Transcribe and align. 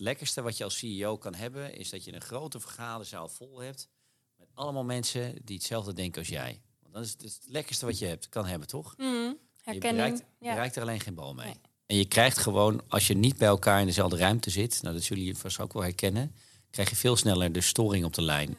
lekkerste 0.00 0.42
wat 0.42 0.56
je 0.56 0.64
als 0.64 0.78
CEO 0.78 1.16
kan 1.18 1.34
hebben, 1.34 1.74
is 1.76 1.90
dat 1.90 2.04
je 2.04 2.14
een 2.14 2.20
grote 2.20 2.60
vergaderzaal 2.60 3.28
vol 3.28 3.58
hebt. 3.60 3.88
Met 4.36 4.48
allemaal 4.54 4.84
mensen 4.84 5.34
die 5.44 5.56
hetzelfde 5.56 5.92
denken 5.92 6.18
als 6.20 6.28
jij. 6.28 6.60
Want 6.82 6.94
dat 6.94 7.04
is 7.04 7.10
het, 7.10 7.22
het 7.22 7.40
lekkerste 7.46 7.86
wat 7.86 7.98
je 7.98 8.06
hebt, 8.06 8.28
kan 8.28 8.46
hebben, 8.46 8.68
toch? 8.68 8.94
Mm, 8.96 9.06
Je 9.06 9.36
herkenning. 9.62 9.96
bereikt, 9.96 10.18
je 10.38 10.44
ja. 10.44 10.52
bereikt 10.52 10.76
er 10.76 10.82
alleen 10.82 11.00
geen 11.00 11.14
bal 11.14 11.34
mee. 11.34 11.46
Nee. 11.46 11.60
En 11.86 11.96
je 11.96 12.04
krijgt 12.04 12.38
gewoon, 12.38 12.82
als 12.88 13.06
je 13.06 13.14
niet 13.14 13.36
bij 13.38 13.48
elkaar 13.48 13.80
in 13.80 13.86
dezelfde 13.86 14.16
ruimte 14.16 14.50
zit, 14.50 14.82
nou 14.82 14.94
dat 14.94 15.04
zullen 15.04 15.22
jullie 15.22 15.38
vast 15.38 15.60
ook 15.60 15.72
wel 15.72 15.82
herkennen, 15.82 16.34
krijg 16.70 16.90
je 16.90 16.96
veel 16.96 17.16
sneller 17.16 17.52
de 17.52 17.60
storing 17.60 18.04
op 18.04 18.14
de 18.14 18.22
lijn. 18.22 18.58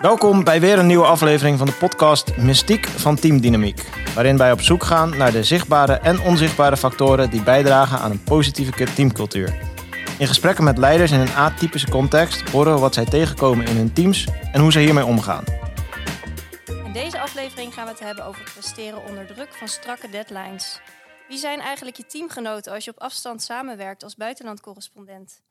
Welkom 0.00 0.44
bij 0.44 0.60
weer 0.60 0.78
een 0.78 0.86
nieuwe 0.86 1.04
aflevering 1.04 1.58
van 1.58 1.66
de 1.66 1.72
podcast 1.72 2.36
Mystiek 2.36 2.86
van 2.86 3.16
Team 3.16 3.40
Dynamiek. 3.40 3.88
Waarin 4.14 4.36
wij 4.36 4.52
op 4.52 4.60
zoek 4.60 4.84
gaan 4.84 5.16
naar 5.16 5.32
de 5.32 5.44
zichtbare 5.44 5.92
en 5.92 6.20
onzichtbare 6.20 6.76
factoren 6.76 7.30
die 7.30 7.42
bijdragen 7.42 7.98
aan 7.98 8.10
een 8.10 8.22
positieve 8.22 8.94
teamcultuur. 8.94 9.58
In 10.18 10.26
gesprekken 10.26 10.64
met 10.64 10.78
leiders 10.78 11.10
in 11.10 11.20
een 11.20 11.34
atypische 11.34 11.90
context 11.90 12.50
horen 12.50 12.74
we 12.74 12.80
wat 12.80 12.94
zij 12.94 13.04
tegenkomen 13.04 13.66
in 13.66 13.76
hun 13.76 13.92
teams 13.92 14.26
en 14.52 14.60
hoe 14.60 14.72
ze 14.72 14.78
hiermee 14.78 15.04
omgaan. 15.04 15.44
In 16.84 16.92
deze 16.92 17.20
aflevering 17.20 17.74
gaan 17.74 17.84
we 17.84 17.90
het 17.90 18.00
hebben 18.00 18.24
over 18.24 18.50
presteren 18.54 19.04
onder 19.08 19.26
druk 19.26 19.54
van 19.54 19.68
strakke 19.68 20.10
deadlines. 20.10 20.80
Wie 21.28 21.38
zijn 21.38 21.60
eigenlijk 21.60 21.96
je 21.96 22.06
teamgenoten 22.06 22.72
als 22.72 22.84
je 22.84 22.90
op 22.90 22.98
afstand 22.98 23.42
samenwerkt 23.42 24.04
als 24.04 24.14
buitenlandcorrespondent? 24.14 25.42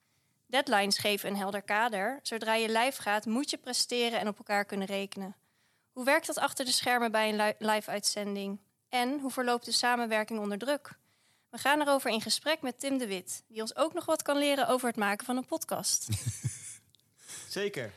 Deadlines 0.53 0.97
geven 0.97 1.29
een 1.29 1.35
helder 1.35 1.61
kader. 1.61 2.19
Zodra 2.21 2.55
je 2.55 2.67
lijf 2.67 2.97
gaat, 2.97 3.25
moet 3.25 3.49
je 3.49 3.57
presteren 3.57 4.19
en 4.19 4.27
op 4.27 4.37
elkaar 4.37 4.65
kunnen 4.65 4.87
rekenen. 4.87 5.35
Hoe 5.91 6.05
werkt 6.05 6.27
dat 6.27 6.37
achter 6.37 6.65
de 6.65 6.71
schermen 6.71 7.11
bij 7.11 7.29
een 7.29 7.35
li- 7.35 7.71
live-uitzending? 7.71 8.59
En 8.89 9.19
hoe 9.19 9.31
verloopt 9.31 9.65
de 9.65 9.71
samenwerking 9.71 10.39
onder 10.39 10.57
druk? 10.57 10.97
We 11.49 11.57
gaan 11.57 11.81
erover 11.81 12.11
in 12.11 12.21
gesprek 12.21 12.61
met 12.61 12.79
Tim 12.79 12.97
de 12.97 13.07
Wit, 13.07 13.43
die 13.47 13.61
ons 13.61 13.75
ook 13.75 13.93
nog 13.93 14.05
wat 14.05 14.21
kan 14.21 14.37
leren 14.37 14.67
over 14.67 14.87
het 14.87 14.95
maken 14.95 15.25
van 15.25 15.37
een 15.37 15.45
podcast. 15.45 16.07
Zeker. 17.49 17.91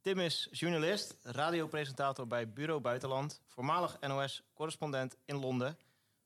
Tim 0.00 0.18
is 0.18 0.48
journalist, 0.50 1.16
radiopresentator 1.22 2.26
bij 2.26 2.52
Bureau 2.52 2.80
Buitenland, 2.80 3.40
voormalig 3.46 3.96
NOS-correspondent 4.00 5.16
in 5.24 5.36
Londen, 5.36 5.78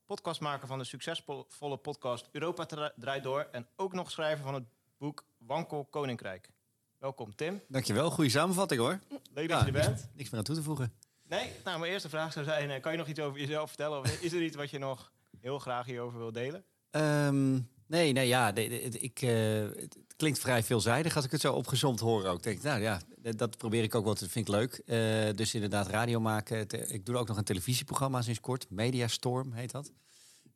podcastmaker 0.04 0.66
van 0.66 0.78
de 0.78 0.84
succesvolle 0.84 1.76
podcast 1.76 2.28
Europa 2.32 2.66
Dra- 2.66 2.92
Draait 2.96 3.22
Door 3.22 3.48
en 3.52 3.68
ook 3.76 3.92
nog 3.92 4.10
schrijver 4.10 4.44
van 4.44 4.54
het 4.54 4.64
boek 4.98 5.24
Wankel 5.46 5.84
Koninkrijk. 5.90 6.50
Welkom 6.98 7.34
Tim, 7.34 7.60
Dankjewel, 7.68 8.10
goede 8.10 8.30
samenvatting 8.30 8.80
hoor. 8.80 8.98
leuk 9.34 9.48
dat 9.48 9.60
je 9.60 9.66
er 9.66 9.72
bent. 9.72 10.08
Niks 10.14 10.30
meer 10.30 10.38
aan 10.38 10.44
toe 10.44 10.54
te 10.54 10.62
voegen. 10.62 10.92
Nee, 11.28 11.50
nou 11.64 11.78
mijn 11.78 11.92
eerste 11.92 12.08
vraag 12.08 12.32
zou 12.32 12.44
zijn, 12.44 12.70
eh, 12.70 12.80
kan 12.80 12.92
je 12.92 12.98
nog 12.98 13.06
iets 13.08 13.20
over 13.20 13.40
jezelf 13.40 13.68
vertellen? 13.68 13.98
Of 13.98 14.20
is 14.20 14.32
er 14.32 14.42
iets 14.42 14.56
wat 14.56 14.70
je 14.70 14.78
nog 14.78 15.12
heel 15.40 15.58
graag 15.58 15.86
hierover 15.86 16.18
wil 16.18 16.32
delen? 16.32 16.64
Ehm, 16.90 17.52
nee, 17.86 18.12
nee, 18.12 18.26
ja, 18.28 18.52
de- 18.52 18.68
de- 18.68 18.88
de- 18.88 18.98
ik, 18.98 19.22
eh, 19.22 19.80
het 19.82 19.96
klinkt 20.16 20.38
vrij 20.38 20.62
veelzijdig 20.62 21.16
als 21.16 21.24
ik 21.24 21.30
het 21.30 21.40
zo 21.40 21.52
opgezomd 21.52 22.00
hoor 22.00 22.24
ook. 22.26 22.42
Denk, 22.42 22.62
nou 22.62 22.80
ja, 22.80 23.00
dat- 23.36 23.56
probeer 23.56 23.82
ik 23.82 23.94
ook 23.94 24.04
wel, 24.04 24.14
dat 24.14 24.28
vind 24.30 24.48
ik 24.48 24.54
leuk. 24.54 24.72
Eh, 24.86 25.34
dus 25.34 25.54
inderdaad, 25.54 25.86
radio 25.88 26.20
maken. 26.20 26.68
Ik 26.92 27.06
doe 27.06 27.16
ook 27.16 27.28
nog 27.28 27.36
een 27.36 27.44
televisieprogramma 27.44 28.22
sinds 28.22 28.40
kort. 28.40 28.70
Mediastorm 28.70 29.52
heet 29.52 29.70
dat. 29.70 29.92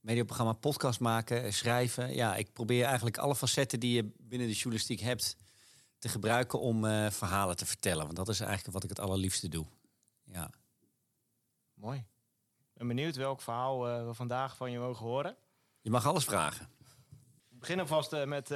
Mediaprogramma, 0.00 0.52
podcast 0.52 1.00
maken, 1.00 1.44
eh, 1.44 1.50
schrijven. 1.52 2.14
Ja, 2.14 2.36
ik 2.36 2.52
probeer 2.52 2.84
eigenlijk 2.84 3.18
alle 3.18 3.34
facetten 3.36 3.80
die 3.80 3.94
je 3.94 4.12
binnen 4.18 4.48
de 4.48 4.54
journalistiek 4.54 5.00
hebt 5.00 5.36
te 5.98 6.08
gebruiken 6.08 6.60
om 6.60 6.84
eh, 6.84 7.10
verhalen 7.10 7.56
te 7.56 7.66
vertellen. 7.66 8.04
Want 8.04 8.16
dat 8.16 8.28
is 8.28 8.40
eigenlijk 8.40 8.72
wat 8.72 8.82
ik 8.82 8.88
het 8.88 8.98
allerliefste 8.98 9.48
doe. 9.48 9.66
Ja. 10.24 10.50
Mooi. 11.74 11.98
Ik 11.98 12.76
ben 12.76 12.86
benieuwd 12.86 13.16
welk 13.16 13.40
verhaal 13.40 13.88
eh, 13.88 14.06
we 14.06 14.14
vandaag 14.14 14.56
van 14.56 14.70
je 14.70 14.78
mogen 14.78 15.06
horen. 15.06 15.36
Je 15.80 15.90
mag 15.90 16.06
alles 16.06 16.24
vragen. 16.24 16.68
We 17.48 17.56
beginnen 17.58 17.86
vast 17.86 18.24
met 18.24 18.46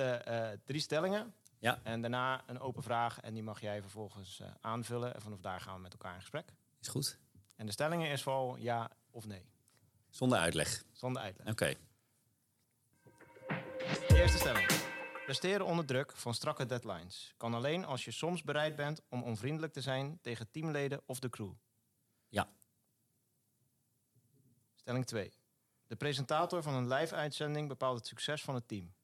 drie 0.64 0.80
stellingen. 0.80 1.34
Ja. 1.58 1.80
En 1.82 2.00
daarna 2.00 2.42
een 2.46 2.60
open 2.60 2.82
vraag 2.82 3.20
en 3.20 3.34
die 3.34 3.42
mag 3.42 3.60
jij 3.60 3.80
vervolgens 3.80 4.42
aanvullen. 4.60 5.14
En 5.14 5.20
vanaf 5.20 5.40
daar 5.40 5.60
gaan 5.60 5.74
we 5.74 5.80
met 5.80 5.92
elkaar 5.92 6.14
in 6.14 6.20
gesprek. 6.20 6.52
Is 6.80 6.88
goed? 6.88 7.18
En 7.56 7.66
de 7.66 7.72
stellingen 7.72 8.10
is 8.10 8.22
vooral 8.22 8.56
ja 8.56 8.90
of 9.10 9.26
nee. 9.26 9.53
Zonder 10.14 10.38
uitleg. 10.38 10.84
Zonder 10.92 11.22
uitleg. 11.22 11.48
Oké. 11.48 11.74
Eerste 14.08 14.38
stelling. 14.38 14.66
Presteren 15.24 15.66
onder 15.66 15.86
druk 15.86 16.16
van 16.16 16.34
strakke 16.34 16.66
deadlines 16.66 17.34
kan 17.36 17.54
alleen 17.54 17.84
als 17.84 18.04
je 18.04 18.10
soms 18.10 18.42
bereid 18.42 18.76
bent 18.76 19.00
om 19.08 19.22
onvriendelijk 19.22 19.72
te 19.72 19.80
zijn 19.80 20.18
tegen 20.20 20.50
teamleden 20.50 21.02
of 21.06 21.18
de 21.18 21.28
crew. 21.28 21.52
Ja. 22.28 22.48
Stelling 24.74 25.06
2. 25.06 25.32
De 25.86 25.96
presentator 25.96 26.62
van 26.62 26.74
een 26.74 26.88
live-uitzending 26.88 27.68
bepaalt 27.68 27.98
het 27.98 28.06
succes 28.06 28.42
van 28.42 28.54
het 28.54 28.68
team. 28.68 28.94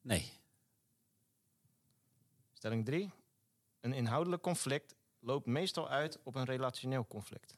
Nee. 0.00 0.32
Stelling 2.52 2.84
3. 2.84 3.12
Een 3.80 3.92
inhoudelijk 3.92 4.42
conflict 4.42 4.94
loopt 5.18 5.46
meestal 5.46 5.88
uit 5.88 6.18
op 6.22 6.34
een 6.34 6.44
relationeel 6.44 7.06
conflict. 7.06 7.56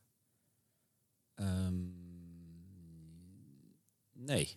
Ehm, 1.36 1.65
nee. 4.26 4.56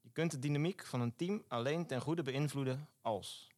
Je 0.00 0.10
kunt 0.12 0.30
de 0.30 0.38
dynamiek 0.38 0.86
van 0.86 1.00
een 1.00 1.16
team 1.16 1.44
alleen 1.48 1.86
ten 1.86 2.00
goede 2.00 2.22
beïnvloeden 2.22 2.88
als. 3.00 3.48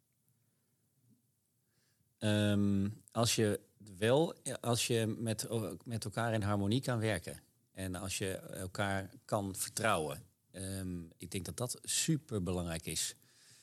Ehm, 2.19 2.89
als 3.13 3.35
je 3.35 3.61
wel, 3.99 4.35
als 4.61 4.87
je 4.87 5.07
met, 5.07 5.49
met 5.85 6.05
elkaar 6.05 6.33
in 6.33 6.43
harmonie 6.43 6.81
kan 6.81 6.99
werken 6.99 7.43
en 7.73 7.95
als 7.95 8.19
je 8.19 8.37
elkaar 8.37 9.11
kan 9.25 9.55
vertrouwen. 9.55 10.23
Ehm, 10.51 11.05
ik 11.17 11.31
denk 11.31 11.45
dat 11.45 11.57
dat 11.57 11.79
super 11.83 12.43
belangrijk 12.43 12.87
is. 12.87 13.15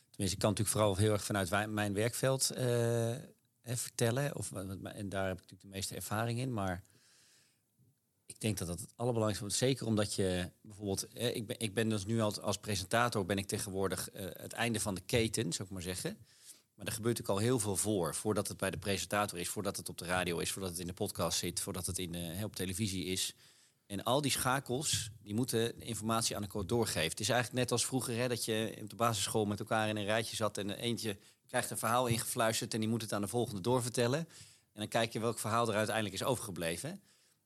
Tenminste, 0.09 0.35
ik 0.35 0.41
kan 0.41 0.49
natuurlijk 0.49 0.77
vooral 0.77 0.95
heel 0.95 1.11
erg 1.11 1.23
vanuit 1.23 1.71
mijn 1.71 1.93
werkveld 1.93 2.47
hè, 2.47 3.77
vertellen. 3.77 4.35
Of, 4.35 4.51
en 4.51 5.09
daar 5.09 5.27
heb 5.27 5.35
ik 5.37 5.41
natuurlijk 5.41 5.61
de 5.61 5.67
meeste 5.67 5.95
ervaring 5.95 6.39
in. 6.39 6.53
Maar 6.53 6.83
ik 8.25 8.39
denk 8.39 8.57
dat 8.57 8.67
dat 8.67 8.79
het 8.79 8.93
allerbelangrijkste 8.95 9.45
is. 9.45 9.69
Zeker 9.69 9.85
omdat 9.85 10.13
je 10.13 10.49
bijvoorbeeld... 10.61 11.07
ik, 11.13 11.47
ben, 11.47 11.59
ik 11.59 11.73
ben 11.73 11.89
dus 11.89 12.05
nu 12.05 12.21
als, 12.21 12.39
als 12.39 12.57
presentator 12.57 13.25
ben 13.25 13.37
ik 13.37 13.47
tegenwoordig 13.47 14.09
eh, 14.09 14.25
het 14.31 14.53
einde 14.53 14.79
van 14.79 14.95
de 14.95 15.01
keten, 15.01 15.53
zou 15.53 15.67
ik 15.67 15.73
maar 15.73 15.81
zeggen. 15.81 16.17
Maar 16.75 16.85
er 16.85 16.91
gebeurt 16.91 17.17
natuurlijk 17.17 17.39
al 17.39 17.47
heel 17.47 17.59
veel 17.59 17.75
voor. 17.75 18.15
Voordat 18.15 18.47
het 18.47 18.57
bij 18.57 18.71
de 18.71 18.77
presentator 18.77 19.39
is, 19.39 19.49
voordat 19.49 19.77
het 19.77 19.89
op 19.89 19.97
de 19.97 20.05
radio 20.05 20.37
is, 20.37 20.51
voordat 20.51 20.71
het 20.71 20.79
in 20.79 20.87
de 20.87 20.93
podcast 20.93 21.37
zit, 21.37 21.59
voordat 21.59 21.85
het 21.85 21.97
in, 21.97 22.15
eh, 22.15 22.43
op 22.43 22.55
televisie 22.55 23.05
is. 23.05 23.35
En 23.85 24.03
al 24.03 24.21
die 24.21 24.31
schakels, 24.31 25.09
die 25.21 25.33
moeten 25.33 25.81
informatie 25.81 26.35
aan 26.35 26.41
elkaar 26.41 26.67
doorgeven. 26.67 27.09
Het 27.09 27.19
is 27.19 27.29
eigenlijk 27.29 27.59
net 27.59 27.71
als 27.71 27.85
vroeger, 27.85 28.15
hè, 28.15 28.27
dat 28.27 28.45
je 28.45 28.77
op 28.81 28.89
de 28.89 28.95
basisschool 28.95 29.45
met 29.45 29.59
elkaar 29.59 29.89
in 29.89 29.97
een 29.97 30.05
rijtje 30.05 30.35
zat 30.35 30.57
en 30.57 30.69
eentje 30.69 31.17
krijgt 31.47 31.71
een 31.71 31.77
verhaal 31.77 32.07
ingefluisterd 32.07 32.73
en 32.73 32.79
die 32.79 32.89
moet 32.89 33.01
het 33.01 33.13
aan 33.13 33.21
de 33.21 33.27
volgende 33.27 33.61
doorvertellen. 33.61 34.19
En 34.73 34.79
dan 34.79 34.87
kijk 34.87 35.13
je 35.13 35.19
welk 35.19 35.39
verhaal 35.39 35.67
er 35.69 35.75
uiteindelijk 35.75 36.15
is 36.15 36.23
overgebleven. 36.23 37.01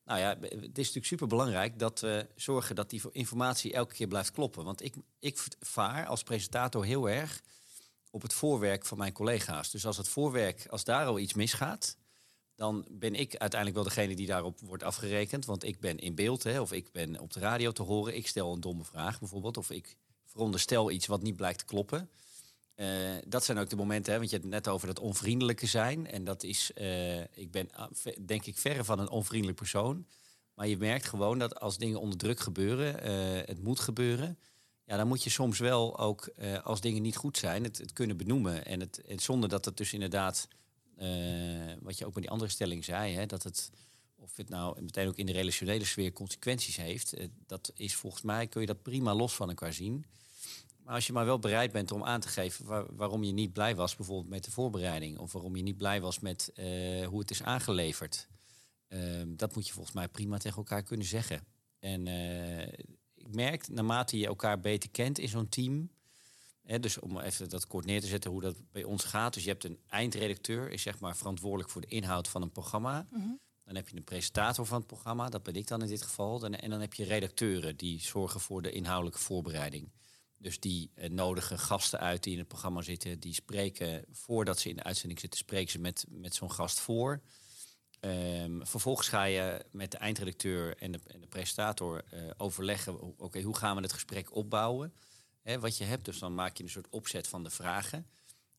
Nou 0.08 0.20
ja, 0.20 0.28
het 0.40 0.52
is 0.52 0.86
natuurlijk 0.86 1.06
super 1.06 1.26
belangrijk 1.26 1.78
dat 1.78 2.00
we 2.00 2.26
zorgen 2.36 2.74
dat 2.74 2.90
die 2.90 3.02
informatie 3.12 3.72
elke 3.72 3.94
keer 3.94 4.06
blijft 4.06 4.30
kloppen. 4.30 4.64
Want 4.64 4.84
ik, 4.84 4.94
ik 5.18 5.46
vaar 5.60 6.06
als 6.06 6.22
presentator 6.22 6.84
heel 6.84 7.08
erg 7.08 7.42
op 8.10 8.22
het 8.22 8.32
voorwerk 8.32 8.86
van 8.86 8.98
mijn 8.98 9.12
collega's. 9.12 9.70
Dus 9.70 9.86
als 9.86 9.96
het 9.96 10.08
voorwerk, 10.08 10.66
als 10.66 10.84
daar 10.84 11.06
al 11.06 11.18
iets 11.18 11.34
misgaat, 11.34 11.96
dan 12.54 12.86
ben 12.90 13.14
ik 13.14 13.36
uiteindelijk 13.36 13.80
wel 13.80 13.94
degene 13.94 14.16
die 14.16 14.26
daarop 14.26 14.60
wordt 14.60 14.82
afgerekend. 14.82 15.44
Want 15.44 15.64
ik 15.64 15.80
ben 15.80 15.98
in 15.98 16.14
beeld, 16.14 16.42
hè, 16.42 16.60
of 16.60 16.72
ik 16.72 16.92
ben 16.92 17.20
op 17.20 17.32
de 17.32 17.40
radio 17.40 17.72
te 17.72 17.82
horen. 17.82 18.16
Ik 18.16 18.26
stel 18.26 18.52
een 18.52 18.60
domme 18.60 18.84
vraag 18.84 19.18
bijvoorbeeld, 19.18 19.56
of 19.56 19.70
ik 19.70 19.96
veronderstel 20.24 20.90
iets 20.90 21.06
wat 21.06 21.22
niet 21.22 21.36
blijkt 21.36 21.58
te 21.58 21.64
kloppen. 21.64 22.10
Eh, 22.78 23.16
dat 23.26 23.44
zijn 23.44 23.58
ook 23.58 23.70
de 23.70 23.76
momenten, 23.76 24.12
hè, 24.12 24.18
want 24.18 24.30
je 24.30 24.36
hebt 24.36 24.48
het 24.48 24.64
net 24.64 24.74
over 24.74 24.86
dat 24.86 24.98
onvriendelijke 24.98 25.66
zijn. 25.66 26.06
En 26.06 26.24
dat 26.24 26.42
is, 26.42 26.72
eh, 26.72 27.20
ik 27.20 27.50
ben 27.50 27.70
ah, 27.72 27.90
denk 28.26 28.46
ik 28.46 28.58
verre 28.58 28.84
van 28.84 28.98
een 28.98 29.08
onvriendelijk 29.08 29.58
persoon. 29.58 30.06
Maar 30.54 30.68
je 30.68 30.76
merkt 30.76 31.08
gewoon 31.08 31.38
dat 31.38 31.60
als 31.60 31.78
dingen 31.78 32.00
onder 32.00 32.18
druk 32.18 32.40
gebeuren, 32.40 33.02
eh, 33.02 33.46
het 33.46 33.62
moet 33.62 33.80
gebeuren. 33.80 34.38
Ja, 34.84 34.96
dan 34.96 35.08
moet 35.08 35.22
je 35.22 35.30
soms 35.30 35.58
wel 35.58 35.98
ook, 35.98 36.30
als 36.62 36.80
dingen 36.80 37.02
niet 37.02 37.16
goed 37.16 37.38
zijn, 37.38 37.64
het, 37.64 37.78
het 37.78 37.92
kunnen 37.92 38.16
benoemen. 38.16 38.64
En, 38.64 38.80
het, 38.80 39.02
zonder 39.16 39.48
dat 39.48 39.64
het 39.64 39.76
dus 39.76 39.92
inderdaad, 39.92 40.48
wat 41.80 41.98
je 41.98 42.06
ook 42.06 42.14
met 42.14 42.22
die 42.22 42.30
andere 42.30 42.50
stelling 42.50 42.84
zei, 42.84 43.14
hè, 43.14 43.26
dat 43.26 43.42
het, 43.42 43.70
of 44.16 44.36
het 44.36 44.48
nou 44.48 44.82
meteen 44.82 45.08
ook 45.08 45.16
in 45.16 45.26
de 45.26 45.32
relationele 45.32 45.84
sfeer 45.84 46.12
consequenties 46.12 46.76
heeft, 46.76 47.14
dat 47.46 47.72
is 47.74 47.94
volgens 47.94 48.22
mij, 48.22 48.46
kun 48.46 48.60
je 48.60 48.66
dat 48.66 48.82
prima 48.82 49.14
los 49.14 49.34
van 49.34 49.48
elkaar 49.48 49.72
zien. 49.72 50.04
Maar 50.88 50.96
als 50.96 51.06
je 51.06 51.12
maar 51.12 51.24
wel 51.24 51.38
bereid 51.38 51.72
bent 51.72 51.92
om 51.92 52.04
aan 52.04 52.20
te 52.20 52.28
geven 52.28 52.64
waar- 52.66 52.94
waarom 52.96 53.24
je 53.24 53.32
niet 53.32 53.52
blij 53.52 53.74
was, 53.74 53.96
bijvoorbeeld 53.96 54.28
met 54.28 54.44
de 54.44 54.50
voorbereiding, 54.50 55.18
of 55.18 55.32
waarom 55.32 55.56
je 55.56 55.62
niet 55.62 55.76
blij 55.76 56.00
was 56.00 56.18
met 56.18 56.50
eh, 56.54 57.06
hoe 57.06 57.18
het 57.18 57.30
is 57.30 57.42
aangeleverd, 57.42 58.28
ehm, 58.88 59.36
dat 59.36 59.54
moet 59.54 59.66
je 59.66 59.72
volgens 59.72 59.94
mij 59.94 60.08
prima 60.08 60.38
tegen 60.38 60.56
elkaar 60.56 60.82
kunnen 60.82 61.06
zeggen. 61.06 61.46
En 61.78 62.06
eh, 62.06 62.62
ik 63.14 63.34
merk, 63.34 63.68
naarmate 63.68 64.18
je 64.18 64.26
elkaar 64.26 64.60
beter 64.60 64.90
kent 64.90 65.18
in 65.18 65.28
zo'n 65.28 65.48
team, 65.48 65.90
hè, 66.62 66.80
dus 66.80 66.98
om 66.98 67.18
even 67.18 67.48
dat 67.48 67.66
kort 67.66 67.84
neer 67.84 68.00
te 68.00 68.06
zetten 68.06 68.30
hoe 68.30 68.40
dat 68.40 68.56
bij 68.72 68.84
ons 68.84 69.04
gaat. 69.04 69.34
Dus 69.34 69.42
je 69.44 69.50
hebt 69.50 69.64
een 69.64 69.78
eindredacteur, 69.86 70.70
is 70.70 70.82
zeg 70.82 71.00
maar 71.00 71.16
verantwoordelijk 71.16 71.70
voor 71.70 71.80
de 71.80 71.86
inhoud 71.86 72.28
van 72.28 72.42
een 72.42 72.52
programma. 72.52 73.06
Mhm. 73.10 73.28
Dan 73.64 73.74
heb 73.76 73.88
je 73.88 73.96
een 73.96 74.04
presentator 74.04 74.66
van 74.66 74.78
het 74.78 74.86
programma, 74.86 75.28
dat 75.28 75.42
ben 75.42 75.54
ik 75.54 75.66
dan 75.66 75.82
in 75.82 75.88
dit 75.88 76.02
geval. 76.02 76.42
En 76.44 76.70
dan 76.70 76.80
heb 76.80 76.94
je 76.94 77.04
redacteuren 77.04 77.76
die 77.76 78.00
zorgen 78.00 78.40
voor 78.40 78.62
de 78.62 78.70
inhoudelijke 78.70 79.18
voorbereiding. 79.18 79.88
Dus 80.38 80.60
die 80.60 80.90
eh, 80.94 81.10
nodigen 81.10 81.58
gasten 81.58 82.00
uit 82.00 82.22
die 82.22 82.32
in 82.32 82.38
het 82.38 82.48
programma 82.48 82.82
zitten. 82.82 83.20
Die 83.20 83.34
spreken, 83.34 84.04
voordat 84.12 84.58
ze 84.58 84.68
in 84.68 84.76
de 84.76 84.82
uitzending 84.82 85.20
zitten, 85.20 85.38
spreken 85.38 85.70
ze 85.70 85.78
met, 85.78 86.04
met 86.08 86.34
zo'n 86.34 86.52
gast 86.52 86.80
voor. 86.80 87.20
Ehm, 88.00 88.60
vervolgens 88.62 89.08
ga 89.08 89.24
je 89.24 89.64
met 89.70 89.90
de 89.90 89.98
eindredacteur 89.98 90.76
en 90.76 90.92
de, 90.92 91.00
en 91.06 91.20
de 91.20 91.26
presentator 91.26 92.04
eh, 92.10 92.20
overleggen... 92.36 93.18
oké, 93.18 93.42
hoe 93.42 93.56
gaan 93.56 93.76
we 93.76 93.82
het 93.82 93.92
gesprek 93.92 94.34
opbouwen? 94.34 94.92
Wat 95.60 95.76
je 95.76 95.84
hebt, 95.84 96.04
dus 96.04 96.18
dan 96.18 96.34
maak 96.34 96.56
je 96.56 96.62
een 96.62 96.70
soort 96.70 96.88
opzet 96.90 97.28
van 97.28 97.42
de 97.44 97.50
vragen. 97.50 97.98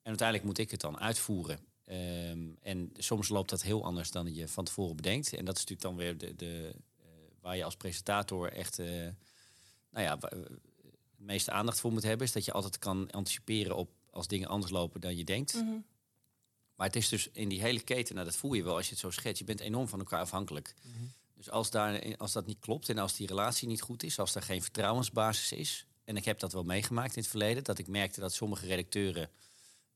En 0.01 0.07
uiteindelijk 0.07 0.47
moet 0.47 0.57
ik 0.57 0.71
het 0.71 0.81
dan 0.81 0.99
uitvoeren. 0.99 1.59
Ehm, 1.85 2.47
en 2.61 2.91
soms 2.97 3.29
loopt 3.29 3.49
dat 3.49 3.61
heel 3.61 3.83
anders 3.83 4.11
dan 4.11 4.33
je 4.33 4.47
van 4.47 4.63
tevoren 4.63 4.95
bedenkt. 4.95 5.33
En 5.33 5.45
dat 5.45 5.57
is 5.57 5.65
natuurlijk 5.65 5.81
dan 5.81 5.95
weer 5.95 6.17
de, 6.17 6.35
de, 6.35 6.75
eh, 6.97 7.05
waar 7.41 7.57
je 7.57 7.63
als 7.63 7.75
presentator 7.75 8.51
echt... 8.51 8.77
nou 8.77 10.05
ja, 10.05 10.17
het 11.19 11.27
meeste 11.27 11.51
aandacht 11.51 11.79
voor 11.79 11.91
moet 11.91 12.03
hebben... 12.03 12.27
is 12.27 12.33
dat 12.33 12.45
je 12.45 12.51
altijd 12.51 12.77
kan 12.77 13.11
anticiperen 13.11 13.75
op 13.75 13.89
als 14.11 14.27
dingen 14.27 14.47
anders 14.47 14.71
lopen 14.71 15.01
dan 15.01 15.17
je 15.17 15.23
denkt. 15.23 15.53
Mhm. 15.53 15.77
Maar 16.75 16.87
het 16.87 16.95
is 16.95 17.09
dus 17.09 17.29
in 17.31 17.49
die 17.49 17.61
hele 17.61 17.81
keten, 17.81 18.15
nou, 18.15 18.27
dat 18.27 18.35
voel 18.35 18.53
je 18.53 18.63
wel 18.63 18.75
als 18.75 18.85
je 18.85 18.91
het 18.91 18.99
zo 18.99 19.09
schetst. 19.09 19.39
Je 19.39 19.45
bent 19.45 19.59
enorm 19.59 19.87
van 19.87 19.99
elkaar 19.99 20.21
afhankelijk. 20.21 20.75
Dus 21.33 21.49
als, 21.49 21.69
daar, 21.69 22.17
als 22.17 22.31
dat 22.31 22.45
niet 22.45 22.59
klopt 22.59 22.89
en 22.89 22.97
als 22.97 23.15
die 23.15 23.27
relatie 23.27 23.67
niet 23.67 23.81
goed 23.81 24.03
is, 24.03 24.19
als 24.19 24.35
er 24.35 24.41
geen 24.41 24.61
vertrouwensbasis 24.61 25.51
is. 25.51 25.85
En 26.03 26.17
ik 26.17 26.25
heb 26.25 26.39
dat 26.39 26.53
wel 26.53 26.63
meegemaakt 26.63 27.15
in 27.15 27.21
het 27.21 27.29
verleden, 27.29 27.63
dat 27.63 27.77
ik 27.77 27.87
merkte 27.87 28.19
dat 28.19 28.33
sommige 28.33 28.65
redacteuren 28.65 29.29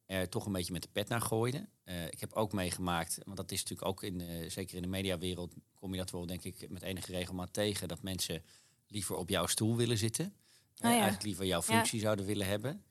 er 0.05 0.29
toch 0.29 0.45
een 0.45 0.51
beetje 0.51 0.73
met 0.73 0.81
de 0.81 0.89
pet 0.91 1.07
naar 1.07 1.21
gooiden. 1.21 1.69
Eh, 1.83 2.05
ik 2.05 2.19
heb 2.19 2.33
ook 2.33 2.51
meegemaakt, 2.53 3.17
want 3.25 3.37
dat 3.37 3.51
is 3.51 3.61
natuurlijk 3.61 3.87
ook 3.87 4.03
in, 4.03 4.21
eh, 4.21 4.49
zeker 4.49 4.75
in 4.75 4.81
de 4.81 4.87
mediawereld, 4.87 5.53
kom 5.73 5.91
je 5.91 5.97
dat 5.97 6.11
wel 6.11 6.25
denk 6.25 6.43
ik 6.43 6.69
met 6.69 6.81
enige 6.81 7.11
regelmaat 7.11 7.53
tegen, 7.53 7.87
dat 7.87 8.01
mensen 8.01 8.43
liever 8.87 9.15
op 9.15 9.29
jouw 9.29 9.47
stoel 9.47 9.75
willen 9.75 9.97
zitten. 9.97 10.33
Eh, 10.77 10.89
ja. 10.89 10.89
Eigenlijk 10.95 11.23
liever 11.23 11.45
jouw 11.45 11.61
functie 11.61 11.99
zouden 11.99 12.25
willen 12.25 12.47
hebben. 12.47 12.83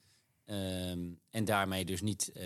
Ehm, 0.45 1.11
en 1.29 1.45
daarmee 1.45 1.85
dus 1.85 2.01
niet 2.01 2.31
eh, 2.31 2.45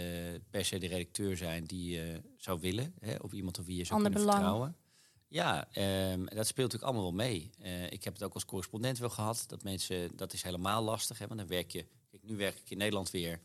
per 0.50 0.66
se 0.66 0.78
de 0.78 0.88
redacteur 0.88 1.38
zijn 1.38 1.64
die 1.64 1.90
je 1.94 2.22
zou 2.38 2.60
willen. 2.60 2.94
Hè, 3.00 3.16
of 3.16 3.32
iemand 3.32 3.60
op 3.60 3.66
wie 3.66 3.78
je 3.78 3.84
zou 3.86 3.96
Ander 4.04 4.12
kunnen 4.12 4.28
belang. 4.36 4.46
vertrouwen. 4.46 4.76
Ja, 5.28 5.68
ehm, 5.72 6.26
dat 6.26 6.48
speelt 6.48 6.72
natuurlijk 6.72 6.84
allemaal 6.84 7.02
wel 7.04 7.28
mee. 7.28 7.50
Eh, 7.60 7.92
ik 7.92 8.04
heb 8.04 8.14
het 8.14 8.24
ook 8.24 8.34
als 8.34 8.46
correspondent 8.46 8.98
wel 8.98 9.10
gehad. 9.10 9.44
Dat 9.48 9.64
mensen, 9.64 10.16
dat 10.16 10.34
is 10.34 10.42
helemaal 10.44 10.84
lastig. 10.84 11.18
Hè, 11.20 11.28
want 11.28 11.40
dan 11.40 11.50
werk 11.50 11.72
je. 11.72 11.86
Kijk, 12.12 12.24
nu 12.24 12.36
werk 12.36 12.60
ik 12.60 12.70
in 12.70 12.78
Nederland 12.78 13.12
weer. 13.12 13.40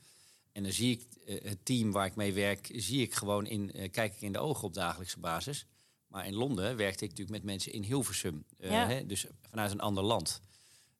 En 0.52 0.62
dan 0.62 0.72
zie 0.72 0.90
ik 0.90 1.06
eh, 1.26 1.50
het 1.50 1.64
team 1.64 1.92
waar 1.92 2.06
ik 2.06 2.14
mee 2.16 2.32
werk, 2.32 2.70
zie 2.74 3.02
ik 3.02 3.14
gewoon 3.14 3.46
in, 3.46 3.72
eh, 3.72 3.90
kijk 3.90 4.14
ik 4.14 4.20
in 4.20 4.32
de 4.32 4.38
ogen 4.38 4.64
op 4.64 4.74
dagelijkse 4.74 5.18
basis. 5.20 5.66
Maar 6.06 6.26
in 6.26 6.34
Londen 6.34 6.76
werkte 6.76 7.04
ik 7.04 7.10
natuurlijk 7.10 7.36
met 7.36 7.44
mensen 7.46 7.72
in 7.72 7.82
Hilversum. 7.82 8.44
eh, 8.58 8.70
Ja. 8.70 8.86
hè, 8.86 9.06
dus 9.06 9.26
vanuit 9.50 9.70
een 9.70 9.80
ander 9.80 10.04
land. 10.04 10.40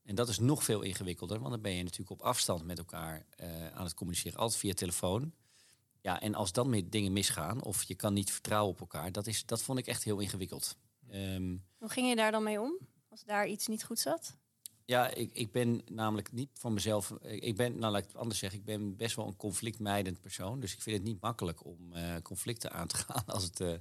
En 0.02 0.14
dat 0.14 0.28
is 0.28 0.38
nog 0.38 0.64
veel 0.64 0.82
ingewikkelder, 0.82 1.38
want 1.38 1.50
dan 1.50 1.60
ben 1.60 1.72
je 1.72 1.82
natuurlijk 1.82 2.10
op 2.10 2.26
afstand 2.26 2.64
met 2.64 2.78
elkaar 2.78 3.26
eh, 3.36 3.66
aan 3.70 3.84
het 3.84 3.94
communiceren, 3.94 4.38
altijd 4.38 4.60
via 4.60 4.74
telefoon. 4.74 5.32
Ja, 6.00 6.20
en 6.20 6.34
als 6.34 6.52
dan 6.52 6.70
meer 6.70 6.90
dingen 6.90 7.12
misgaan 7.12 7.62
of 7.62 7.82
je 7.82 7.94
kan 7.94 8.12
niet 8.12 8.30
vertrouwen 8.30 8.72
op 8.72 8.80
elkaar, 8.80 9.12
dat, 9.12 9.26
is, 9.26 9.46
dat 9.46 9.62
vond 9.62 9.78
ik 9.78 9.86
echt 9.86 10.04
heel 10.04 10.18
ingewikkeld. 10.18 10.76
Ehm, 11.08 11.56
Hoe 11.78 11.88
ging 11.88 12.08
je 12.08 12.16
daar 12.16 12.30
dan 12.30 12.42
mee 12.42 12.60
om? 12.60 12.78
Als 13.08 13.24
daar 13.24 13.48
iets 13.48 13.66
niet 13.66 13.84
goed 13.84 13.98
zat? 13.98 14.36
ja, 14.84 15.14
ik, 15.14 15.30
ik 15.32 15.52
ben 15.52 15.82
namelijk 15.90 16.32
niet 16.32 16.50
van 16.52 16.72
mezelf. 16.72 17.10
Ik 17.22 17.56
ben, 17.56 17.78
nou 17.78 17.92
laat 17.92 18.02
ik 18.02 18.08
het 18.08 18.16
anders 18.16 18.38
zeggen, 18.38 18.58
ik 18.58 18.64
ben 18.64 18.96
best 18.96 19.16
wel 19.16 19.26
een 19.26 19.36
conflictmijdend 19.36 20.20
persoon. 20.20 20.60
Dus 20.60 20.72
ik 20.72 20.82
vind 20.82 20.96
het 20.96 21.04
niet 21.04 21.20
makkelijk 21.20 21.64
om 21.64 21.92
eh, 21.92 22.14
conflicten 22.22 22.72
aan 22.72 22.86
te 22.86 22.96
gaan 22.96 23.24
als 23.34 23.44
het 23.44 23.60
eh, 23.60 23.72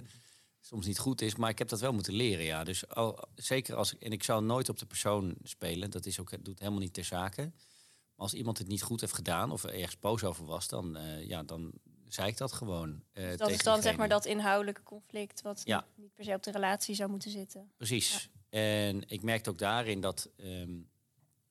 soms 0.62 0.86
niet 0.86 0.98
goed 0.98 1.20
is. 1.20 1.36
Maar 1.36 1.50
ik 1.50 1.58
heb 1.58 1.68
dat 1.68 1.80
wel 1.80 1.92
moeten 1.92 2.14
leren, 2.14 2.44
ja. 2.44 2.64
Dus 2.64 2.88
al, 2.88 3.28
zeker 3.34 3.74
als 3.76 3.92
ik. 3.94 4.02
En 4.02 4.12
ik 4.12 4.22
zou 4.22 4.44
nooit 4.44 4.68
op 4.68 4.78
de 4.78 4.86
persoon 4.86 5.34
spelen. 5.42 5.90
Dat 5.90 6.06
is 6.06 6.20
ook, 6.20 6.44
doet 6.44 6.58
helemaal 6.58 6.80
niet 6.80 6.94
ter 6.94 7.04
zake. 7.04 7.42
Maar 7.42 8.30
als 8.30 8.34
iemand 8.34 8.58
het 8.58 8.68
niet 8.68 8.82
goed 8.82 9.00
heeft 9.00 9.14
gedaan 9.14 9.50
of 9.50 9.62
er 9.64 9.74
ergens 9.74 9.98
boos 9.98 10.24
over 10.24 10.44
was, 10.44 10.68
dan, 10.68 10.96
eh, 10.96 11.26
ja, 11.28 11.42
dan 11.42 11.72
zei 12.08 12.28
ik 12.28 12.36
dat 12.36 12.52
gewoon. 12.52 13.02
eh, 13.12 13.24
Dus 13.28 13.36
dat 13.36 13.50
is 13.50 13.62
dan 13.62 13.82
zeg 13.82 13.96
maar 13.96 14.08
dat 14.08 14.24
inhoudelijke 14.26 14.82
conflict... 14.82 15.42
wat 15.42 15.62
Ja. 15.64 15.86
niet 15.94 16.12
per 16.14 16.24
se 16.24 16.34
op 16.34 16.42
de 16.42 16.50
relatie 16.50 16.94
zou 16.94 17.10
moeten 17.10 17.30
zitten. 17.30 17.72
Precies. 17.76 18.30
En 18.48 19.08
ik 19.08 19.22
merkte 19.22 19.50
ook 19.50 19.58
daarin 19.58 20.00
dat 20.00 20.30
ehm 20.36 20.80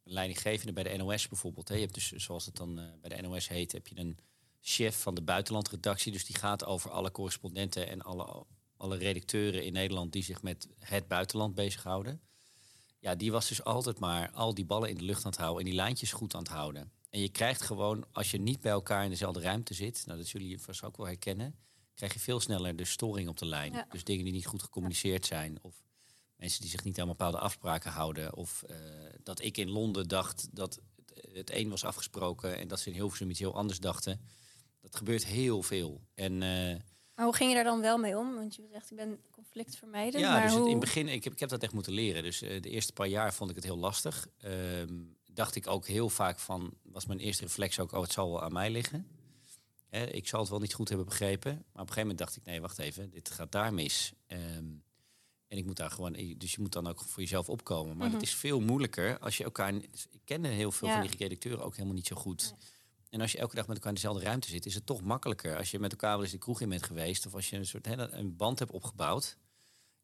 leidinggevende 0.04 0.74
bij 0.74 0.84
de 0.84 0.98
NOS 0.98 1.28
bijvoorbeeld, 1.28 1.68
hè, 1.68 1.76
je 1.76 1.82
hebt 1.82 1.94
dus 1.94 2.12
zoals 2.12 2.46
het 2.46 2.56
dan 2.56 2.80
eh, 2.80 2.86
bij 3.02 3.16
de 3.16 3.22
NOS 3.22 3.48
heet, 3.48 3.72
heb 3.72 3.88
je 3.88 3.98
een 4.00 4.18
chef 4.62 5.02
van 5.02 5.16
de 5.16 5.22
buitenlandredactie. 5.22 6.12
Dus 6.12 6.26
die 6.26 6.36
gaat 6.36 6.66
over 6.66 6.92
alle 6.92 7.12
correspondenten 7.12 7.88
en 7.88 8.02
alle, 8.02 8.46
alle 8.82 8.98
redacteuren 8.98 9.66
in 9.66 9.74
Nederland 9.74 10.12
die 10.12 10.24
zich 10.24 10.42
met 10.42 10.68
het 10.80 11.08
buitenland 11.08 11.56
bezighouden. 11.56 12.22
Ja, 13.00 13.16
die 13.16 13.32
was 13.32 13.48
dus 13.48 13.64
altijd 13.64 14.00
maar 14.00 14.32
al 14.32 14.54
die 14.54 14.66
ballen 14.66 14.90
in 14.90 14.98
de 14.98 15.04
lucht 15.04 15.26
aan 15.26 15.32
het 15.32 15.40
houden 15.40 15.60
en 15.60 15.66
die 15.66 15.80
lijntjes 15.80 16.12
goed 16.12 16.36
aan 16.36 16.44
het 16.44 16.52
houden. 16.52 16.92
En 17.10 17.20
je 17.20 17.30
krijgt 17.30 17.62
gewoon, 17.62 18.06
als 18.12 18.32
je 18.32 18.38
niet 18.38 18.62
bij 18.62 18.72
elkaar 18.72 19.04
in 19.04 19.10
dezelfde 19.10 19.42
ruimte 19.42 19.74
zit, 19.74 20.04
nou 20.06 20.18
dat 20.18 20.28
zullen 20.28 20.48
jullie 20.48 20.64
vast 20.64 20.84
ook 20.84 20.98
wel 20.98 21.06
herkennen, 21.06 21.56
krijg 21.94 22.14
je 22.14 22.20
veel 22.20 22.40
sneller 22.40 22.76
de 22.76 22.86
storing 22.86 23.30
op 23.30 23.38
de 23.38 23.46
lijn. 23.46 23.74
Ja. 23.74 23.86
Dus 23.90 24.04
dingen 24.04 24.24
die 24.24 24.34
niet 24.34 24.46
goed 24.46 24.62
gecommuniceerd 24.62 25.26
zijn 25.26 25.58
of 25.62 25.84
mensen 26.36 26.62
die 26.62 26.70
zich 26.70 26.84
niet 26.84 27.00
aan 27.00 27.08
bepaalde 27.08 27.40
afspraken 27.40 27.92
houden. 27.92 28.36
Of 28.36 28.64
eh, 28.64 28.76
dat 29.24 29.42
ik 29.42 29.58
in 29.58 29.70
Londen 29.70 30.08
dacht 30.08 30.48
dat 30.52 30.80
het, 31.14 31.36
het 31.36 31.52
een 31.52 31.70
was 31.70 31.84
afgesproken 31.84 32.58
en 32.58 32.68
dat 32.68 32.80
ze 32.80 32.90
in 32.90 32.96
Hilversum 32.96 33.30
iets 33.30 33.40
heel 33.40 33.56
anders 33.56 33.80
dachten. 33.80 34.22
Dat 34.82 34.96
gebeurt 34.96 35.26
heel 35.26 35.64
veel. 35.64 36.02
En 36.14 36.44
eh, 36.44 36.80
Maar 37.16 37.26
hoe 37.26 37.36
ging 37.36 37.50
je 37.50 37.56
daar 37.56 37.64
dan 37.64 37.82
wel 37.82 37.98
mee 37.98 38.18
om? 38.18 38.36
Want 38.36 38.56
je 38.56 38.68
zegt, 38.72 38.92
ik 38.92 38.98
ben 38.98 39.20
conflictvermijdend. 39.32 40.24
ja, 40.24 40.32
maar 40.32 40.42
dus 40.42 40.54
het, 40.54 40.64
in 40.66 40.70
het 40.72 40.80
begin, 40.80 41.08
ik 41.08 41.24
heb, 41.24 41.34
ik 41.34 41.40
heb 41.40 41.50
dat 41.50 41.64
echt 41.64 41.74
moeten 41.74 41.94
leren. 41.94 42.24
Dus 42.24 42.42
eh, 42.42 42.62
de 42.62 42.70
eerste 42.70 42.94
paar 42.94 43.08
jaar 43.08 43.34
vond 43.34 43.50
ik 43.50 43.56
het 43.56 43.66
heel 43.66 43.78
lastig. 43.78 44.28
Ehm, 44.38 44.94
dacht 45.34 45.56
ik 45.56 45.68
ook 45.68 45.88
heel 45.88 46.10
vaak 46.10 46.40
van, 46.40 46.74
was 46.84 47.06
mijn 47.06 47.20
eerste 47.20 47.44
reflex 47.44 47.80
ook, 47.80 47.92
oh, 47.92 48.02
het 48.02 48.12
zal 48.12 48.32
wel 48.32 48.42
aan 48.44 48.54
mij 48.54 48.70
liggen. 48.70 49.08
Hè, 49.90 50.06
ik 50.06 50.28
zal 50.28 50.40
het 50.40 50.50
wel 50.50 50.60
niet 50.60 50.74
goed 50.74 50.88
hebben 50.88 51.08
begrepen. 51.08 51.52
Maar 51.52 51.62
op 51.62 51.66
een 51.74 51.94
gegeven 51.94 52.02
moment 52.02 52.18
dacht 52.18 52.36
ik, 52.36 52.46
nee, 52.46 52.62
wacht 52.62 52.80
even, 52.80 53.10
dit 53.10 53.30
gaat 53.32 53.52
daar 53.52 53.74
mis. 53.74 54.14
Ehm, 54.28 54.66
en 55.48 55.58
ik 55.58 55.66
moet 55.66 55.78
daar 55.78 55.92
gewoon, 55.92 56.14
dus 56.38 56.52
je 56.52 56.62
moet 56.62 56.72
dan 56.72 56.88
ook 56.88 57.00
voor 57.02 57.22
jezelf 57.22 57.50
opkomen. 57.50 57.98
Maar 57.98 58.08
Mhm. 58.08 58.16
het 58.16 58.26
is 58.26 58.36
veel 58.36 58.60
moeilijker 58.60 59.20
als 59.20 59.38
je 59.38 59.44
elkaar. 59.44 59.74
Ik 59.74 60.22
ken 60.26 60.44
heel 60.44 60.72
veel 60.72 60.88
Ja. 60.88 60.94
van 61.00 61.08
die 61.08 61.18
redacteuren 61.18 61.64
ook 61.66 61.74
helemaal 61.74 61.96
niet 61.96 62.08
zo 62.08 62.16
goed. 62.16 62.54
En 63.12 63.22
als 63.22 63.32
je 63.32 63.38
elke 63.38 63.56
dag 63.56 63.68
met 63.68 63.76
elkaar 63.76 63.90
in 63.92 63.96
dezelfde 63.96 64.24
ruimte 64.24 64.48
zit, 64.50 64.66
is 64.66 64.76
het 64.76 64.86
toch 64.86 65.02
makkelijker. 65.02 65.58
Als 65.58 65.72
je 65.72 65.80
met 65.80 65.92
elkaar 65.92 66.12
wel 66.14 66.22
eens 66.22 66.32
de 66.32 66.38
kroeg 66.38 66.62
in 66.62 66.70
bent 66.70 66.84
geweest, 66.84 67.26
of 67.26 67.34
als 67.34 67.50
je 67.50 67.56
een 67.58 67.66
soort 67.66 67.88
een 67.88 68.36
band 68.36 68.60
hebt 68.60 68.72
opgebouwd. 68.72 69.38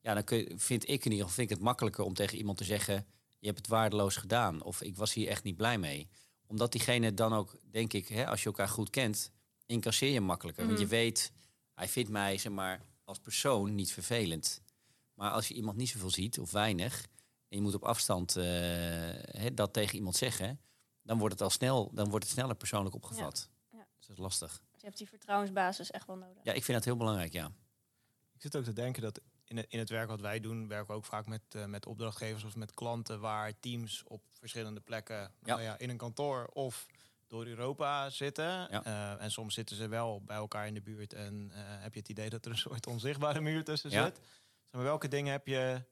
Ja, 0.02 0.14
dan 0.14 0.24
kun 0.24 0.38
je, 0.38 0.54
vind 0.56 0.84
ik 0.84 1.06
in 1.06 1.12
ieder 1.12 1.18
geval 1.18 1.30
vind 1.30 1.50
ik 1.50 1.56
het 1.56 1.66
makkelijker 1.66 2.04
om 2.04 2.14
tegen 2.14 2.38
iemand 2.38 2.58
te 2.58 2.64
zeggen: 2.64 3.06
Je 3.40 3.46
hebt 3.48 3.58
het 3.60 3.68
waardeloos 3.68 4.16
gedaan. 4.16 4.64
Of 4.64 4.82
ik 4.82 4.96
was 4.98 5.14
hier 5.14 5.28
echt 5.28 5.44
niet 5.44 5.58
blij 5.58 5.78
mee. 5.78 6.10
Omdat 6.46 6.72
diegene 6.72 7.14
dan 7.14 7.34
ook, 7.34 7.56
denk 7.72 7.94
ik, 7.94 8.26
als 8.26 8.40
je 8.40 8.46
elkaar 8.46 8.68
goed 8.70 8.90
kent, 8.90 9.32
incasseer 9.66 10.12
je 10.12 10.22
makkelijker. 10.22 10.66
Want 10.66 10.78
je 10.80 10.86
Mhm. 10.86 10.94
weet, 10.94 11.32
hij 11.74 11.88
vindt 11.88 12.10
mij 12.10 12.38
zeg 12.38 12.52
maar, 12.52 12.82
als 13.04 13.20
persoon 13.20 13.76
niet 13.76 13.92
vervelend. 13.94 14.62
Maar 15.14 15.32
als 15.32 15.48
je 15.48 15.54
iemand 15.54 15.78
niet 15.78 15.90
zoveel 15.90 16.10
ziet 16.10 16.40
of 16.40 16.52
weinig, 16.52 17.08
en 17.50 17.58
je 17.58 17.62
moet 17.62 17.74
op 17.74 17.84
afstand 17.84 18.36
eh, 18.36 19.46
dat 19.54 19.74
tegen 19.74 19.96
iemand 19.96 20.16
zeggen, 20.16 20.60
dan 21.08 21.18
wordt 21.18 21.34
het 21.34 21.44
al 21.44 21.50
snel, 21.50 21.90
dan 21.94 22.10
wordt 22.10 22.26
het 22.26 22.34
sneller 22.34 22.56
persoonlijk 22.56 22.96
opgevat. 22.96 23.50
Ja. 23.72 23.78
Ja. 23.78 23.86
Dus 23.98 24.08
dat 24.08 24.16
is 24.18 24.22
lastig. 24.22 24.52
Dus 24.72 24.80
je 24.82 24.86
hebt 24.86 24.98
die 24.98 25.08
vertrouwensbasis 25.08 25.92
echt 25.92 26.08
wel 26.08 26.16
nodig. 26.16 26.44
Ja, 26.44 26.54
ik 26.54 26.64
vind 26.64 26.78
dat 26.78 26.86
heel 26.86 26.98
belangrijk, 26.98 27.34
ja. 27.34 27.52
Ik 28.34 28.42
zit 28.42 28.56
ook 28.56 28.64
te 28.64 28.74
denken 28.74 29.02
dat 29.02 29.22
in 29.44 29.58
het, 29.58 29.66
in 29.70 29.80
het 29.80 29.90
werk 29.90 30.08
wat 30.08 30.22
wij 30.22 30.40
doen, 30.40 30.68
werken 30.68 30.88
we 30.88 30.94
ook 30.94 31.06
vaak 31.06 31.26
met, 31.26 31.42
eh, 31.50 31.66
met 31.66 31.86
opdrachtgevers 31.86 32.44
of 32.44 32.56
met 32.56 32.74
klanten 32.74 33.20
waar 33.20 33.60
teams 33.60 34.04
op 34.04 34.22
verschillende 34.40 34.80
plekken 34.80 35.34
nou 35.40 35.62
ja, 35.62 35.78
in 35.78 35.90
een 35.90 35.98
kantoor 35.98 36.46
of 36.54 36.86
door 37.28 37.46
Europa 37.46 38.10
zitten. 38.10 38.46
Ja. 38.46 38.84
Eh, 38.84 39.24
en 39.24 39.32
soms 39.32 39.54
zitten 39.54 39.76
ze 39.76 39.88
wel 39.88 40.22
bij 40.24 40.36
elkaar 40.36 40.68
in 40.68 40.74
de 40.74 40.82
buurt 40.82 41.14
en 41.14 41.52
eh, 41.54 41.60
heb 41.64 41.94
je 41.94 42.00
het 42.00 42.10
idee 42.10 42.30
dat 42.30 42.46
er 42.46 42.52
een 42.52 42.58
soort 42.58 42.88
onzichtbare 42.88 43.42
muur 43.42 43.64
tussen 43.64 43.90
Ja. 43.90 44.04
zit. 44.04 44.16
Zeg 44.16 44.72
maar, 44.72 44.84
welke 44.84 45.08
dingen 45.08 45.32
heb 45.32 45.48
je 45.48 45.84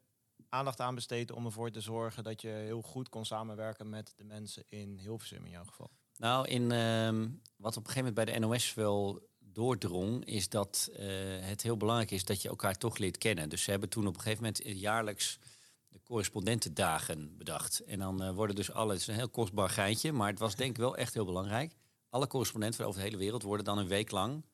aandacht 0.49 0.79
aan 0.79 0.95
besteed 0.95 1.31
om 1.31 1.45
ervoor 1.45 1.71
te 1.71 1.81
zorgen 1.81 2.23
dat 2.23 2.41
je 2.41 2.47
heel 2.47 2.81
goed 2.81 3.09
kon 3.09 3.25
samenwerken 3.25 3.89
met 3.89 4.13
de 4.15 4.23
mensen 4.23 4.63
in 4.67 4.97
Hilversum 4.97 5.45
in 5.45 5.51
jouw 5.51 5.65
geval? 5.65 5.89
Nou, 6.17 6.47
in, 6.47 6.71
ehm, 6.71 7.27
wat 7.55 7.77
op 7.77 7.83
een 7.83 7.91
gegeven 7.91 7.95
moment 7.95 8.15
bij 8.15 8.25
de 8.25 8.39
NOS 8.39 8.73
wel 8.73 9.27
doordrong, 9.39 10.25
is 10.25 10.49
dat 10.49 10.89
eh, 10.93 11.05
het 11.39 11.61
heel 11.61 11.77
belangrijk 11.77 12.11
is 12.11 12.25
dat 12.25 12.41
je 12.41 12.49
elkaar 12.49 12.77
toch 12.77 12.97
leert 12.97 13.17
kennen. 13.17 13.49
Dus 13.49 13.63
ze 13.63 13.71
hebben 13.71 13.89
toen 13.89 14.07
op 14.07 14.15
een 14.15 14.21
gegeven 14.21 14.43
moment 14.43 14.61
eh, 14.61 14.79
jaarlijks 14.79 15.39
de 15.87 15.99
correspondentendagen 16.03 17.37
bedacht. 17.37 17.79
En 17.79 17.99
dan 17.99 18.23
eh, 18.23 18.31
worden 18.31 18.55
dus 18.55 18.71
alle, 18.71 18.91
het 18.91 19.01
is 19.01 19.07
een 19.07 19.15
heel 19.15 19.29
kostbaar 19.29 19.69
geintje, 19.69 20.11
maar 20.11 20.29
het 20.29 20.39
was 20.39 20.55
denk 20.55 20.69
ik 20.69 20.77
wel 20.77 20.97
echt 20.97 21.13
heel 21.13 21.25
belangrijk. 21.25 21.75
Alle 22.09 22.27
correspondenten 22.27 22.79
van 22.79 22.87
over 22.87 22.99
de 22.99 23.07
hele 23.07 23.17
wereld 23.17 23.43
worden 23.43 23.65
dan 23.65 23.77
een 23.77 23.87
week 23.87 24.11
lang 24.11 24.45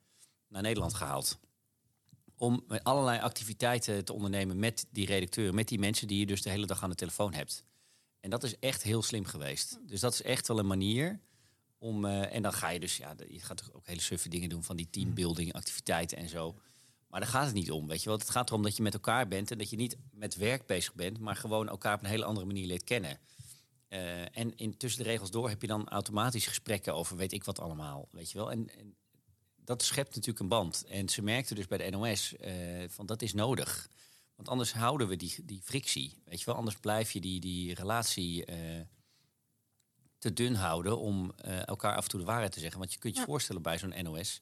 naar 0.47 0.61
Nederland 0.61 0.93
gehaald. 0.93 1.39
Om 2.41 2.65
allerlei 2.83 3.19
activiteiten 3.19 4.05
te 4.05 4.13
ondernemen 4.13 4.59
met 4.59 4.87
die 4.91 5.05
redacteuren, 5.05 5.55
met 5.55 5.67
die 5.67 5.79
mensen 5.79 6.07
die 6.07 6.19
je 6.19 6.25
dus 6.25 6.41
de 6.41 6.49
hele 6.49 6.65
dag 6.65 6.83
aan 6.83 6.89
de 6.89 6.95
telefoon 6.95 7.33
hebt. 7.33 7.63
En 8.19 8.29
dat 8.29 8.43
is 8.43 8.59
echt 8.59 8.83
heel 8.83 9.01
slim 9.01 9.25
geweest. 9.25 9.79
Dus 9.87 9.99
dat 9.99 10.13
is 10.13 10.21
echt 10.21 10.47
wel 10.47 10.59
een 10.59 10.67
manier 10.67 11.19
om. 11.77 12.05
eh, 12.05 12.35
en 12.35 12.41
dan 12.41 12.53
ga 12.53 12.69
je 12.69 12.79
dus, 12.79 12.97
ja, 12.97 13.15
je 13.27 13.39
gaat 13.39 13.73
ook 13.73 13.87
hele 13.87 14.01
suffe 14.01 14.29
dingen 14.29 14.49
doen 14.49 14.63
van 14.63 14.75
die 14.75 14.89
teambuilding 14.89 15.53
activiteiten 15.53 16.17
en 16.17 16.29
zo. 16.29 16.55
Maar 17.07 17.19
daar 17.19 17.29
gaat 17.29 17.45
het 17.45 17.53
niet 17.53 17.71
om, 17.71 17.87
weet 17.87 18.03
je 18.03 18.09
wel. 18.09 18.17
Het 18.17 18.29
gaat 18.29 18.49
erom 18.49 18.63
dat 18.63 18.75
je 18.75 18.83
met 18.83 18.93
elkaar 18.93 19.27
bent 19.27 19.51
en 19.51 19.57
dat 19.57 19.69
je 19.69 19.75
niet 19.75 19.97
met 20.11 20.35
werk 20.35 20.65
bezig 20.65 20.93
bent, 20.93 21.19
maar 21.19 21.35
gewoon 21.35 21.69
elkaar 21.69 21.95
op 21.95 22.03
een 22.03 22.09
hele 22.09 22.25
andere 22.25 22.45
manier 22.45 22.67
leert 22.67 22.83
kennen. 22.83 23.19
Uh, 23.89 24.37
en 24.37 24.55
in 24.55 24.77
tussen 24.77 25.03
de 25.03 25.09
regels 25.09 25.31
door 25.31 25.49
heb 25.49 25.61
je 25.61 25.67
dan 25.67 25.89
automatisch 25.89 26.47
gesprekken 26.47 26.95
over 26.95 27.17
weet 27.17 27.31
ik 27.31 27.43
wat 27.43 27.59
allemaal, 27.59 28.07
weet 28.11 28.31
je 28.31 28.37
wel. 28.37 28.51
En, 28.51 28.69
en 28.77 28.95
dat 29.63 29.83
schept 29.83 30.09
natuurlijk 30.09 30.39
een 30.39 30.47
band. 30.47 30.85
En 30.85 31.09
ze 31.09 31.21
merkten 31.21 31.55
dus 31.55 31.67
bij 31.67 31.77
de 31.77 31.89
NOS 31.89 32.33
uh, 32.33 32.49
van 32.87 33.05
dat 33.05 33.21
is 33.21 33.33
nodig. 33.33 33.89
Want 34.35 34.49
anders 34.49 34.73
houden 34.73 35.07
we 35.07 35.15
die, 35.15 35.35
die 35.43 35.61
frictie, 35.63 36.21
weet 36.25 36.39
je 36.39 36.45
wel. 36.45 36.55
Anders 36.55 36.77
blijf 36.77 37.11
je 37.11 37.21
die, 37.21 37.39
die 37.39 37.73
relatie 37.73 38.49
uh, 38.49 38.55
te 40.17 40.33
dun 40.33 40.55
houden 40.55 40.99
om 40.99 41.31
elkaar 41.65 41.95
af 41.95 42.03
en 42.03 42.09
toe 42.09 42.19
de 42.19 42.25
waarheid 42.25 42.51
te 42.51 42.59
zeggen. 42.59 42.79
Want 42.79 42.93
je 42.93 42.99
kunt 42.99 43.13
je 43.13 43.19
ja. 43.19 43.25
voorstellen 43.25 43.61
bij 43.61 43.77
zo'n 43.77 44.03
NOS, 44.03 44.41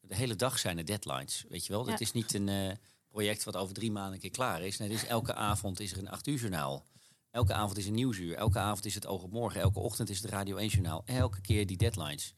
de 0.00 0.16
hele 0.16 0.36
dag 0.36 0.58
zijn 0.58 0.78
er 0.78 0.84
deadlines, 0.84 1.44
weet 1.48 1.66
je 1.66 1.72
wel. 1.72 1.84
Ja. 1.84 1.90
Dat 1.90 2.00
is 2.00 2.12
niet 2.12 2.34
een 2.34 2.78
project 3.08 3.44
wat 3.44 3.56
over 3.56 3.74
drie 3.74 3.92
maanden 3.92 4.14
een 4.14 4.20
keer 4.20 4.30
klaar 4.30 4.62
is. 4.62 4.78
Nee, 4.78 4.88
is 4.88 5.06
elke 5.06 5.34
avond 5.50 5.80
is 5.80 5.92
er 5.92 5.98
een 5.98 6.08
acht 6.08 6.26
uur 6.26 6.38
journaal. 6.38 6.86
Elke 7.30 7.52
avond 7.52 7.78
is 7.78 7.86
een 7.86 7.94
nieuwsuur. 7.94 8.36
Elke 8.36 8.58
avond 8.58 8.84
is 8.84 8.94
het 8.94 9.06
oog 9.06 9.22
op 9.22 9.32
morgen. 9.32 9.60
Elke 9.60 9.78
ochtend 9.78 10.10
is 10.10 10.22
het 10.22 10.30
Radio 10.30 10.56
1 10.56 10.68
journaal. 10.68 11.02
Elke 11.04 11.40
keer 11.40 11.66
die 11.66 11.76
deadlines. 11.76 12.34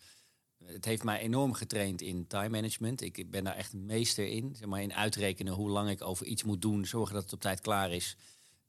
Het 0.73 0.85
heeft 0.85 1.05
mij 1.05 1.19
enorm 1.19 1.53
getraind 1.53 2.01
in 2.01 2.27
time 2.27 2.49
management. 2.49 3.01
Ik 3.01 3.31
ben 3.31 3.45
daar 3.45 3.57
echt 3.57 3.73
een 3.73 3.87
meester 3.87 4.27
in. 4.27 4.55
Zeg 4.57 4.69
maar 4.69 4.83
in 4.83 4.95
uitrekenen 4.95 5.53
hoe 5.53 5.71
lang 5.71 5.91
ik 5.91 6.03
over 6.03 6.27
iets 6.27 6.43
moet 6.43 6.63
doen. 6.63 6.87
Zorgen 6.87 7.15
dat 7.15 7.23
het 7.23 7.33
op 7.33 7.41
tijd 7.41 7.61
klaar 7.61 7.93
is. 7.93 8.17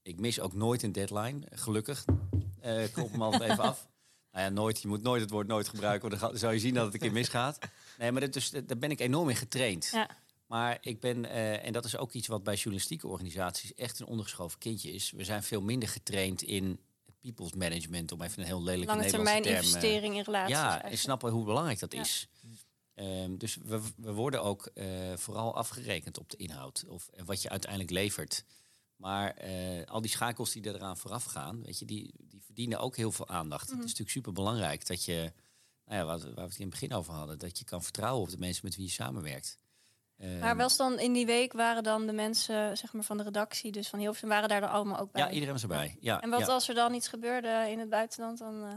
Ik 0.01 0.20
mis 0.20 0.39
ook 0.39 0.53
nooit 0.53 0.84
een 0.84 0.91
deadline, 0.91 1.41
gelukkig. 1.51 2.06
Uh, 2.65 2.84
ik 2.84 2.91
klop 2.91 3.12
hem 3.12 3.22
altijd 3.22 3.51
even 3.51 3.63
af. 3.63 3.88
Nou 4.32 4.46
ja, 4.46 4.51
nooit. 4.51 4.82
Je 4.82 4.88
moet 4.88 5.01
nooit 5.01 5.22
het 5.22 5.29
woord 5.29 5.48
nooit 5.48 5.68
gebruiken. 5.68 6.10
Want 6.10 6.22
dan 6.22 6.38
zou 6.38 6.53
je 6.53 6.60
zien 6.60 6.74
dat 6.74 6.86
het 6.86 6.94
een 6.94 7.00
keer 7.00 7.12
misgaat. 7.12 7.60
Nee, 7.98 8.12
maar 8.12 8.22
dat, 8.22 8.34
dus, 8.34 8.50
daar 8.50 8.77
ben 8.77 8.91
ik 8.91 9.00
enorm 9.00 9.29
in 9.29 9.36
getraind. 9.36 9.89
Ja. 9.91 10.10
Maar 10.48 10.77
ik 10.82 11.00
ben, 11.00 11.25
uh, 11.25 11.65
en 11.65 11.74
dat 11.74 11.86
is 11.86 11.98
ook 11.98 12.12
iets 12.12 12.27
wat 12.27 12.44
bij 12.44 12.56
journalistieke 12.56 13.08
organisaties 13.08 13.74
echt 13.74 14.00
een 14.00 14.06
ondergeschoven 14.06 14.60
kindje 14.60 14.91
is. 14.91 15.12
We 15.12 15.24
zijn 15.24 15.44
veel 15.44 15.62
minder 15.62 15.89
getraind 15.89 16.41
in 16.41 16.79
people's 17.20 17.54
management, 17.54 18.12
om 18.12 18.22
even 18.22 18.40
een 18.40 18.46
heel 18.46 18.64
lelijke 18.64 18.96
Lange 18.96 19.10
termijn 19.10 19.44
term, 19.44 19.56
investering 19.56 20.16
in 20.16 20.24
relaties. 20.24 20.56
Ja, 20.56 20.84
en 20.84 20.98
snappen 20.98 21.32
hoe 21.32 21.46
belangrijk 21.46 21.80
dat 21.80 21.94
is. 21.94 22.28
Um, 22.96 23.38
dus 23.38 23.56
we, 23.56 23.82
we 23.96 24.12
worden 24.14 24.44
ook 24.44 24.72
uh, 24.74 24.86
vooral 25.16 25.56
afgerekend 25.56 26.18
op 26.18 26.30
de 26.30 26.38
inhoud 26.38 26.86
of 26.88 27.08
en 27.08 27.26
wat 27.26 27.42
je 27.42 27.50
uiteindelijk 27.50 27.92
levert. 27.92 28.44
Maar 28.96 29.46
uh, 29.46 29.86
al 29.86 30.02
die 30.02 30.12
schakels 30.12 30.52
die 30.52 30.68
eraan 30.68 30.98
vooraf 30.98 31.24
gaan, 31.24 31.64
weet 31.64 31.80
je, 31.80 31.86
die, 31.86 32.14
die 32.18 32.42
verdienen 32.42 32.80
ook 32.80 32.96
heel 32.96 33.12
veel 33.12 33.28
aandacht. 33.28 33.66
Mm 33.66 33.70
-hmm. 33.70 33.78
Het 33.78 33.86
is 33.86 33.92
natuurlijk 33.92 34.18
super 34.18 34.34
belangrijk 34.34 34.88
dat 34.88 35.06
je, 35.06 35.34
nou 35.86 36.00
ja, 36.00 36.06
wat, 36.06 36.24
waar 36.24 36.34
we 36.34 36.42
het 36.42 36.56
in 36.56 36.62
het 36.62 36.70
begin 36.70 36.94
over 36.94 37.14
hadden, 37.14 37.40
dat 37.40 37.60
je 37.60 37.66
kan 37.66 37.84
vertrouwen 37.84 38.22
op 38.22 38.30
de 38.30 38.38
mensen 38.38 38.66
met 38.66 38.76
wie 38.76 38.86
je 38.86 38.92
samenwerkt. 38.92 39.58
Maar 40.40 40.58
was 40.58 40.78
dan 40.78 41.00
in 41.00 41.14
die 41.14 41.26
week 41.26 41.54
waren 41.54 41.84
dan 41.84 42.06
de 42.06 42.14
mensen 42.14 42.78
zeg 42.78 42.94
maar, 42.94 43.04
van 43.04 43.18
de 43.18 43.24
redactie, 43.24 43.72
dus 43.72 43.88
van 43.88 44.00
Hilversum, 44.00 44.30
waren 44.30 44.50
daar 44.50 44.62
dan 44.62 44.70
allemaal 44.70 45.00
ook 45.00 45.12
bij? 45.12 45.22
Ja, 45.22 45.30
iedereen 45.30 45.54
was 45.54 45.62
erbij. 45.62 45.98
Ja, 46.00 46.22
en 46.22 46.30
wat 46.30 46.40
ja. 46.40 46.46
als 46.46 46.70
er 46.70 46.76
dan 46.76 46.94
iets 46.94 47.08
gebeurde 47.08 47.66
in 47.70 47.80
het 47.80 47.90
buitenland? 47.90 48.38
Dan, 48.38 48.64
uh... 48.64 48.74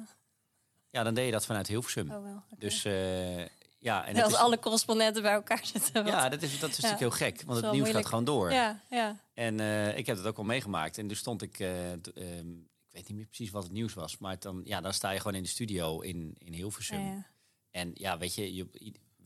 Ja, 0.90 1.02
dan 1.02 1.14
deed 1.14 1.24
je 1.26 1.32
dat 1.32 1.46
vanuit 1.46 1.66
Hilversum. 1.66 2.10
Oh, 2.10 2.22
wel. 2.22 2.32
Okay. 2.32 2.58
Dus 2.58 2.84
uh, 2.84 3.38
ja, 3.78 4.06
en 4.06 4.22
als 4.22 4.32
is... 4.32 4.38
alle 4.38 4.58
correspondenten 4.58 5.22
bij 5.22 5.32
elkaar 5.32 5.66
zitten. 5.66 6.06
Ja, 6.06 6.28
dat 6.28 6.42
is, 6.42 6.58
dat 6.58 6.70
is 6.70 6.76
ja. 6.76 6.90
natuurlijk 6.90 7.18
heel 7.18 7.28
gek, 7.28 7.42
want 7.46 7.60
het 7.60 7.72
nieuws 7.72 7.76
moeilijk. 7.76 7.96
gaat 7.96 8.06
gewoon 8.06 8.24
door. 8.24 8.52
Ja, 8.52 8.80
ja. 8.90 9.16
En 9.34 9.58
uh, 9.58 9.96
ik 9.98 10.06
heb 10.06 10.16
het 10.16 10.26
ook 10.26 10.38
al 10.38 10.44
meegemaakt. 10.44 10.98
En 10.98 11.06
dus 11.06 11.18
stond 11.18 11.42
ik, 11.42 11.58
um, 11.58 12.68
ik 12.88 12.90
weet 12.90 13.08
niet 13.08 13.16
meer 13.16 13.26
precies 13.26 13.50
wat 13.50 13.62
het 13.62 13.72
nieuws 13.72 13.94
was, 13.94 14.18
maar 14.18 14.38
dan, 14.38 14.60
ja, 14.64 14.80
dan 14.80 14.92
sta 14.92 15.10
je 15.10 15.18
gewoon 15.18 15.34
in 15.34 15.42
de 15.42 15.48
studio 15.48 16.00
in, 16.00 16.34
in 16.38 16.52
Hilversum. 16.52 17.00
Ja, 17.00 17.26
en 17.70 17.90
ja, 17.94 18.18
weet 18.18 18.34
je, 18.34 18.54
je 18.54 18.66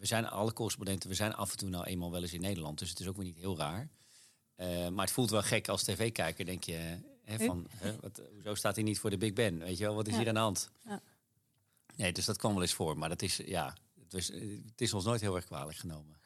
we 0.07 0.15
zijn 0.15 0.29
alle 0.29 0.53
correspondenten, 0.53 1.09
we 1.09 1.15
zijn 1.15 1.35
af 1.35 1.51
en 1.51 1.57
toe 1.57 1.69
nou 1.69 1.85
eenmaal 1.85 2.11
wel 2.11 2.23
eens 2.23 2.33
in 2.33 2.41
Nederland. 2.41 2.79
Dus 2.79 2.91
het 2.91 3.01
is 3.01 3.07
ook 3.07 3.17
weer 3.17 3.25
niet 3.25 3.37
heel 3.37 3.57
raar. 3.57 3.89
Uh, 4.57 4.89
maar 4.89 5.05
het 5.05 5.15
voelt 5.15 5.31
wel 5.31 5.43
gek 5.43 5.69
als 5.69 5.83
tv-kijker, 5.83 6.45
denk 6.45 6.65
je. 6.65 6.99
Hè, 7.25 7.39
van, 7.39 7.67
hè, 7.71 7.97
wat, 8.01 8.23
hoezo 8.33 8.55
staat 8.55 8.75
hij 8.75 8.85
niet 8.85 8.99
voor 8.99 9.11
de 9.11 9.17
Big 9.17 9.33
Ben? 9.33 9.59
Weet 9.59 9.79
je 9.79 9.85
wel, 9.85 9.95
wat 9.95 10.07
is 10.07 10.13
ja. 10.13 10.19
hier 10.19 10.29
aan 10.29 10.35
de 10.35 10.41
hand? 10.41 10.71
Ja. 10.85 11.03
Nee, 11.97 12.13
dus 12.13 12.25
dat 12.25 12.37
kwam 12.37 12.53
wel 12.53 12.63
eens 12.63 12.75
voor. 12.75 12.99
Maar 12.99 13.09
dat 13.09 13.23
is, 13.23 13.37
ja, 13.37 13.77
het, 14.01 14.13
was, 14.13 14.27
het 14.67 14.81
is 14.81 14.95
ons 14.95 15.05
nooit 15.05 15.21
heel 15.21 15.37
erg 15.37 15.45
kwalijk 15.45 15.79
genomen. 15.79 16.21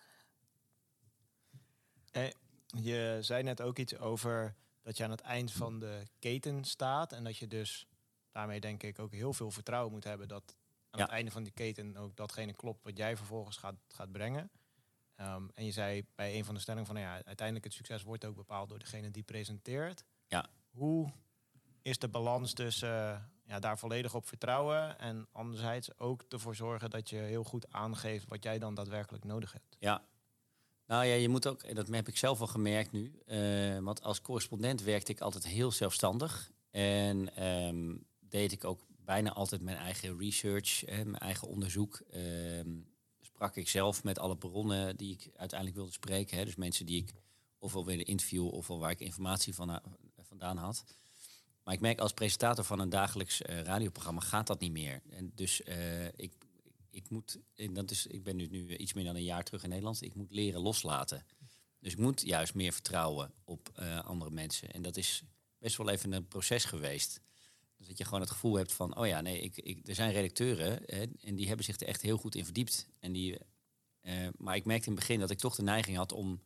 Eh, 2.10 2.30
je 2.82 3.18
zei 3.20 3.42
net 3.42 3.60
ook 3.60 3.78
iets 3.78 3.98
over 3.98 4.54
dat 4.82 4.96
je 4.96 5.04
aan 5.04 5.10
het 5.10 5.20
eind 5.20 5.52
van 5.52 5.78
de 5.78 6.02
keten 6.18 6.64
staat. 6.64 7.12
En 7.12 7.24
dat 7.24 7.36
je 7.36 7.46
dus 7.48 7.86
daarmee 8.30 8.60
denk 8.60 8.82
ik 8.82 8.98
ook 8.98 9.12
heel 9.12 9.32
veel 9.32 9.50
vertrouwen 9.50 9.92
moet 9.92 10.04
hebben 10.04 10.28
dat 10.28 10.56
aan 10.90 10.98
ja. 10.98 11.04
het 11.04 11.14
einde 11.14 11.30
van 11.30 11.42
die 11.42 11.52
keten 11.52 11.96
ook 11.96 12.16
datgene 12.16 12.54
klopt 12.54 12.84
wat 12.84 12.96
jij 12.96 13.16
vervolgens 13.16 13.56
gaat, 13.56 13.76
gaat 13.88 14.12
brengen. 14.12 14.50
Um, 15.16 15.50
en 15.54 15.64
je 15.64 15.70
zei 15.70 16.04
bij 16.14 16.36
een 16.36 16.44
van 16.44 16.54
de 16.54 16.60
stellingen 16.60 16.86
van 16.86 16.94
nou 16.94 17.06
ja, 17.06 17.12
uiteindelijk 17.24 17.64
het 17.64 17.74
succes 17.74 18.02
wordt 18.02 18.24
ook 18.24 18.36
bepaald 18.36 18.68
door 18.68 18.78
degene 18.78 19.10
die 19.10 19.22
presenteert. 19.22 20.04
Ja. 20.26 20.46
Hoe 20.70 21.12
is 21.82 21.98
de 21.98 22.08
balans 22.08 22.52
tussen 22.52 22.88
uh, 22.88 23.16
ja, 23.44 23.58
daar 23.58 23.78
volledig 23.78 24.14
op 24.14 24.26
vertrouwen 24.26 24.98
en 24.98 25.26
anderzijds 25.32 25.98
ook 25.98 26.24
ervoor 26.28 26.54
zorgen 26.54 26.90
dat 26.90 27.10
je 27.10 27.16
heel 27.16 27.44
goed 27.44 27.72
aangeeft 27.72 28.28
wat 28.28 28.42
jij 28.42 28.58
dan 28.58 28.74
daadwerkelijk 28.74 29.24
nodig 29.24 29.52
hebt? 29.52 29.76
Ja. 29.78 30.04
Nou 30.86 31.04
ja, 31.04 31.14
je 31.14 31.28
moet 31.28 31.46
ook, 31.46 31.74
dat 31.74 31.88
heb 31.88 32.08
ik 32.08 32.16
zelf 32.16 32.40
al 32.40 32.46
gemerkt 32.46 32.92
nu, 32.92 33.22
uh, 33.26 33.78
want 33.78 34.02
als 34.02 34.20
correspondent 34.20 34.82
werkte 34.82 35.12
ik 35.12 35.20
altijd 35.20 35.46
heel 35.46 35.72
zelfstandig 35.72 36.50
en 36.70 37.44
um, 37.46 38.04
deed 38.20 38.52
ik 38.52 38.64
ook 38.64 38.80
bijna 39.04 39.32
altijd 39.32 39.62
mijn 39.62 39.76
eigen 39.76 40.18
research, 40.18 40.80
hè, 40.80 41.04
mijn 41.04 41.22
eigen 41.22 41.48
onderzoek. 41.48 42.02
Uh, 42.14 42.60
sprak 43.20 43.56
ik 43.56 43.68
zelf 43.68 44.04
met 44.04 44.18
alle 44.18 44.36
bronnen 44.36 44.96
die 44.96 45.12
ik 45.12 45.30
uiteindelijk 45.36 45.78
wilde 45.78 45.92
spreken. 45.92 46.38
Hè, 46.38 46.44
dus 46.44 46.56
mensen 46.56 46.86
die 46.86 47.02
ik 47.02 47.12
ofwel 47.58 47.84
wilde 47.84 48.04
interviewen 48.04 48.50
ofwel 48.50 48.78
waar 48.78 48.90
ik 48.90 49.00
informatie 49.00 49.54
van, 49.54 49.70
uh, 49.70 49.76
vandaan 50.18 50.56
had. 50.56 50.84
Maar 51.62 51.74
ik 51.74 51.80
merk 51.80 52.00
als 52.00 52.12
presentator 52.12 52.64
van 52.64 52.78
een 52.78 52.88
dagelijks 52.88 53.40
uh, 53.40 53.60
radioprogramma 53.60 54.20
gaat 54.20 54.46
dat 54.46 54.60
niet 54.60 54.72
meer. 54.72 55.02
En 55.10 55.32
dus 55.34 55.60
uh, 55.60 56.06
ik, 56.06 56.32
ik 56.90 57.10
moet, 57.10 57.38
en 57.54 57.74
dat 57.74 57.90
is, 57.90 58.06
ik 58.06 58.22
ben 58.22 58.36
nu, 58.36 58.46
nu 58.46 58.76
iets 58.76 58.92
meer 58.92 59.04
dan 59.04 59.16
een 59.16 59.22
jaar 59.22 59.44
terug 59.44 59.62
in 59.62 59.68
Nederland. 59.68 60.02
Ik 60.02 60.14
moet 60.14 60.30
leren 60.30 60.60
loslaten. 60.60 61.26
Dus 61.78 61.92
ik 61.92 61.98
moet 61.98 62.22
juist 62.22 62.54
meer 62.54 62.72
vertrouwen 62.72 63.32
op 63.44 63.68
andere 64.04 64.30
mensen. 64.30 64.70
En 64.70 64.82
dat 64.82 64.96
is 64.96 65.22
best 65.58 65.76
wel 65.76 65.88
even 65.88 66.12
een 66.12 66.28
proces 66.28 66.64
geweest. 66.64 67.20
Dus 67.80 67.88
dat 67.88 67.98
je 67.98 68.04
gewoon 68.04 68.20
het 68.20 68.30
gevoel 68.30 68.54
hebt 68.54 68.72
van, 68.72 68.96
oh 68.96 69.06
ja, 69.06 69.20
nee, 69.20 69.40
ik, 69.40 69.56
ik, 69.56 69.88
er 69.88 69.94
zijn 69.94 70.12
redacteuren 70.12 70.82
hè, 70.86 71.04
en 71.20 71.34
die 71.34 71.46
hebben 71.46 71.64
zich 71.64 71.80
er 71.80 71.86
echt 71.86 72.02
heel 72.02 72.16
goed 72.16 72.34
in 72.34 72.44
verdiept. 72.44 72.88
En 72.98 73.12
die, 73.12 73.38
uh, 74.02 74.28
maar 74.36 74.56
ik 74.56 74.64
merkte 74.64 74.86
in 74.86 74.92
het 74.92 75.00
begin 75.00 75.20
dat 75.20 75.30
ik 75.30 75.38
toch 75.38 75.54
de 75.54 75.62
neiging 75.62 75.96
had 75.96 76.12
om, 76.12 76.42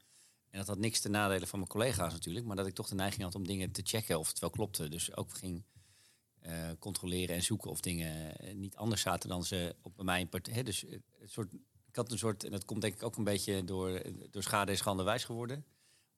en 0.50 0.58
dat 0.58 0.66
had 0.66 0.78
niks 0.78 1.00
te 1.00 1.08
nadelen 1.08 1.48
van 1.48 1.58
mijn 1.58 1.70
collega's 1.70 2.12
natuurlijk, 2.12 2.46
maar 2.46 2.56
dat 2.56 2.66
ik 2.66 2.74
toch 2.74 2.88
de 2.88 2.94
neiging 2.94 3.22
had 3.22 3.34
om 3.34 3.46
dingen 3.46 3.70
te 3.70 3.80
checken 3.84 4.18
of 4.18 4.28
het 4.28 4.38
wel 4.38 4.50
klopte. 4.50 4.88
Dus 4.88 5.16
ook 5.16 5.34
ging 5.34 5.64
uh, 6.42 6.70
controleren 6.78 7.36
en 7.36 7.42
zoeken 7.42 7.70
of 7.70 7.80
dingen 7.80 8.36
niet 8.58 8.76
anders 8.76 9.02
zaten 9.02 9.28
dan 9.28 9.44
ze 9.44 9.76
op 9.82 9.96
bij 9.96 10.04
mij. 10.04 10.28
Hè, 10.50 10.62
dus 10.62 10.80
het 11.20 11.30
soort, 11.30 11.52
ik 11.86 11.96
had 11.96 12.12
een 12.12 12.18
soort, 12.18 12.44
en 12.44 12.50
dat 12.50 12.64
komt 12.64 12.80
denk 12.80 12.94
ik 12.94 13.02
ook 13.02 13.16
een 13.16 13.24
beetje 13.24 13.64
door, 13.64 14.02
door 14.30 14.42
schade 14.42 14.70
en 14.70 14.78
schande 14.78 15.02
wijs 15.02 15.24
geworden, 15.24 15.64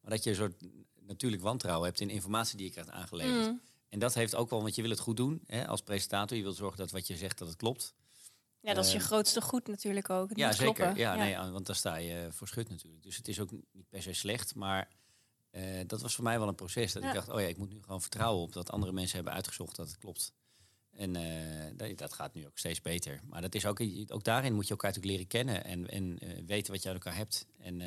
maar 0.01 0.11
dat 0.11 0.25
je 0.25 0.31
een 0.31 0.37
soort 0.37 0.63
natuurlijk 1.01 1.43
wantrouwen 1.43 1.87
hebt 1.87 2.01
in 2.01 2.11
informatie 2.11 2.57
die 2.57 2.67
je 2.67 2.73
krijgt 2.73 2.91
aangeleverd. 2.91 3.47
Mm. 3.47 3.61
En 3.97 4.03
dat 4.03 4.15
heeft 4.15 4.35
ook 4.35 4.51
wel, 4.51 4.63
want 4.63 4.75
je 4.75 4.83
wil 4.83 4.91
het 4.91 5.01
goed 5.01 5.17
doen 5.17 5.43
hè, 5.47 5.67
als 5.67 5.83
presentator. 5.83 6.37
Je 6.37 6.43
wil 6.43 6.53
zorgen 6.53 6.79
dat 6.79 6.91
wat 6.91 7.07
je 7.07 7.17
zegt, 7.17 7.39
dat 7.39 7.49
het 7.49 7.57
klopt. 7.57 7.95
Ja, 8.61 8.75
dat 8.75 8.85
is 8.85 8.93
je 8.93 8.99
uh, 8.99 9.05
grootste 9.05 9.41
goed 9.41 9.67
natuurlijk 9.67 10.11
ook. 10.11 10.29
Het 10.29 10.39
ja, 10.39 10.53
zeker. 10.53 10.75
Kloppen. 10.75 10.97
Ja, 10.97 11.15
ja. 11.15 11.43
Nee, 11.43 11.53
want 11.53 11.67
daar 11.67 11.77
sta 11.77 11.97
je 11.97 12.29
voor 12.31 12.49
schut 12.49 12.69
natuurlijk. 12.69 13.03
Dus 13.03 13.17
het 13.17 13.29
is 13.29 13.41
ook 13.41 13.51
niet 13.73 13.89
per 13.89 14.03
se 14.03 14.13
slecht. 14.13 14.55
Maar 14.55 14.89
uh, 15.51 15.81
dat 15.87 16.01
was 16.01 16.15
voor 16.15 16.25
mij 16.25 16.39
wel 16.39 16.49
een 16.49 16.55
proces. 16.55 16.93
Dat 16.93 17.03
ja. 17.03 17.09
ik 17.09 17.15
dacht, 17.15 17.29
oh 17.29 17.41
ja, 17.41 17.47
ik 17.47 17.57
moet 17.57 17.73
nu 17.73 17.83
gewoon 17.83 18.01
vertrouwen 18.01 18.43
op 18.43 18.53
dat 18.53 18.71
andere 18.71 18.93
mensen 18.93 19.17
hebben 19.17 19.35
uitgezocht 19.35 19.77
dat 19.77 19.87
het 19.87 19.99
klopt. 19.99 20.33
En 20.91 21.15
uh, 21.17 21.97
dat 21.97 22.13
gaat 22.13 22.35
nu 22.35 22.47
ook 22.47 22.59
steeds 22.59 22.81
beter. 22.81 23.21
Maar 23.27 23.41
dat 23.41 23.55
is 23.55 23.67
ook, 23.67 23.81
ook 24.07 24.25
daarin 24.25 24.55
moet 24.55 24.65
je 24.65 24.71
elkaar 24.71 24.93
natuurlijk 24.93 25.19
leren 25.19 25.27
kennen 25.27 25.65
en, 25.65 25.89
en 25.89 26.19
weten 26.47 26.73
wat 26.73 26.83
je 26.83 26.89
aan 26.89 26.95
elkaar 26.95 27.17
hebt. 27.17 27.47
En 27.59 27.81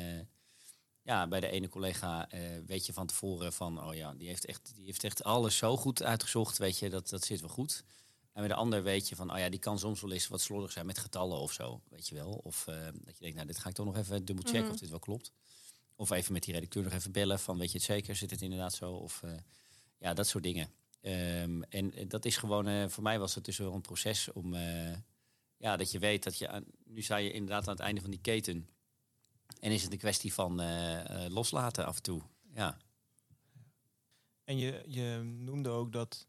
ja, 1.02 1.28
bij 1.28 1.40
de 1.40 1.48
ene 1.48 1.68
collega 1.68 2.32
uh, 2.34 2.40
weet 2.66 2.86
je 2.86 2.92
van 2.92 3.06
tevoren 3.06 3.52
van, 3.52 3.84
oh 3.84 3.94
ja, 3.94 4.14
die 4.14 4.28
heeft, 4.28 4.46
echt, 4.46 4.72
die 4.74 4.84
heeft 4.84 5.04
echt 5.04 5.24
alles 5.24 5.56
zo 5.56 5.76
goed 5.76 6.02
uitgezocht, 6.02 6.58
weet 6.58 6.78
je, 6.78 6.90
dat, 6.90 7.08
dat 7.08 7.24
zit 7.24 7.40
wel 7.40 7.48
goed. 7.48 7.84
En 8.32 8.40
bij 8.40 8.48
de 8.48 8.54
ander 8.54 8.82
weet 8.82 9.08
je 9.08 9.16
van, 9.16 9.32
oh 9.32 9.38
ja, 9.38 9.48
die 9.48 9.58
kan 9.58 9.78
soms 9.78 10.00
wel 10.00 10.12
eens 10.12 10.28
wat 10.28 10.40
slordig 10.40 10.72
zijn 10.72 10.86
met 10.86 10.98
getallen 10.98 11.38
of 11.38 11.52
zo, 11.52 11.80
weet 11.88 12.08
je 12.08 12.14
wel. 12.14 12.30
Of 12.32 12.66
uh, 12.66 12.84
dat 12.84 13.16
je 13.16 13.20
denkt, 13.20 13.34
nou, 13.34 13.46
dit 13.46 13.58
ga 13.58 13.68
ik 13.68 13.74
toch 13.74 13.86
nog 13.86 13.96
even 13.96 14.24
dubbel 14.24 14.44
checken 14.44 14.60
mm 14.60 14.64
-hmm. 14.64 14.74
of 14.74 14.80
dit 14.80 14.90
wel 14.90 14.98
klopt. 14.98 15.32
Of 15.96 16.10
even 16.10 16.32
met 16.32 16.42
die 16.42 16.54
redacteur 16.54 16.82
nog 16.82 16.92
even 16.92 17.12
bellen 17.12 17.38
van, 17.38 17.58
weet 17.58 17.72
je 17.72 17.76
het 17.78 17.86
zeker, 17.86 18.16
zit 18.16 18.30
het 18.30 18.42
inderdaad 18.42 18.74
zo? 18.74 18.92
Of 18.92 19.22
uh, 19.24 19.30
ja, 19.98 20.14
dat 20.14 20.26
soort 20.28 20.44
dingen. 20.44 20.70
Um, 21.02 21.62
en 21.62 22.08
dat 22.08 22.24
is 22.24 22.36
gewoon, 22.36 22.90
voor 22.90 23.02
mij 23.02 23.18
was 23.18 23.34
het 23.34 23.44
dus 23.44 23.58
wel 23.58 23.74
een 23.74 23.80
proces 23.80 24.32
om, 24.32 24.54
ja, 25.56 25.76
dat 25.76 25.90
je 25.90 25.98
weet 25.98 26.22
dat 26.22 26.38
je, 26.38 26.48
aan, 26.48 26.64
nu 26.84 27.02
sta 27.02 27.16
je 27.16 27.32
inderdaad 27.32 27.68
aan 27.68 27.74
het 27.74 27.82
einde 27.82 28.00
van 28.00 28.10
die 28.10 28.20
keten 28.20 28.68
en 29.60 29.70
is 29.70 29.82
het 29.82 29.92
een 29.92 29.98
kwestie 29.98 30.34
van 30.34 30.60
uh, 30.60 31.04
uh, 31.04 31.26
loslaten 31.28 31.86
af 31.86 31.96
en 31.96 32.02
toe. 32.02 32.22
Ja. 32.54 32.76
En 34.44 34.58
je, 34.58 34.82
je 34.86 35.22
noemde 35.22 35.68
ook 35.68 35.92
dat 35.92 36.28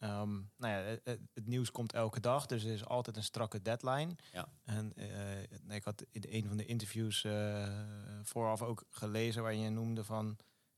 Ehm, 0.00 0.32
nou 0.56 0.74
ja, 0.74 0.98
het, 1.04 1.20
het 1.34 1.46
nieuws 1.46 1.70
komt 1.70 1.92
elke 1.92 2.20
dag, 2.20 2.46
dus 2.46 2.64
er 2.64 2.72
is 2.72 2.84
altijd 2.84 3.16
een 3.16 3.22
strakke 3.22 3.62
deadline. 3.62 4.16
Ja. 4.32 4.48
En 4.64 4.92
eh, 4.94 5.76
ik 5.76 5.84
had 5.84 6.04
in 6.10 6.24
een 6.28 6.48
van 6.48 6.56
de 6.56 6.66
interviews 6.66 7.24
eh, 7.24 7.80
vooraf 8.22 8.62
ook 8.62 8.84
gelezen 8.90 9.42
waar 9.42 9.54
je 9.54 9.70
noemde 9.70 10.04
van 10.04 10.36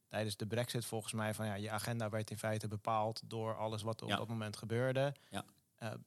tijdens 0.09 0.37
de 0.37 0.47
brexit 0.47 0.85
volgens 0.85 1.13
mij 1.13 1.35
van 1.35 1.47
ja, 1.47 1.55
je 1.55 1.71
agenda 1.71 2.09
werd 2.09 2.31
in 2.31 2.39
feite 2.39 2.69
bepaald 2.69 3.23
door 3.25 3.57
alles 3.57 3.83
wat 3.83 4.01
er 4.01 4.07
Ja. 4.07 4.13
op 4.13 4.19
dat 4.19 4.29
moment 4.29 4.57
gebeurde. 4.57 5.15
Ja. 5.31 5.45
Eh, 5.75 5.89
nou, 5.89 5.99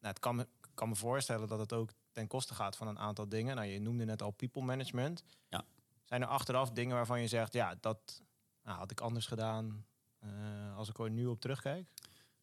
het 0.00 0.18
kan 0.18 0.36
me, 0.36 0.48
kan 0.74 0.88
me 0.88 0.94
voorstellen 0.94 1.48
dat 1.48 1.58
het 1.58 1.72
ook 1.72 1.92
ten 2.12 2.26
koste 2.26 2.54
gaat 2.54 2.76
van 2.76 2.88
een 2.88 2.98
aantal 2.98 3.28
dingen. 3.28 3.56
Nou, 3.56 3.68
je 3.68 3.80
noemde 3.80 4.04
net 4.04 4.22
al 4.22 4.30
people 4.30 4.62
management. 4.62 5.24
Ja. 5.48 5.64
Zijn 6.04 6.22
er 6.22 6.28
achteraf 6.28 6.70
dingen 6.70 6.96
waarvan 6.96 7.20
je 7.20 7.28
zegt, 7.28 7.52
ja, 7.52 7.74
dat 7.80 8.22
nou, 8.62 8.78
had 8.78 8.90
ik 8.90 9.00
anders 9.00 9.26
gedaan 9.26 9.86
eh, 10.18 10.76
als 10.76 10.88
ik 10.88 10.98
er 10.98 11.10
nu 11.10 11.26
op 11.26 11.40
terugkijk? 11.40 11.88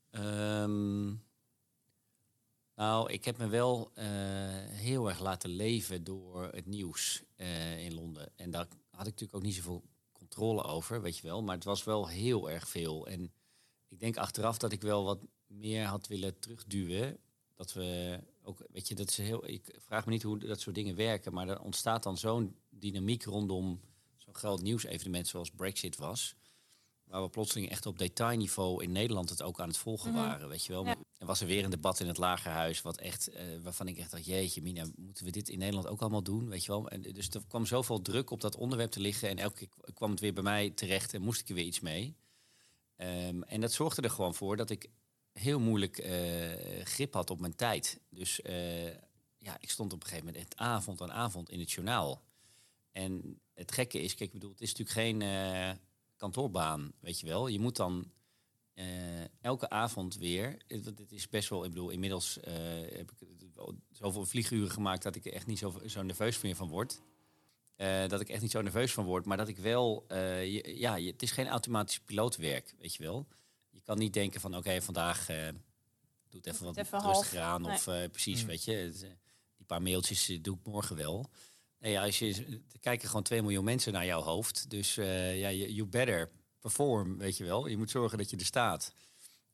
Ehm, 0.09 1.07
nou, 2.75 3.11
ik 3.11 3.25
heb 3.25 3.37
me 3.37 3.47
wel 3.47 3.91
eh, 3.93 4.05
heel 4.67 5.09
erg 5.09 5.19
laten 5.19 5.49
leven 5.49 6.03
door 6.03 6.43
het 6.43 6.65
nieuws 6.65 7.23
eh, 7.35 7.85
in 7.85 7.93
Londen. 7.93 8.31
En 8.35 8.51
daar 8.51 8.67
had 8.91 9.07
ik 9.07 9.11
natuurlijk 9.11 9.35
ook 9.35 9.43
niet 9.43 9.55
zoveel 9.55 9.83
controle 10.11 10.63
over, 10.63 11.01
weet 11.01 11.17
je 11.17 11.27
wel. 11.27 11.43
Maar 11.43 11.55
het 11.55 11.63
was 11.63 11.83
wel 11.83 12.07
heel 12.07 12.49
erg 12.49 12.67
veel. 12.67 13.07
En 13.07 13.31
ik 13.87 13.99
denk 13.99 14.17
achteraf 14.17 14.57
dat 14.57 14.71
ik 14.71 14.81
wel 14.81 15.03
wat 15.03 15.19
meer 15.47 15.85
had 15.85 16.07
willen 16.07 16.39
terugduwen. 16.39 17.17
Dat 17.55 17.73
we 17.73 18.19
ook, 18.43 18.65
weet 18.71 18.87
je, 18.87 18.95
dat 18.95 19.09
is 19.09 19.17
heel. 19.17 19.47
Ik 19.49 19.75
vraag 19.77 20.05
me 20.05 20.11
niet 20.11 20.23
hoe 20.23 20.37
dat 20.37 20.59
soort 20.61 20.75
dingen 20.75 20.95
werken, 20.95 21.33
maar 21.33 21.47
er 21.49 21.61
ontstaat 21.61 22.03
dan 22.03 22.17
zo'n 22.17 22.55
dynamiek 22.69 23.23
rondom 23.23 23.81
zo'n 24.17 24.35
groot 24.35 24.61
nieuwsevenement 24.61 25.27
zoals 25.27 25.51
Brexit 25.51 25.97
was. 25.97 26.35
Waar 27.03 27.21
we 27.23 27.29
plotseling 27.29 27.69
echt 27.69 27.85
op 27.85 27.97
detailniveau 27.97 28.83
in 28.83 28.91
Nederland 28.91 29.29
het 29.29 29.41
ook 29.41 29.59
aan 29.59 29.67
het 29.67 29.77
volgen 29.77 30.11
Mhm. 30.11 30.19
waren, 30.19 30.49
weet 30.49 30.65
je 30.65 30.71
wel. 30.73 30.85
Ja. 30.85 30.95
Er 31.17 31.25
was 31.25 31.41
er 31.41 31.47
weer 31.47 31.63
een 31.63 31.69
debat 31.69 31.99
in 31.99 32.07
het 32.07 32.17
lagerhuis, 32.17 32.81
wat 32.81 32.97
echt, 32.97 33.27
eh, 33.27 33.43
waarvan 33.63 33.87
ik 33.87 33.97
echt 33.97 34.11
dacht, 34.11 34.25
jeetje, 34.25 34.61
Mina, 34.61 34.85
moeten 34.95 35.25
we 35.25 35.31
dit 35.31 35.49
in 35.49 35.57
Nederland 35.59 35.87
ook 35.87 36.01
allemaal 36.01 36.23
doen, 36.23 36.49
weet 36.49 36.65
je 36.65 36.71
wel? 36.71 36.89
En 36.89 37.01
dus 37.01 37.29
er 37.29 37.41
kwam 37.47 37.65
zoveel 37.65 38.01
druk 38.01 38.29
op 38.29 38.41
dat 38.41 38.55
onderwerp 38.55 38.91
te 38.91 38.99
liggen 38.99 39.29
en 39.29 39.37
elke 39.37 39.55
keer 39.67 39.93
kwam 39.93 40.11
het 40.11 40.19
weer 40.19 40.33
bij 40.33 40.43
mij 40.43 40.69
terecht 40.69 41.13
en 41.13 41.21
moest 41.21 41.41
ik 41.41 41.49
er 41.49 41.55
weer 41.55 41.65
iets 41.65 41.79
mee. 41.79 42.15
Ehm, 42.95 43.41
en 43.41 43.61
dat 43.61 43.71
zorgde 43.71 44.01
er 44.01 44.09
gewoon 44.09 44.35
voor 44.35 44.57
dat 44.57 44.69
ik 44.69 44.89
heel 45.39 45.59
moeilijk 45.59 45.97
eh, 45.97 46.85
grip 46.85 47.13
had 47.13 47.29
op 47.29 47.39
mijn 47.39 47.55
tijd. 47.55 47.99
Dus 48.09 48.41
eh, 48.41 48.93
ja, 49.37 49.57
ik 49.59 49.69
stond 49.69 49.93
op 49.93 50.01
een 50.01 50.07
gegeven 50.07 50.33
moment 50.33 50.57
avond 50.57 51.01
aan 51.01 51.11
avond 51.11 51.49
in 51.49 51.59
het 51.59 51.71
journaal. 51.71 52.21
En 52.91 53.39
het 53.53 53.71
gekke 53.71 54.01
is, 54.01 54.15
kijk, 54.15 54.29
ik 54.29 54.33
bedoel, 54.33 54.51
het 54.51 54.61
is 54.61 54.75
natuurlijk 54.75 54.97
geen 54.97 55.21
eh, 55.21 55.71
kantoorbaan, 56.17 56.91
weet 56.99 57.19
je 57.19 57.27
wel. 57.27 57.47
Je 57.47 57.59
moet 57.59 57.75
dan 57.75 58.11
elke 59.41 59.69
avond 59.69 60.15
weer. 60.15 60.57
Het, 60.67 60.85
het 60.85 61.11
is 61.11 61.29
best 61.29 61.49
wel, 61.49 61.63
ik 61.63 61.69
bedoel, 61.69 61.89
inmiddels 61.89 62.39
heb 62.41 63.11
ik 63.11 63.27
zoveel 63.91 64.25
vlieguren 64.25 64.71
gemaakt 64.71 65.03
dat 65.03 65.15
ik 65.15 65.25
er 65.25 65.33
echt 65.33 65.45
niet 65.45 65.57
zo, 65.57 65.81
zo 65.85 66.01
nerveus 66.01 66.41
meer 66.41 66.55
van 66.55 66.67
word. 66.67 67.01
Dat 68.07 68.21
ik 68.21 68.29
echt 68.29 68.41
niet 68.41 68.51
zo 68.51 68.61
nerveus 68.61 68.93
van 68.93 69.05
word, 69.05 69.25
maar 69.25 69.37
dat 69.37 69.47
ik 69.47 69.57
wel, 69.57 70.05
ja, 70.63 70.99
het 70.99 71.21
is 71.21 71.31
geen 71.31 71.47
automatisch 71.47 71.99
pilootwerk, 71.99 72.75
weet 72.77 72.95
je 72.95 73.03
wel. 73.03 73.27
Je 73.69 73.81
kan 73.81 73.97
niet 73.97 74.13
denken 74.13 74.41
van, 74.41 74.55
oké, 74.57 74.81
vandaag 74.81 75.29
eh 75.29 75.47
doe 76.29 76.41
het 76.41 76.45
even 76.53 76.65
wat 76.65 76.77
even 76.77 77.01
rustiger 77.01 77.39
half. 77.39 77.53
aan. 77.53 77.65
Of 77.73 77.87
eh, 77.87 78.09
precies, 78.11 78.41
Mm. 78.41 78.47
weet 78.47 78.63
je, 78.63 78.93
eh, 79.01 79.09
die 79.57 79.65
paar 79.65 79.81
mailtjes 79.81 80.37
doe 80.41 80.57
ik 80.57 80.65
morgen 80.65 80.95
wel. 80.95 81.29
Nee, 81.79 81.91
ja, 81.91 82.03
als 82.03 82.19
je, 82.19 82.61
er 82.71 82.79
kijken 82.79 83.07
gewoon 83.07 83.23
2 83.23 83.41
miljoen 83.41 83.63
mensen 83.63 83.93
naar 83.93 84.05
jouw 84.05 84.21
hoofd. 84.21 84.69
Dus 84.69 84.97
eh, 84.97 85.39
ja, 85.39 85.51
you 85.51 85.85
better 85.87 86.29
perform, 86.59 87.17
weet 87.17 87.37
je 87.37 87.43
wel. 87.43 87.67
Je 87.67 87.77
moet 87.77 87.89
zorgen 87.89 88.17
dat 88.17 88.29
je 88.29 88.37
er 88.37 88.45
staat. 88.45 88.93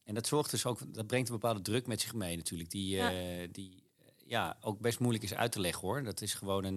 En 0.04 0.14
dat 0.14 0.28
zorgt 0.28 0.52
dus 0.52 0.66
ook, 0.66 0.94
dat 0.94 1.08
brengt 1.08 1.28
een 1.28 1.34
bepaalde 1.34 1.62
druk 1.62 1.88
met 1.88 2.02
zich 2.02 2.14
mee 2.14 2.36
natuurlijk. 2.38 2.70
Die, 2.70 2.90
Ja. 2.96 3.12
eh, 3.12 3.48
die 3.52 3.84
ja, 4.26 4.58
ook 4.62 4.80
best 4.80 5.00
moeilijk 5.00 5.24
is 5.24 5.34
uit 5.34 5.52
te 5.52 5.60
leggen 5.60 5.82
hoor. 5.88 6.04
Dat 6.04 6.22
is 6.22 6.34
gewoon 6.34 6.64
een. 6.64 6.76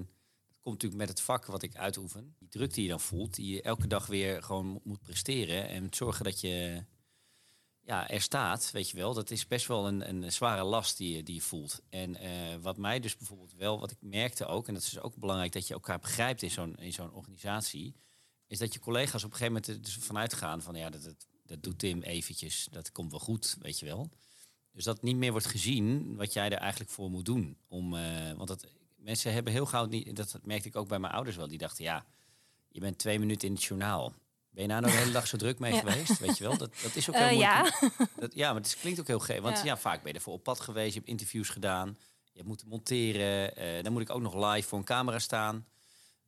Dat 0.48 0.58
komt 0.62 0.74
natuurlijk 0.82 1.00
met 1.00 1.08
het 1.08 1.20
vak 1.20 1.46
wat 1.46 1.62
ik 1.62 1.76
uitoefen. 1.76 2.34
Die 2.38 2.48
druk 2.48 2.74
die 2.74 2.82
je 2.82 2.88
dan 2.88 3.00
voelt, 3.00 3.34
die 3.34 3.54
je 3.54 3.62
elke 3.62 3.86
dag 3.86 4.06
weer 4.06 4.42
gewoon 4.42 4.66
mo- 4.66 4.80
moet 4.84 5.00
presteren. 5.02 5.68
En 5.68 5.82
moet 5.82 5.96
zorgen 5.96 6.24
dat 6.24 6.40
je 6.40 6.84
ja, 7.88 8.08
er 8.08 8.20
staat, 8.20 8.70
weet 8.70 8.90
je 8.90 8.96
wel. 8.96 9.14
Dat 9.14 9.30
is 9.30 9.46
best 9.46 9.66
wel 9.66 9.86
een, 9.86 10.08
een 10.08 10.32
zware 10.32 10.64
last 10.64 10.96
die 10.96 11.16
je, 11.16 11.22
die 11.22 11.34
je 11.34 11.40
voelt. 11.40 11.82
En 11.88 12.16
eh, 12.16 12.56
wat 12.60 12.76
mij 12.76 13.00
dus 13.00 13.16
bijvoorbeeld 13.16 13.54
wel, 13.54 13.80
wat 13.80 13.90
ik 13.90 13.96
merkte 14.00 14.46
ook, 14.46 14.68
en 14.68 14.74
dat 14.74 14.82
is 14.82 14.90
dus 14.90 15.02
ook 15.02 15.16
belangrijk 15.16 15.52
dat 15.52 15.66
je 15.66 15.74
elkaar 15.74 15.98
begrijpt 15.98 16.42
in 16.42 16.50
zo'n, 16.50 16.76
in 16.76 16.92
zo'n 16.92 17.12
organisatie, 17.12 17.94
is 18.46 18.58
dat 18.58 18.72
je 18.72 18.80
collega's 18.80 19.24
op 19.24 19.30
een 19.30 19.36
gegeven 19.36 19.62
moment 19.62 19.84
dus 19.84 19.94
vanuit 19.94 20.34
gaan 20.34 20.62
van 20.62 20.74
ja, 20.74 20.90
dat, 20.90 21.02
dat, 21.02 21.26
dat 21.46 21.62
doet 21.62 21.78
Tim 21.78 22.02
eventjes, 22.02 22.68
dat 22.70 22.92
komt 22.92 23.10
wel 23.10 23.20
goed, 23.20 23.56
weet 23.60 23.78
je 23.78 23.86
wel. 23.86 24.10
Dus 24.72 24.84
dat 24.84 25.02
niet 25.02 25.16
meer 25.16 25.30
wordt 25.30 25.46
gezien 25.46 26.16
wat 26.16 26.32
jij 26.32 26.50
er 26.50 26.58
eigenlijk 26.58 26.90
voor 26.90 27.10
moet 27.10 27.24
doen. 27.24 27.56
Om, 27.68 27.96
eh, 27.96 28.32
want 28.32 28.48
dat, 28.48 28.66
mensen 28.96 29.32
hebben 29.32 29.52
heel 29.52 29.66
gauw 29.66 29.86
niet, 29.86 30.16
dat 30.16 30.38
merkte 30.42 30.68
ik 30.68 30.76
ook 30.76 30.88
bij 30.88 30.98
mijn 30.98 31.12
ouders 31.12 31.36
wel, 31.36 31.48
die 31.48 31.58
dachten 31.58 31.84
ja, 31.84 32.04
je 32.68 32.80
bent 32.80 32.98
twee 32.98 33.18
minuten 33.18 33.48
in 33.48 33.54
het 33.54 33.64
journaal. 33.64 34.14
Ben 34.58 34.66
je 34.66 34.72
nou 34.72 34.84
de 34.86 34.98
hele 34.98 35.10
dag 35.12 35.26
zo 35.26 35.36
druk 35.36 35.58
mee 35.58 35.72
Ja. 35.72 35.78
geweest? 35.78 36.18
Weet 36.18 36.38
je 36.38 36.44
wel? 36.44 36.56
Dat, 36.56 36.70
dat 36.82 36.96
is 36.96 37.08
ook 37.08 37.14
Eh, 37.14 37.20
heel 37.26 37.36
moeilijk. 37.36 37.78
ja. 37.80 38.06
Dat, 38.20 38.34
ja, 38.34 38.52
maar 38.52 38.60
het 38.62 38.76
klinkt 38.80 39.00
ook 39.00 39.06
heel 39.06 39.18
gek. 39.18 39.40
Want 39.40 39.56
Ja. 39.56 39.64
ja. 39.64 39.76
vaak 39.76 40.02
ben 40.02 40.12
je 40.12 40.18
ervoor 40.18 40.34
op 40.34 40.42
pad 40.42 40.60
geweest. 40.60 40.92
Je 40.92 40.98
hebt 40.98 41.10
interviews 41.10 41.48
gedaan. 41.48 41.88
Je 42.24 42.34
hebt 42.34 42.46
moeten 42.46 42.68
monteren. 42.68 43.56
eh, 43.56 43.82
dan 43.82 43.92
moet 43.92 44.02
ik 44.02 44.10
ook 44.10 44.20
nog 44.20 44.52
live 44.54 44.68
voor 44.68 44.78
een 44.78 44.84
camera 44.84 45.18
staan. 45.18 45.66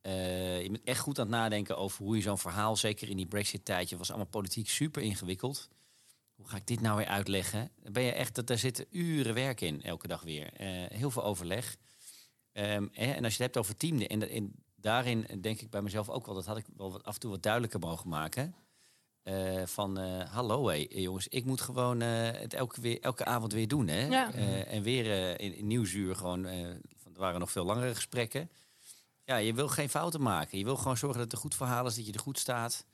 Eh, 0.00 0.62
je 0.62 0.70
bent 0.70 0.84
echt 0.84 1.00
goed 1.00 1.18
aan 1.18 1.26
het 1.26 1.34
nadenken 1.34 1.76
over 1.76 2.04
hoe 2.04 2.16
je 2.16 2.22
zo'n 2.22 2.38
verhaal... 2.38 2.76
zeker 2.76 3.08
in 3.08 3.16
die 3.16 3.26
Brexit-tijdje... 3.26 3.96
was 3.96 4.08
allemaal 4.08 4.26
politiek 4.26 4.68
super 4.68 5.02
ingewikkeld. 5.02 5.68
Hoe 6.34 6.48
ga 6.48 6.56
ik 6.56 6.66
dit 6.66 6.80
nou 6.80 6.96
weer 6.96 7.06
uitleggen? 7.06 7.70
Ben 7.92 8.02
je 8.02 8.12
echt, 8.12 8.34
dat, 8.34 8.46
daar 8.46 8.58
zitten 8.58 8.86
uren 8.90 9.34
werk 9.34 9.60
in, 9.60 9.82
elke 9.82 10.06
dag 10.06 10.22
weer. 10.22 10.50
Heel 10.92 11.10
veel 11.10 11.24
overleg. 11.24 11.76
Ehm, 12.52 12.86
en 12.92 13.24
als 13.24 13.36
je 13.36 13.42
het 13.42 13.54
hebt 13.54 13.56
over 13.56 13.76
team... 13.76 14.00
En, 14.00 14.30
en 14.30 14.54
daarin 14.80 15.26
denk 15.40 15.60
ik 15.60 15.70
bij 15.70 15.82
mezelf 15.82 16.08
ook 16.08 16.26
wel... 16.26 16.34
dat 16.34 16.46
had 16.46 16.56
ik 16.56 16.66
wel 16.76 17.02
af 17.02 17.14
en 17.14 17.20
toe 17.20 17.30
wat 17.30 17.42
duidelijker 17.42 17.80
mogen 17.80 18.08
maken... 18.08 18.54
Eh, 19.22 19.66
van 19.66 19.98
eh, 19.98 20.30
hallo 20.32 20.68
hé, 20.68 20.86
jongens, 20.88 21.28
ik 21.28 21.44
moet 21.44 21.60
gewoon 21.60 22.02
eh, 22.02 22.30
het 22.40 22.54
elke, 22.54 22.80
weer, 22.80 23.00
elke 23.00 23.24
avond 23.24 23.52
weer 23.52 23.68
doen. 23.68 23.88
Hè? 23.88 24.06
Ja. 24.06 24.32
Eh, 24.32 24.72
en 24.72 24.82
weer 24.82 25.10
eh, 25.10 25.46
in, 25.46 25.54
in 25.54 25.66
Nieuwsuur 25.66 26.16
gewoon, 26.16 26.46
eh, 26.46 26.64
er 26.64 26.80
waren 27.16 27.40
nog 27.40 27.50
veel 27.50 27.64
langere 27.64 27.94
gesprekken. 27.94 28.50
Ja, 29.24 29.36
je 29.36 29.54
wil 29.54 29.68
geen 29.68 29.88
fouten 29.88 30.22
maken. 30.22 30.58
Je 30.58 30.64
wil 30.64 30.76
gewoon 30.76 30.96
zorgen 30.96 31.18
dat 31.18 31.26
het 31.26 31.32
een 31.32 31.42
goed 31.42 31.54
verhaal 31.54 31.86
is, 31.86 31.94
dat 31.94 32.06
je 32.06 32.12
er 32.12 32.20
goed 32.20 32.38
staat. 32.38 32.84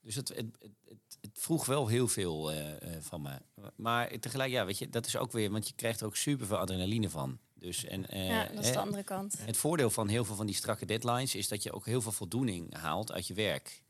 Dus 0.00 0.14
het, 0.14 0.28
het, 0.28 0.46
het, 0.60 1.18
het, 1.20 1.30
vroeg 1.32 1.66
wel 1.66 1.86
heel 1.86 2.08
veel 2.08 2.52
eh, 2.52 2.96
eh, 2.96 3.02
van 3.02 3.22
me. 3.22 3.38
Maar 3.76 4.18
tegelijk, 4.18 4.50
ja, 4.50 4.64
weet 4.64 4.78
je, 4.78 4.88
dat 4.88 5.06
is 5.06 5.16
ook 5.16 5.32
weer, 5.32 5.50
want 5.50 5.68
je 5.68 5.74
krijgt 5.74 6.00
er 6.00 6.06
ook 6.06 6.16
super 6.16 6.46
veel 6.46 6.58
adrenaline 6.58 7.10
van. 7.10 7.38
Dus, 7.62 7.84
en, 7.84 8.08
eh, 8.08 8.26
ja, 8.26 8.48
dat 8.54 8.64
is 8.64 8.72
de 8.72 8.78
andere 8.78 9.02
kant. 9.02 9.36
het 9.38 9.56
voordeel 9.56 9.90
van 9.90 10.08
heel 10.08 10.24
veel 10.24 10.34
van 10.34 10.46
die 10.46 10.54
strakke 10.54 10.86
deadlines 10.86 11.34
is 11.34 11.48
dat 11.48 11.62
je 11.62 11.72
ook 11.72 11.86
heel 11.86 12.02
veel 12.02 12.12
voldoening 12.12 12.74
haalt 12.74 13.12
uit 13.12 13.26
je 13.26 13.34
werk. 13.34 13.82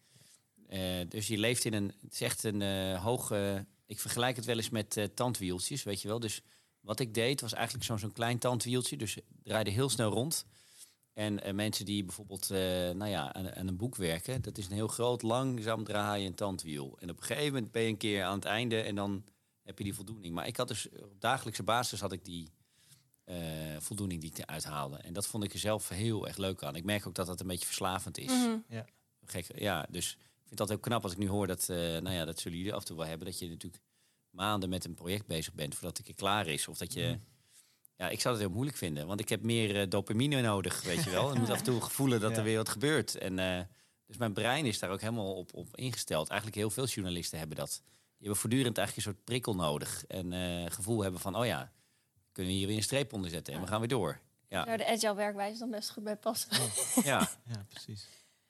Eh, 0.69 0.81
dus 1.09 1.27
je 1.27 1.39
leeft 1.39 1.65
in 1.65 1.73
een, 1.75 1.93
het 2.03 2.13
is 2.13 2.21
echt 2.21 2.45
een 2.45 2.63
eh, 2.63 3.03
hoge, 3.03 3.67
ik 3.87 4.01
vergelijk 4.01 4.37
het 4.37 4.45
wel 4.45 4.57
eens 4.57 4.71
met 4.71 5.11
tandwieltjes, 5.15 5.83
weet 5.83 6.03
je 6.03 6.09
wel. 6.09 6.21
Dus 6.21 6.43
wat 6.81 7.01
ik 7.01 7.15
deed 7.15 7.41
was 7.41 7.53
eigenlijk 7.53 7.85
zo'n 7.85 7.99
zo'n 7.99 8.13
klein 8.13 8.39
tandwieltje, 8.39 8.97
dus 8.97 9.19
draaide 9.43 9.71
heel 9.71 9.89
snel 9.89 10.11
rond. 10.11 10.45
En 11.13 11.55
mensen 11.55 11.85
die 11.85 12.05
bijvoorbeeld 12.05 12.49
nou 12.95 13.07
ja, 13.07 13.33
aan, 13.33 13.55
aan 13.55 13.69
een 13.69 13.77
boek 13.77 13.97
werken, 13.97 14.43
dat 14.43 14.59
is 14.59 14.67
een 14.67 14.73
heel 14.73 14.89
groot, 14.89 15.23
langzaam 15.23 15.85
draaien 15.85 16.35
tandwiel. 16.35 16.97
En 17.01 17.11
op 17.11 17.17
een 17.17 17.25
gegeven 17.25 17.53
moment 17.53 17.73
ben 17.73 17.83
je 17.83 17.89
een 17.89 17.97
keer 17.97 18.25
aan 18.25 18.35
het 18.35 18.45
einde 18.45 18.81
en 18.81 18.95
dan 18.95 19.25
heb 19.63 19.79
je 19.79 19.85
die 19.85 19.95
voldoening. 19.95 20.35
Maar 20.35 20.47
ik 20.47 20.57
had 20.57 20.69
dus 20.69 20.89
op 20.89 21.21
dagelijkse 21.21 21.63
basis 21.63 22.01
had 22.01 22.13
ik 22.13 22.25
die 22.25 22.49
eh, 23.25 23.37
voldoening 23.79 24.21
die 24.21 24.31
ik 24.31 24.39
eruit 24.39 24.65
haalde. 24.65 24.97
En 24.97 25.13
dat 25.13 25.27
vond 25.27 25.45
ik 25.45 25.53
er 25.53 25.59
zelf 25.59 25.89
heel 25.89 26.27
erg 26.27 26.37
leuk 26.37 26.63
aan. 26.63 26.77
Ik 26.77 26.85
merk 26.85 27.07
ook 27.07 27.15
dat 27.15 27.27
dat 27.27 27.41
een 27.41 27.47
beetje 27.47 27.67
verslavend 27.67 28.19
is. 28.19 28.31
Mhm. 28.33 28.83
Gek, 29.25 29.47
ja, 29.59 29.87
dus 29.91 30.13
ik 30.13 30.47
vind 30.47 30.59
dat 30.59 30.69
heel 30.69 30.79
knap 30.79 31.03
als 31.03 31.13
ik 31.13 31.19
nu 31.19 31.29
hoor 31.29 31.47
dat, 31.47 31.69
eh, 31.69 31.77
nou 31.77 32.11
ja, 32.11 32.25
dat 32.25 32.41
zullen 32.41 32.59
jullie 32.59 32.73
af 32.73 32.81
en 32.81 32.87
toe 32.87 32.97
wel 32.97 33.07
hebben, 33.07 33.27
dat 33.27 33.39
je 33.39 33.49
natuurlijk 33.49 33.83
maanden 34.31 34.69
met 34.69 34.85
een 34.85 34.95
project 34.95 35.27
bezig 35.27 35.55
bent 35.55 35.75
voordat 35.75 35.91
het 35.91 35.99
een 35.99 36.15
keer 36.15 36.25
klaar 36.25 36.47
is. 36.47 36.69
Of 36.69 36.79
dat 36.79 36.93
je, 36.93 37.19
ja, 37.97 38.09
ik 38.09 38.21
zou 38.21 38.35
het 38.35 38.45
heel 38.45 38.53
moeilijk 38.53 38.77
vinden, 38.77 39.07
want 39.07 39.21
ik 39.21 39.29
heb 39.29 39.43
meer 39.43 39.81
eh, 39.81 39.89
dopamine 39.89 40.41
nodig, 40.41 40.83
weet 40.83 41.05
je 41.05 41.11
wel. 41.11 41.31
Ik 41.33 41.39
moet 41.39 41.51
af 41.51 41.59
en 41.59 41.65
toe 41.65 41.81
voelen 41.81 42.21
dat 42.21 42.31
Ja. 42.31 42.37
er 42.37 42.45
weer 42.45 42.57
wat 42.57 42.69
gebeurt. 42.69 43.15
En 43.15 43.39
eh, 43.39 43.61
dus 44.07 44.17
mijn 44.17 44.33
brein 44.33 44.67
is 44.67 44.79
daar 44.79 44.91
ook 44.91 45.01
helemaal 45.01 45.35
op, 45.35 45.55
op 45.55 45.77
ingesteld. 45.77 46.29
Eigenlijk 46.29 46.59
heel 46.61 46.71
veel 46.71 46.87
journalisten 46.87 47.39
hebben 47.39 47.57
dat. 47.57 47.81
Die 47.85 48.31
hebben 48.31 48.37
voortdurend 48.37 48.79
eigenlijk 48.79 49.07
een 49.07 49.13
soort 49.13 49.25
prikkel 49.25 49.55
nodig 49.55 50.05
en 50.07 50.33
eh, 50.33 50.71
gevoel 50.71 51.03
hebben 51.03 51.21
van, 51.21 51.37
oh 51.37 51.47
ja, 51.47 51.73
kunnen 52.33 52.53
we 52.53 52.59
hier 52.59 52.67
weer 52.67 52.77
een 52.77 52.83
streep 52.83 53.13
onder 53.13 53.31
zetten 53.31 53.55
en 53.55 53.61
we 53.61 53.67
gaan 53.67 53.79
weer 53.79 53.89
door. 53.89 54.21
Ja, 54.49 54.65
Daar 54.65 54.79
de 54.79 54.87
agile 54.87 55.15
werkwijze 55.15 55.59
dan 55.59 55.71
best 55.71 55.91
goed 55.91 56.05
bij 56.05 56.17
passen. 56.17 56.51
ja. 57.05 57.29
Ja, 57.53 57.67
precies. 57.69 58.09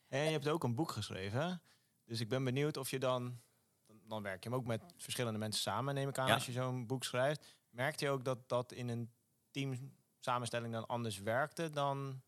En 0.08 0.24
je 0.24 0.30
hebt 0.30 0.48
ook 0.48 0.64
een 0.64 0.74
boek 0.74 0.90
geschreven. 0.90 1.62
Dus 2.04 2.20
ik 2.20 2.28
ben 2.28 2.44
benieuwd 2.44 2.76
of 2.76 2.90
je 2.90 2.98
dan... 2.98 3.40
dan- 3.86 4.00
Dan 4.08 4.22
werk 4.22 4.42
je 4.44 4.48
hem 4.50 4.58
ook 4.58 4.66
met 4.66 4.80
verschillende 4.96 5.38
mensen 5.38 5.62
samen, 5.62 5.94
neem 5.94 6.08
ik 6.08 6.18
aan, 6.18 6.26
Ja. 6.26 6.34
als 6.34 6.46
je 6.46 6.52
zo'n 6.52 6.86
boek 6.86 7.04
schrijft. 7.04 7.44
Merkte 7.70 8.04
je 8.04 8.10
ook 8.10 8.24
dat 8.24 8.48
dat 8.48 8.72
in 8.72 8.88
een 8.88 9.10
team 9.50 9.92
samenstelling 10.20 10.72
dan 10.72 10.86
anders 10.86 11.18
werkte 11.18 11.70
dan... 11.70 12.22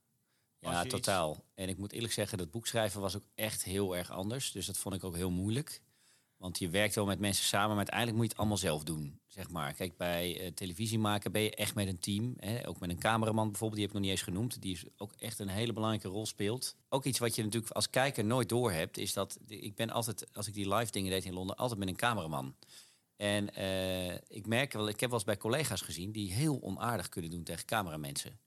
Ja, 0.58 0.80
iets- 0.84 0.90
totaal. 0.94 1.44
En 1.54 1.68
ik 1.68 1.78
moet 1.78 1.92
eerlijk 1.92 2.12
zeggen, 2.12 2.38
dat 2.38 2.50
boek 2.50 2.66
schrijven 2.66 3.00
was 3.00 3.16
ook 3.16 3.24
echt 3.34 3.62
heel 3.64 3.96
erg 3.96 4.10
anders. 4.10 4.52
Dus 4.52 4.66
dat 4.66 4.76
vond 4.78 4.94
ik 4.94 5.04
ook 5.04 5.14
heel 5.16 5.30
moeilijk. 5.30 5.80
Want 6.44 6.58
je 6.58 6.68
werkt 6.68 6.94
wel 6.94 7.06
met 7.06 7.18
mensen 7.18 7.44
samen, 7.44 7.68
maar 7.68 7.76
uiteindelijk 7.76 8.16
moet 8.16 8.24
je 8.24 8.30
het 8.30 8.38
allemaal 8.38 8.58
zelf 8.58 8.84
doen. 8.84 9.20
Zeg 9.26 9.50
maar. 9.50 9.72
Kijk, 9.72 9.96
bij 9.96 10.40
uh, 10.40 10.50
televisie 10.50 10.98
maken 10.98 11.32
ben 11.32 11.42
je 11.42 11.54
echt 11.54 11.74
met 11.74 11.88
een 11.88 11.98
team. 11.98 12.34
Hè? 12.36 12.68
Ook 12.68 12.80
met 12.80 12.90
een 12.90 12.98
cameraman 12.98 13.50
bijvoorbeeld, 13.50 13.80
die 13.80 13.80
heb 13.80 13.90
ik 13.90 14.00
nog 14.00 14.02
niet 14.02 14.10
eens 14.10 14.28
genoemd. 14.28 14.62
Die 14.62 14.72
is 14.72 14.84
ook 14.96 15.12
echt 15.18 15.38
een 15.38 15.48
hele 15.48 15.72
belangrijke 15.72 16.08
rol 16.08 16.26
speelt. 16.26 16.76
Ook 16.88 17.04
iets 17.04 17.18
wat 17.18 17.34
je 17.34 17.42
natuurlijk 17.42 17.72
als 17.72 17.90
kijker 17.90 18.24
nooit 18.24 18.48
doorhebt, 18.48 18.98
is 18.98 19.12
dat 19.12 19.38
ik 19.46 19.74
ben 19.74 19.90
altijd, 19.90 20.34
als 20.34 20.48
ik 20.48 20.54
die 20.54 20.74
live 20.74 20.90
dingen 20.90 21.10
deed 21.10 21.24
in 21.24 21.32
Londen, 21.32 21.56
altijd 21.56 21.78
met 21.78 21.88
een 21.88 21.96
cameraman. 21.96 22.54
En 23.16 23.48
uh, 23.58 24.14
ik 24.14 24.46
merk 24.46 24.72
wel, 24.72 24.88
ik 24.88 25.00
heb 25.00 25.10
wel 25.10 25.18
eens 25.18 25.28
bij 25.28 25.36
collega's 25.36 25.80
gezien 25.80 26.12
die 26.12 26.32
heel 26.32 26.62
onaardig 26.62 27.08
kunnen 27.08 27.30
doen 27.30 27.42
tegen 27.42 27.64
cameramensen. 27.64 28.38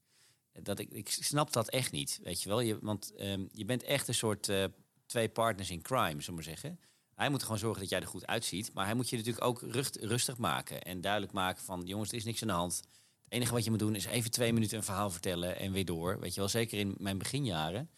Dat 0.54 0.80
ik, 0.80 0.92
ik 0.92 1.10
snap 1.10 1.54
dat 1.54 1.70
echt 1.70 1.92
niet, 1.92 2.20
weet 2.24 2.42
je 2.42 2.50
wel. 2.50 2.60
Je, 2.60 2.78
want 2.82 3.14
um, 3.20 3.50
je 3.52 3.66
bent 3.66 3.84
echt 3.84 4.08
een 4.08 4.14
soort 4.14 4.48
uh, 4.48 4.66
twee 5.06 5.30
partners 5.30 5.70
in 5.70 5.82
crime, 5.82 6.22
zullen 6.22 6.34
maar 6.34 6.44
zeggen. 6.44 6.80
Hij 7.18 7.30
moet 7.30 7.44
gewoon 7.44 7.58
zorgen 7.58 7.82
dat 7.82 7.90
jij 7.90 8.00
er 8.00 8.08
goed 8.08 8.28
uitziet. 8.28 8.74
Maar 8.74 8.86
hij 8.86 8.94
moet 8.94 9.10
je 9.10 9.18
natuurlijk 9.18 9.46
ook 9.46 9.62
rustig 10.00 10.38
maken. 10.38 10.82
En 10.82 11.02
duidelijk 11.02 11.32
maken 11.32 11.64
van, 11.64 11.82
jongens, 11.86 12.10
er 12.10 12.16
is 12.16 12.24
niks 12.24 12.42
aan 12.42 12.48
de 12.48 12.54
hand. 12.54 12.76
Het 13.24 13.34
enige 13.34 13.54
wat 13.54 13.64
je 13.64 13.70
moet 13.70 13.80
doen 13.80 13.96
is 13.96 14.06
even 14.06 14.32
twee 14.32 14.54
minuten 14.54 14.78
een 14.78 14.84
verhaal 14.84 15.10
vertellen 15.10 15.60
en 15.60 15.72
weer 15.72 15.86
door. 15.86 16.20
Weet 16.20 16.34
je 16.34 16.40
wel, 16.40 16.50
zeker 16.50 16.80
in 16.80 16.96
mijn 16.98 17.18
beginjaren. 17.18 17.90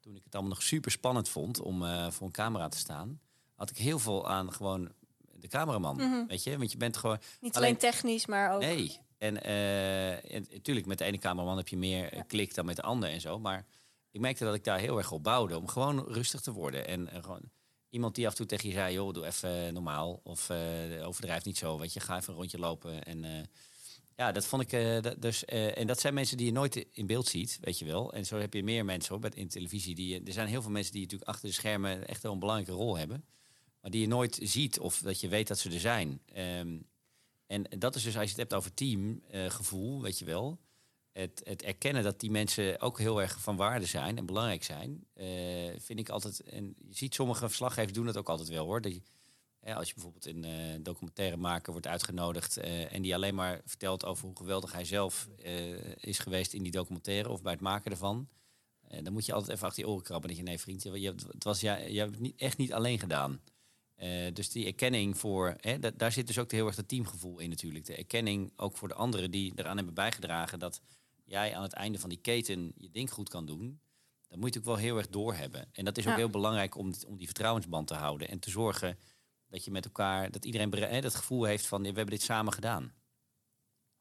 Toen 0.00 0.16
ik 0.16 0.24
het 0.24 0.34
allemaal 0.34 0.52
nog 0.52 0.62
super 0.62 0.90
spannend 0.90 1.28
vond 1.28 1.60
om 1.60 1.82
uh, 1.82 2.10
voor 2.10 2.26
een 2.26 2.32
camera 2.32 2.68
te 2.68 2.78
staan. 2.78 3.20
Had 3.54 3.70
ik 3.70 3.76
heel 3.76 3.98
veel 3.98 4.28
aan 4.28 4.52
gewoon 4.52 4.92
de 5.32 5.48
cameraman. 5.48 5.94
Mm 5.94 6.12
-hmm. 6.12 6.26
Weet 6.26 6.42
je, 6.42 6.58
want 6.58 6.72
je 6.72 6.78
bent 6.78 6.96
gewoon... 6.96 7.18
Niet 7.40 7.56
alleen, 7.56 7.68
alleen 7.68 7.80
technisch, 7.80 8.26
maar 8.26 8.54
ook... 8.54 8.60
Nee, 8.60 8.98
en 9.18 9.34
natuurlijk, 10.52 10.66
uh, 10.66 10.84
met 10.84 10.98
de 10.98 11.04
ene 11.04 11.18
cameraman 11.18 11.56
heb 11.56 11.68
je 11.68 11.76
meer 11.76 12.16
ja. 12.16 12.22
klik 12.22 12.54
dan 12.54 12.64
met 12.64 12.76
de 12.76 12.82
ander 12.82 13.10
en 13.10 13.20
zo. 13.20 13.38
Maar 13.38 13.66
ik 14.10 14.20
merkte 14.20 14.44
dat 14.44 14.54
ik 14.54 14.64
daar 14.64 14.78
heel 14.78 14.98
erg 14.98 15.12
op 15.12 15.22
bouwde. 15.22 15.58
Om 15.58 15.68
gewoon 15.68 16.04
rustig 16.06 16.40
te 16.40 16.52
worden. 16.52 16.86
En 16.86 17.00
uh, 17.00 17.22
gewoon 17.22 17.50
iemand 17.94 18.14
die 18.14 18.26
af 18.26 18.30
en 18.30 18.36
toe 18.36 18.46
tegen 18.46 18.68
je 18.68 18.74
zei, 18.74 18.94
joh, 18.94 19.12
doe 19.12 19.26
even 19.26 19.74
normaal. 19.74 20.20
Of 20.22 20.50
uh, 20.50 21.06
overdrijf 21.06 21.44
niet 21.44 21.58
zo, 21.58 21.78
weet 21.78 21.92
je. 21.92 22.00
Ga 22.00 22.16
even 22.16 22.32
een 22.32 22.38
rondje 22.38 22.58
lopen. 22.58 23.04
En 23.04 23.24
uh, 23.24 23.30
ja, 24.16 24.32
dat 24.32 24.46
vond 24.46 24.72
ik 24.72 25.02
dus... 25.20 25.44
en 25.44 25.86
dat 25.86 26.00
zijn 26.00 26.14
mensen 26.14 26.36
die 26.36 26.46
je 26.46 26.52
nooit 26.52 26.86
in 26.92 27.06
beeld 27.06 27.26
ziet, 27.26 27.58
weet 27.60 27.78
je 27.78 27.84
wel. 27.84 28.12
En 28.12 28.26
zo 28.26 28.38
heb 28.38 28.54
je 28.54 28.62
meer 28.62 28.84
mensen 28.84 29.14
hoor, 29.14 29.34
in 29.34 29.48
televisie. 29.48 29.94
Die, 29.94 30.22
er 30.24 30.32
zijn 30.32 30.48
heel 30.48 30.62
veel 30.62 30.70
mensen 30.70 30.92
die 30.92 31.02
natuurlijk 31.02 31.30
achter 31.30 31.48
de 31.48 31.54
schermen 31.54 32.06
echt 32.06 32.24
een 32.24 32.38
belangrijke 32.38 32.82
rol 32.82 32.96
hebben. 32.96 33.24
Maar 33.80 33.90
die 33.90 34.00
je 34.00 34.06
nooit 34.08 34.38
ziet 34.42 34.78
of 34.78 34.98
dat 34.98 35.20
je 35.20 35.28
weet 35.28 35.48
dat 35.48 35.58
ze 35.58 35.70
er 35.70 35.80
zijn. 35.80 36.20
Um, 36.36 36.86
en 37.46 37.66
dat 37.78 37.94
is 37.94 38.02
dus, 38.02 38.16
als 38.16 38.24
je 38.24 38.30
het 38.30 38.38
hebt 38.38 38.54
over 38.54 38.74
teamgevoel, 38.74 40.02
weet 40.02 40.18
je 40.18 40.24
wel 40.24 40.58
het, 41.14 41.40
het, 41.44 41.62
erkennen 41.62 42.02
dat 42.02 42.20
die 42.20 42.30
mensen 42.30 42.80
ook 42.80 42.98
heel 42.98 43.20
erg 43.20 43.40
van 43.40 43.56
waarde 43.56 43.86
zijn 43.86 44.18
en 44.18 44.26
belangrijk 44.26 44.64
zijn, 44.64 45.06
uh, 45.14 45.26
vind 45.78 45.98
ik 45.98 46.08
altijd. 46.08 46.40
En 46.40 46.74
je 46.88 46.96
ziet 46.96 47.14
sommige 47.14 47.46
verslaggevers 47.46 47.92
doen 47.92 48.06
dat 48.06 48.16
ook 48.16 48.28
altijd 48.28 48.48
wel 48.48 48.64
hoor. 48.64 48.80
Dat 48.80 48.92
als 49.74 49.88
je 49.88 49.94
bijvoorbeeld 49.94 50.26
een 50.26 50.44
uh, 50.44 50.78
documentaire 50.82 51.36
maker 51.36 51.72
wordt 51.72 51.86
uitgenodigd 51.86 52.58
uh, 52.58 52.92
en 52.92 53.02
die 53.02 53.14
alleen 53.14 53.34
maar 53.34 53.60
vertelt 53.64 54.04
over 54.04 54.26
hoe 54.26 54.36
geweldig 54.36 54.72
hij 54.72 54.84
zelf 54.84 55.28
is 55.96 56.18
geweest 56.18 56.52
in 56.52 56.62
die 56.62 56.72
documentaire 56.72 57.28
of 57.28 57.42
bij 57.42 57.52
het 57.52 57.60
maken 57.60 57.90
ervan. 57.90 58.28
dan 59.02 59.12
moet 59.12 59.26
je 59.26 59.32
altijd 59.32 59.52
even 59.52 59.66
achter 59.66 59.82
je 59.84 59.90
oren 59.90 60.04
krabben. 60.04 60.28
Dat 60.28 60.38
je 60.38 60.44
nee, 60.44 60.58
vriend, 60.58 60.82
je, 60.82 61.14
het 61.30 61.44
was, 61.44 61.60
ja, 61.60 61.76
je 61.76 61.98
hebt 61.98 62.10
het 62.10 62.20
niet, 62.20 62.40
echt 62.40 62.58
niet 62.58 62.72
alleen 62.72 62.98
gedaan. 62.98 63.40
dus 64.32 64.50
die 64.50 64.66
erkenning 64.66 65.18
voor, 65.18 65.56
hè, 65.60 65.78
dat, 65.78 65.98
daar 65.98 66.12
zit 66.12 66.26
dus 66.26 66.38
ook 66.38 66.52
heel 66.52 66.66
erg 66.66 66.76
het 66.76 66.88
teamgevoel 66.88 67.38
in 67.38 67.48
natuurlijk. 67.48 67.84
De 67.84 67.96
erkenning 67.96 68.52
ook 68.56 68.76
voor 68.76 68.88
de 68.88 68.94
anderen 68.94 69.30
die 69.30 69.52
eraan 69.56 69.76
hebben 69.76 69.94
bijgedragen 69.94 70.58
dat 70.58 70.80
jij 71.24 71.56
aan 71.56 71.62
het 71.62 71.72
einde 71.72 71.98
van 71.98 72.08
die 72.08 72.20
keten 72.20 72.72
je 72.76 72.90
ding 72.90 73.10
goed 73.10 73.28
kan 73.28 73.46
doen, 73.46 73.80
dan 74.28 74.38
moet 74.38 74.54
je 74.54 74.58
het 74.58 74.68
ook 74.68 74.74
wel 74.74 74.84
heel 74.84 74.96
erg 74.96 75.08
doorhebben. 75.08 75.68
En 75.72 75.84
dat 75.84 75.98
is 75.98 76.04
ook 76.04 76.10
ja. 76.10 76.18
heel 76.18 76.30
belangrijk 76.30 76.76
om, 76.76 76.92
om 77.06 77.16
die 77.16 77.26
vertrouwensband 77.26 77.86
te 77.86 77.94
houden 77.94 78.28
en 78.28 78.38
te 78.38 78.50
zorgen 78.50 78.98
dat 79.48 79.64
je 79.64 79.70
met 79.70 79.84
elkaar, 79.84 80.30
dat 80.30 80.44
iedereen 80.44 80.72
hè, 80.72 81.00
dat 81.00 81.14
gevoel 81.14 81.44
heeft 81.44 81.66
van 81.66 81.80
we 81.80 81.86
hebben 81.86 82.06
dit 82.06 82.22
samen 82.22 82.52
gedaan. 82.52 82.92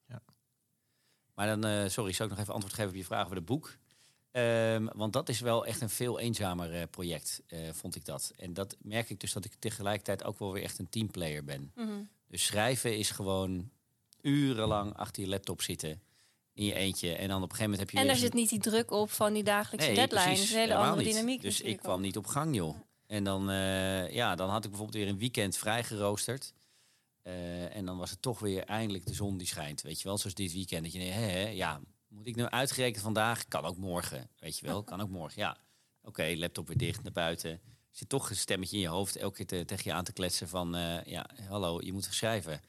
Ja. 0.08 0.22
Maar 1.34 1.48
dan, 1.48 1.72
uh, 1.72 1.90
sorry, 1.90 2.12
zou 2.12 2.30
ik 2.30 2.36
nog 2.36 2.44
even 2.44 2.54
antwoord 2.54 2.76
geven 2.76 2.92
op 2.92 2.96
je 2.98 3.04
vraag 3.04 3.24
over 3.24 3.36
het 3.36 3.46
boek. 3.46 3.78
Um, 4.32 4.90
want 4.94 5.14
dat 5.14 5.30
is 5.30 5.40
wel 5.40 5.66
echt 5.66 5.82
een 5.82 5.90
veel 5.90 6.20
eenzamer 6.20 6.76
uh, 6.76 6.84
project, 6.90 7.44
uh, 7.48 7.74
vond 7.74 7.96
ik 7.96 8.06
dat. 8.06 8.32
En 8.36 8.54
dat 8.54 8.78
merk 8.82 9.10
ik 9.10 9.20
dus 9.20 9.34
dat 9.34 9.46
ik 9.46 9.54
tegelijkertijd 9.60 10.24
ook 10.24 10.40
wel 10.40 10.54
weer 10.54 10.64
echt 10.64 10.80
een 10.80 10.90
teamplayer 10.90 11.44
ben. 11.44 11.72
Mm 11.76 11.88
-hmm. 11.88 12.10
Dus 12.28 12.46
schrijven 12.46 12.98
is 12.98 13.12
gewoon 13.12 13.72
urenlang 14.22 14.94
achter 14.96 15.24
je 15.24 15.30
laptop 15.30 15.62
zitten 15.62 16.02
in 16.54 16.66
je 16.66 16.74
eentje. 16.74 17.16
En 17.16 17.28
dan 17.28 17.44
op 17.44 17.50
een 17.50 17.56
gegeven 17.56 17.64
moment 17.64 17.80
heb 17.80 17.90
je. 17.90 17.98
En 17.98 18.08
daar 18.08 18.16
zit 18.16 18.34
niet 18.34 18.50
die 18.50 18.60
druk 18.60 18.92
op 18.92 19.12
van 19.12 19.34
die 19.34 19.44
dagelijkse 19.44 19.88
nee, 19.88 19.96
deadline. 19.98 20.24
Precies, 20.24 20.52
een 20.52 20.58
hele 20.58 20.76
andere 20.76 21.04
niet. 21.04 21.14
dynamiek. 21.14 21.42
Dus 21.42 21.62
ik 21.62 21.78
kwam 21.78 22.02
niet 22.02 22.18
op 22.18 22.26
gang, 22.26 22.56
joh. 22.56 22.76
En 23.08 23.24
dan, 23.24 23.50
uh, 23.50 24.12
ja, 24.12 24.36
dan 24.36 24.50
had 24.50 24.64
ik 24.64 24.70
bijvoorbeeld 24.70 25.04
weer 25.04 25.14
een 25.14 25.20
weekend 25.20 25.58
vrijgeroosterd. 25.58 26.54
Uh, 27.24 27.76
en 27.76 27.86
dan 27.86 27.98
was 27.98 28.10
het 28.10 28.22
toch 28.22 28.40
weer 28.40 28.64
eindelijk 28.64 29.06
de 29.06 29.14
zon 29.14 29.38
die 29.38 29.48
schijnt. 29.48 29.82
Weet 29.82 30.02
je 30.02 30.08
wel, 30.08 30.18
zoals 30.18 30.36
dit 30.36 30.54
weekend. 30.54 30.84
Dat 30.84 30.94
je 30.94 31.00
denkt, 31.00 31.16
hè, 31.16 31.48
ja, 31.48 31.82
moet 32.08 32.28
ik 32.28 32.36
nou 32.36 32.50
uitgerekend 32.50 33.04
vandaag? 33.04 33.48
Kan 33.48 33.66
ook 33.66 33.78
morgen. 33.78 34.30
Weet 34.40 34.60
je 34.60 34.66
wel, 34.66 34.84
kan 34.84 35.02
ook 35.02 35.10
morgen. 35.10 35.42
Ja, 35.42 35.52
oké, 36.00 36.08
okay, 36.08 36.38
laptop 36.38 36.68
weer 36.68 36.78
dicht 36.78 37.04
naar 37.04 37.12
buiten. 37.12 37.62
Zit 37.92 38.10
toch 38.10 38.30
een 38.30 38.36
stemmetje 38.36 38.76
in 38.76 38.82
je 38.82 38.88
hoofd 38.88 39.16
elke 39.16 39.36
keer 39.36 39.46
te, 39.46 39.66
tegen 39.66 39.84
je 39.84 39.94
aan 39.94 40.04
te 40.04 40.14
kletsen 40.14 40.50
van... 40.50 40.76
Uh, 40.76 41.04
ja, 41.04 41.30
hallo, 41.48 41.82
je 41.82 41.94
moet 41.94 42.08
schrijven. 42.10 42.62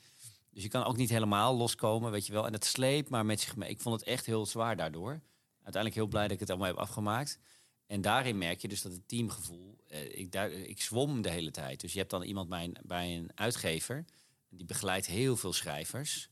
Dus 0.55 0.63
je 0.63 0.69
kan 0.69 0.85
ook 0.85 0.97
niet 0.97 1.11
helemaal 1.11 1.57
loskomen, 1.57 2.11
weet 2.11 2.27
je 2.27 2.33
wel. 2.33 2.47
En 2.47 2.53
het 2.53 2.65
sleept 2.65 3.09
maar 3.09 3.27
met 3.27 3.41
zich 3.41 3.57
mee. 3.57 3.71
Ik 3.71 3.81
vond 3.81 4.01
het 4.01 4.09
echt 4.09 4.27
heel 4.27 4.47
zwaar 4.47 4.77
daardoor. 4.77 5.21
Uiteindelijk 5.53 5.95
heel 5.95 6.07
blij 6.07 6.23
dat 6.23 6.33
ik 6.33 6.41
het 6.41 6.51
allemaal 6.51 6.69
heb 6.69 6.77
afgemaakt. 6.77 7.39
En 7.87 8.01
daarin 8.01 8.39
merk 8.39 8.61
je 8.61 8.69
dus 8.69 8.83
dat 8.83 8.93
het 8.93 9.09
teamgevoel... 9.09 9.79
Eh, 9.89 10.19
ik, 10.19 10.33
daar, 10.33 10.51
ik 10.51 10.81
zwom 10.83 11.23
de 11.23 11.31
hele 11.31 11.51
tijd. 11.51 11.81
Dus 11.81 11.93
je 11.93 11.99
hebt 11.99 12.11
dan 12.11 12.23
iemand 12.23 12.49
bij 12.49 12.65
een, 12.65 12.77
bij 12.83 13.17
een 13.17 13.31
uitgever... 13.35 14.05
die 14.49 14.65
begeleidt 14.65 15.07
heel 15.07 15.37
veel 15.37 15.53
schrijvers. 15.53 16.29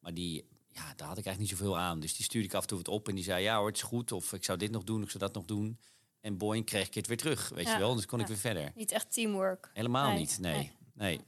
Maar 0.00 0.14
die, 0.14 0.48
ja, 0.68 0.94
daar 0.96 1.08
had 1.08 1.18
ik 1.18 1.26
eigenlijk 1.26 1.38
niet 1.38 1.48
zoveel 1.48 1.78
aan. 1.78 2.00
Dus 2.00 2.16
die 2.16 2.24
stuurde 2.24 2.48
ik 2.48 2.54
af 2.54 2.62
en 2.62 2.68
toe 2.68 2.78
wat 2.78 2.88
op 2.88 3.08
en 3.08 3.14
die 3.14 3.24
zei... 3.24 3.42
ja 3.42 3.56
hoor, 3.58 3.66
het 3.66 3.76
is 3.76 3.82
goed. 3.82 4.12
Of 4.12 4.32
ik 4.32 4.44
zou 4.44 4.58
dit 4.58 4.70
nog 4.70 4.84
doen, 4.84 5.02
ik 5.02 5.10
zou 5.10 5.24
dat 5.24 5.34
nog 5.34 5.44
doen. 5.44 5.78
En 6.20 6.36
boing, 6.36 6.66
kreeg 6.66 6.86
ik 6.86 6.94
het 6.94 7.06
weer 7.06 7.16
terug, 7.16 7.48
weet 7.48 7.66
ja. 7.66 7.72
je 7.72 7.78
wel. 7.78 7.94
Dus 7.94 8.06
kon 8.06 8.18
ja. 8.18 8.24
ik 8.24 8.30
weer 8.30 8.40
verder. 8.40 8.72
Niet 8.74 8.92
echt 8.92 9.12
teamwork. 9.12 9.70
Helemaal 9.74 10.08
nee. 10.08 10.18
niet, 10.18 10.38
nee. 10.40 10.54
nee. 10.54 10.72
nee. 10.94 11.20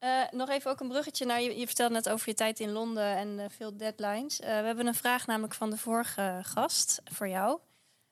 Uh, 0.00 0.22
nog 0.30 0.48
even 0.48 0.70
ook 0.70 0.80
een 0.80 0.88
bruggetje 0.88 1.26
naar 1.26 1.40
je. 1.40 1.58
Je 1.58 1.66
vertelde 1.66 1.94
net 1.94 2.08
over 2.08 2.28
je 2.28 2.34
tijd 2.34 2.60
in 2.60 2.72
Londen 2.72 3.16
en 3.16 3.28
uh, 3.38 3.44
veel 3.48 3.76
deadlines. 3.76 4.40
Uh, 4.40 4.46
we 4.46 4.52
hebben 4.52 4.86
een 4.86 4.94
vraag 4.94 5.26
namelijk 5.26 5.54
van 5.54 5.70
de 5.70 5.76
vorige 5.76 6.40
gast 6.42 7.00
voor 7.04 7.28
jou. 7.28 7.58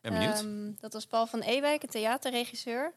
Ben 0.01 0.12
benieuwd. 0.12 0.40
Um, 0.40 0.77
dat 0.81 0.92
was 0.92 1.07
Paul 1.07 1.27
van 1.27 1.40
Ewijk, 1.40 1.83
een 1.83 1.88
theaterregisseur. 1.88 2.92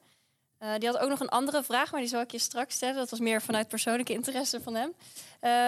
die 0.78 0.90
had 0.90 0.98
ook 0.98 1.10
nog 1.10 1.20
een 1.20 1.30
andere 1.30 1.64
vraag, 1.64 1.92
maar 1.92 2.00
die 2.00 2.10
zal 2.10 2.22
ik 2.22 2.32
je 2.32 2.40
straks 2.40 2.76
stellen. 2.76 2.96
Dat 2.96 3.10
was 3.10 3.20
meer 3.20 3.42
vanuit 3.42 3.68
persoonlijke 3.68 4.14
interesse 4.14 4.62
van 4.62 4.76
hem. 4.76 4.94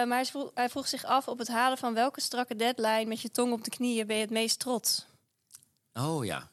maar 0.08 0.16
hij 0.16 0.24
vroeg, 0.24 0.50
hij 0.54 0.68
vroeg 0.68 0.88
zich 0.88 1.04
af 1.04 1.28
op 1.28 1.38
het 1.38 1.48
halen 1.48 1.78
van 1.78 1.94
welke 1.94 2.20
strakke 2.20 2.56
deadline 2.56 3.04
met 3.04 3.20
je 3.20 3.30
tong 3.30 3.52
op 3.52 3.64
de 3.64 3.70
knieën 3.70 4.06
ben 4.06 4.16
je 4.16 4.22
het 4.22 4.30
meest 4.30 4.58
trots? 4.58 5.06
Oh 5.92 6.24
ja, 6.24 6.48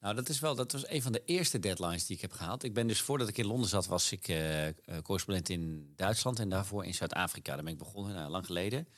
nou, 0.00 0.14
dat, 0.14 0.28
is 0.28 0.40
wel, 0.40 0.54
dat 0.54 0.72
was 0.72 0.88
een 0.88 1.02
van 1.02 1.12
de 1.12 1.22
eerste 1.24 1.58
deadlines 1.58 2.06
die 2.06 2.16
ik 2.16 2.22
heb 2.22 2.32
gehaald. 2.32 2.62
Ik 2.62 2.74
ben 2.74 2.86
dus 2.86 3.00
voordat 3.00 3.28
ik 3.28 3.38
in 3.38 3.46
Londen 3.46 3.68
zat, 3.68 3.86
was 3.86 4.12
ik 4.12 4.28
uh, 4.28 4.66
correspondent 5.02 5.48
in 5.48 5.92
Duitsland 5.96 6.38
en 6.38 6.48
daarvoor 6.48 6.84
in 6.84 6.94
Zuid-Afrika. 6.94 7.54
Daar 7.54 7.64
ben 7.64 7.72
ik 7.72 7.78
begonnen, 7.78 8.14
nou, 8.14 8.30
lang 8.30 8.46
geleden. 8.46 8.88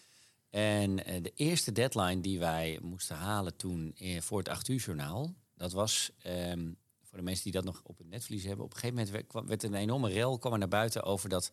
En 0.51 0.91
uh, 0.91 1.23
de 1.23 1.33
eerste 1.35 1.73
deadline 1.73 2.21
die 2.21 2.39
wij 2.39 2.79
moesten 2.83 3.17
halen 3.17 3.57
toen 3.57 3.97
voor 4.19 4.39
het 4.39 4.49
8 4.49 4.69
uur 4.69 4.79
journaal, 4.79 5.35
dat 5.57 5.73
was, 5.73 6.11
um, 6.27 6.77
voor 7.03 7.19
de 7.19 7.25
mensen 7.25 7.45
die 7.45 7.53
dat 7.53 7.65
nog 7.65 7.81
op 7.85 7.99
het 7.99 8.09
netvlies 8.09 8.45
hebben, 8.45 8.65
op 8.65 8.75
een 8.75 8.79
gegeven 8.79 9.05
moment 9.05 9.31
werd, 9.33 9.47
werd 9.47 9.63
een 9.63 9.75
enorme 9.75 10.11
rel, 10.11 10.39
kwam 10.39 10.53
er 10.53 10.59
naar 10.59 10.69
buiten 10.69 11.03
over 11.03 11.29
dat 11.29 11.51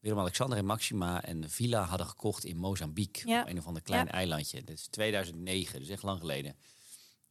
Willem-Alexander 0.00 0.58
en 0.58 0.64
Maxima 0.64 1.28
een 1.28 1.50
villa 1.50 1.82
hadden 1.82 2.06
gekocht 2.06 2.44
in 2.44 2.56
Mozambique, 2.56 3.28
ja. 3.28 3.42
op 3.42 3.48
een 3.48 3.58
of 3.58 3.66
ander 3.66 3.82
klein 3.82 4.04
ja. 4.04 4.12
eilandje. 4.12 4.64
Dat 4.64 4.76
is 4.76 4.86
2009, 4.86 5.78
dus 5.78 5.88
echt 5.88 6.02
lang 6.02 6.20
geleden. 6.20 6.56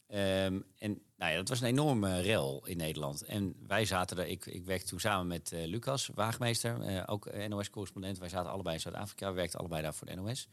Um, 0.09 0.65
en 0.77 1.01
nou 1.17 1.31
ja, 1.31 1.37
dat 1.37 1.49
was 1.49 1.61
een 1.61 1.67
enorme 1.67 2.21
rel 2.21 2.65
in 2.65 2.77
Nederland. 2.77 3.21
En 3.21 3.55
wij 3.67 3.85
zaten 3.85 4.17
er, 4.17 4.27
ik, 4.27 4.45
ik 4.45 4.65
werkte 4.65 4.87
toen 4.87 4.99
samen 4.99 5.27
met 5.27 5.51
uh, 5.51 5.65
Lucas 5.65 6.09
Waagmeester, 6.13 6.89
uh, 6.89 7.03
ook 7.05 7.47
NOS-correspondent. 7.47 8.17
Wij 8.17 8.29
zaten 8.29 8.51
allebei 8.51 8.75
in 8.75 8.81
Zuid-Afrika, 8.81 9.29
we 9.29 9.35
werkten 9.35 9.59
allebei 9.59 9.81
daar 9.81 9.93
voor 9.93 10.07
de 10.07 10.15
NOS. 10.15 10.47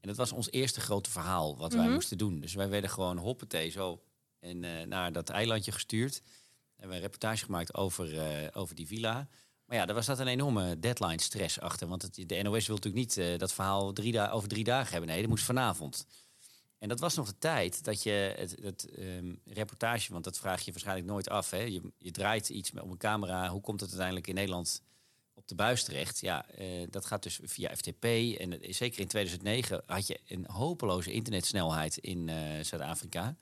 En 0.00 0.08
dat 0.08 0.16
was 0.16 0.32
ons 0.32 0.50
eerste 0.50 0.80
grote 0.80 1.10
verhaal 1.10 1.56
wat 1.56 1.70
wij 1.70 1.80
mm 1.80 1.86
-hmm. 1.86 1.94
moesten 1.94 2.18
doen. 2.18 2.40
Dus 2.40 2.54
wij 2.54 2.68
werden 2.68 2.90
gewoon 2.90 3.18
hoppetee 3.18 3.70
zo 3.70 4.02
en, 4.40 4.62
uh, 4.62 4.82
naar 4.82 5.12
dat 5.12 5.28
eilandje 5.28 5.72
gestuurd. 5.72 6.22
En 6.76 6.88
we 6.88 6.94
een 6.94 7.00
reportage 7.00 7.44
gemaakt 7.44 7.74
over, 7.74 8.10
over 8.54 8.74
die 8.74 8.86
villa. 8.86 9.28
Maar 9.66 9.76
ja, 9.76 9.86
daar 9.86 9.94
was 9.94 10.06
dat 10.06 10.18
een 10.18 10.26
enorme 10.26 10.78
deadline 10.78 11.20
stress 11.20 11.60
achter. 11.60 11.88
Want 11.88 12.02
het, 12.02 12.14
de 12.26 12.42
NOS 12.42 12.66
wil 12.66 12.76
natuurlijk 12.76 13.16
niet 13.16 13.38
dat 13.38 13.52
verhaal 13.52 13.92
drie 13.92 14.30
over 14.30 14.48
drie 14.48 14.64
dagen 14.64 14.90
hebben. 14.90 15.08
Nee, 15.08 15.20
dat 15.20 15.28
moest 15.28 15.44
vanavond. 15.44 16.06
En 16.78 16.88
dat 16.88 17.00
was 17.00 17.14
nog 17.14 17.26
de 17.26 17.38
tijd 17.38 17.84
dat 17.84 18.02
je 18.02 18.34
het, 18.36 18.56
het 18.62 18.88
um, 18.98 19.40
reportage, 19.44 20.12
want 20.12 20.24
dat 20.24 20.38
vraag 20.38 20.62
je 20.64 20.70
waarschijnlijk 20.70 21.06
nooit 21.06 21.28
af. 21.28 21.50
Hè? 21.50 21.60
Je, 21.60 21.92
je 21.98 22.10
draait 22.10 22.48
iets 22.48 22.70
op 22.70 22.90
een 22.90 22.96
camera. 22.96 23.48
Hoe 23.48 23.60
komt 23.60 23.80
het 23.80 23.88
uiteindelijk 23.88 24.26
in 24.26 24.34
Nederland 24.34 24.82
op 25.34 25.48
de 25.48 25.54
buis 25.54 25.84
terecht? 25.84 26.20
Ja, 26.20 26.46
uh, 26.58 26.86
dat 26.90 27.06
gaat 27.06 27.22
dus 27.22 27.40
via 27.42 27.76
FTP. 27.76 28.04
En 28.38 28.58
zeker 28.74 29.00
in 29.00 29.08
2009 29.08 29.82
had 29.86 30.06
je 30.06 30.20
een 30.28 30.46
hopeloze 30.50 31.12
internetsnelheid 31.12 31.96
in 31.96 32.28
uh, 32.28 32.36
Zuid-Afrika, 32.62 33.36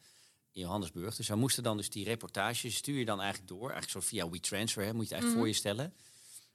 in 0.52 0.60
Johannesburg. 0.60 1.16
Dus 1.16 1.28
we 1.28 1.34
moesten 1.34 1.62
dan 1.62 1.76
dus 1.76 1.90
die 1.90 2.04
reportages 2.04 2.74
stuur 2.74 2.98
je 2.98 3.04
dan 3.04 3.20
eigenlijk 3.20 3.48
door. 3.48 3.70
Eigenlijk 3.70 3.90
zo 3.90 4.00
via 4.00 4.28
WeTransfer, 4.28 4.84
hè, 4.84 4.92
moet 4.92 5.08
je 5.08 5.14
het 5.14 5.22
eigenlijk 5.24 5.32
mm 5.32 5.38
voor 5.38 5.48
je 5.48 5.60
stellen. 5.60 5.94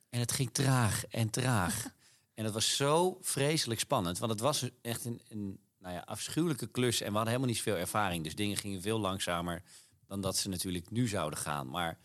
En 0.10 0.20
het 0.20 0.32
ging 0.32 0.54
traag 0.54 1.06
en 1.06 1.30
traag. 1.30 1.86
en 2.34 2.44
het 2.44 2.54
was 2.54 2.76
zo 2.76 3.18
vreselijk 3.22 3.80
spannend. 3.80 4.18
Want 4.18 4.32
het 4.32 4.42
was 4.42 4.70
echt 4.82 5.06
een, 5.06 5.22
een 5.28 5.60
nou 5.80 5.94
ja, 5.94 6.00
afschuwelijke 6.06 6.68
klus. 6.68 7.02
En 7.02 7.08
we 7.08 7.14
hadden 7.16 7.28
helemaal 7.28 7.48
niet 7.48 7.58
zoveel 7.58 7.78
ervaring. 7.78 8.24
Dus 8.24 8.36
dingen 8.36 8.58
gingen 8.58 8.82
veel 8.82 9.00
langzamer 9.00 9.62
dan 10.08 10.22
dat 10.22 10.38
ze 10.38 10.50
natuurlijk 10.50 10.92
nu 10.92 11.08
zouden 11.08 11.40
gaan. 11.40 11.70
Maar 11.70 11.98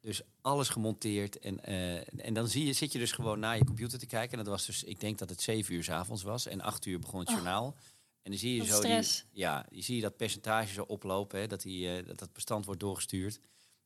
dus 0.00 0.20
alles 0.40 0.68
gemonteerd. 0.68 1.38
En, 1.38 1.64
eh, 1.64 2.26
en 2.26 2.34
dan 2.34 2.48
zie 2.48 2.66
je, 2.66 2.72
zit 2.72 2.92
je 2.92 2.98
dus 2.98 3.12
gewoon 3.12 3.38
naar 3.38 3.56
je 3.56 3.64
computer 3.64 3.98
te 3.98 4.06
kijken. 4.06 4.38
En 4.38 4.44
dat 4.44 4.52
was 4.54 4.66
dus, 4.66 4.84
ik 4.84 5.00
denk 5.00 5.18
dat 5.18 5.30
het 5.30 5.42
zeven 5.42 5.74
uur 5.74 5.84
s 5.84 5.88
avonds 5.88 6.22
was. 6.22 6.46
En 6.46 6.60
acht 6.60 6.86
uur 6.86 6.98
begon 6.98 7.20
het 7.20 7.28
Oh. 7.28 7.34
journaal. 7.34 7.76
En 8.22 8.30
dan 8.30 8.40
zie 8.40 8.56
je 8.56 8.64
zo 8.64 8.80
die, 8.80 9.04
ja, 9.32 9.66
je 9.70 9.82
zie 9.82 9.96
je 9.96 10.02
dat 10.02 10.16
percentage 10.16 10.72
zo 10.72 10.82
oplopen. 10.82 11.40
Hè, 11.40 11.46
dat, 11.46 11.60
die, 11.62 11.96
eh, 11.96 12.06
dat 12.06 12.18
dat 12.18 12.32
bestand 12.32 12.64
wordt 12.64 12.80
doorgestuurd. 12.80 13.40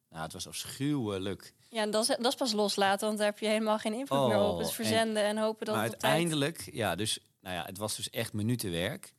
Nou, 0.09 0.23
het 0.23 0.33
was 0.33 0.49
afschuwelijk. 0.49 1.55
Ja, 1.69 1.83
en 1.83 1.91
dat 1.91 2.03
is, 2.09 2.17
dat 2.17 2.27
is 2.27 2.35
pas 2.35 2.53
loslaten, 2.53 3.07
want 3.07 3.19
daar 3.19 3.27
heb 3.27 3.39
je 3.39 3.47
helemaal 3.47 3.79
geen 3.79 3.93
invloed 3.95 4.27
meer 4.29 4.39
op. 4.39 4.55
Oh, 4.55 4.61
en- 4.61 4.69
verzenden 4.69 5.25
en, 5.25 5.37
hopen 5.37 5.67
dat 5.67 5.75
maar 5.75 5.85
het 5.85 5.93
tijd... 5.99 6.03
uiteindelijk, 6.13 6.69
ja, 6.73 6.95
dus, 6.95 7.19
nou 7.41 7.55
ja, 7.57 7.65
het 7.65 7.79
was 7.79 7.97
dus 7.97 8.11
echt 8.11 8.33
minutenwerk. 8.33 9.15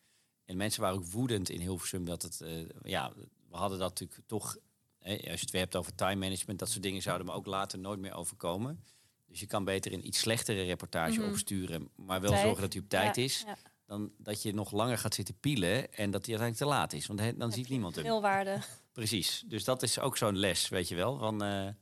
En 0.45 0.57
mensen 0.57 0.81
waren 0.81 0.97
ook 0.97 1.05
woedend 1.05 1.49
in 1.49 1.59
Hilversum 1.59 2.05
dat 2.05 2.21
het, 2.21 2.41
eh, 2.41 2.49
ja, 2.83 3.11
we 3.49 3.57
hadden 3.57 3.79
dat 3.79 3.89
natuurlijk 3.89 4.19
toch, 4.27 4.57
hè, 4.99 5.11
als 5.13 5.21
je 5.23 5.29
het 5.45 5.51
weer 5.51 5.61
hebt 5.61 5.75
over 5.75 5.95
time 5.95 6.15
management, 6.15 6.59
dat 6.59 6.69
soort 6.69 6.83
dingen 6.83 7.01
zouden 7.01 7.27
me 7.27 7.33
ook 7.33 7.45
later 7.45 7.79
nooit 7.79 7.99
meer 7.99 8.13
overkomen. 8.13 8.83
Dus 9.27 9.39
je 9.39 9.45
kan 9.45 9.63
beter 9.63 9.93
een 9.93 10.07
iets 10.07 10.19
slechtere 10.19 10.63
reportage 10.63 11.19
Mhm. 11.19 11.29
opsturen, 11.29 11.89
maar 11.95 12.21
wel 12.21 12.29
Tijd. 12.31 12.43
zorgen 12.43 12.61
dat 12.61 12.73
hij 12.73 12.81
op 12.81 12.89
tijd 12.89 13.15
Ja, 13.15 13.21
is, 13.23 13.43
ja. 13.45 13.57
dan 13.85 14.11
dat 14.17 14.41
je 14.41 14.53
nog 14.53 14.71
langer 14.71 14.97
gaat 14.97 15.13
zitten 15.15 15.39
pielen 15.39 15.93
en 15.93 16.11
dat 16.11 16.25
hij 16.25 16.37
uiteindelijk 16.37 16.57
te 16.57 16.65
laat 16.65 16.93
is. 16.93 17.07
Want 17.07 17.39
dan 17.39 17.51
ziet 17.51 17.69
niemand 17.69 17.95
hem. 17.95 18.21
Waarde. 18.21 18.57
Precies. 18.93 19.43
Dus 19.47 19.63
dat 19.63 19.83
is 19.83 19.99
ook 19.99 20.17
zo'n 20.17 20.37
les, 20.37 20.69
weet 20.69 20.87
je 20.87 20.95
wel. 20.95 21.17
Van, 21.17 21.33
eh, 21.43 21.49
nou 21.49 21.73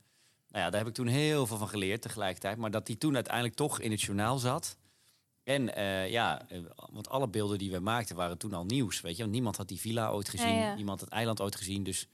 ja, 0.64 0.70
daar 0.70 0.78
heb 0.80 0.86
ik 0.86 0.94
toen 0.94 1.06
heel 1.06 1.46
veel 1.46 1.56
van 1.58 1.68
geleerd 1.68 2.02
tegelijkertijd. 2.02 2.56
Maar 2.56 2.70
dat 2.70 2.86
die 2.86 2.98
toen 2.98 3.14
uiteindelijk 3.14 3.54
toch 3.54 3.80
in 3.80 3.90
het 3.90 4.00
journaal 4.02 4.38
zat. 4.38 4.76
En 5.44 5.74
eh, 5.74 6.10
ja, 6.10 6.48
eh, 6.48 6.58
want 6.92 7.08
alle 7.08 7.28
beelden 7.28 7.58
die 7.58 7.70
we 7.70 7.78
maakten 7.78 8.16
waren 8.16 8.38
toen 8.38 8.52
al 8.52 8.64
nieuws, 8.64 9.00
weet 9.00 9.16
je. 9.16 9.22
Want 9.22 9.34
niemand 9.34 9.56
had 9.56 9.68
die 9.68 9.80
villa 9.80 10.10
ooit 10.10 10.28
gezien, 10.28 10.54
Ja, 10.54 10.60
ja. 10.60 10.74
niemand 10.74 11.00
had 11.00 11.08
het 11.08 11.18
eiland 11.18 11.40
ooit 11.40 11.56
gezien. 11.56 11.82
Dus 11.82 12.08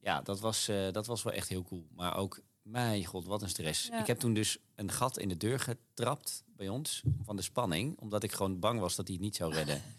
ja, 0.00 0.22
dat 0.22 0.40
was, 0.40 0.68
eh, 0.68 0.92
dat 0.92 1.06
was 1.06 1.22
wel 1.22 1.32
echt 1.32 1.48
heel 1.48 1.62
cool. 1.62 1.86
Maar 1.94 2.16
ook, 2.16 2.40
mijn 2.62 3.04
god, 3.04 3.26
wat 3.26 3.42
een 3.42 3.48
stress. 3.48 3.86
Ja. 3.86 4.00
Ik 4.00 4.06
heb 4.06 4.18
toen 4.18 4.34
dus 4.34 4.58
een 4.74 4.90
gat 4.90 5.18
in 5.18 5.28
de 5.28 5.36
deur 5.36 5.60
getrapt 5.60 6.44
bij 6.46 6.68
ons 6.68 7.02
van 7.24 7.36
de 7.36 7.42
spanning. 7.42 8.00
Omdat 8.00 8.22
ik 8.22 8.32
gewoon 8.32 8.58
bang 8.58 8.80
was 8.80 8.94
dat 8.94 9.06
hij 9.06 9.16
het 9.16 9.24
niet 9.24 9.36
zou 9.36 9.52
redden. 9.52 9.82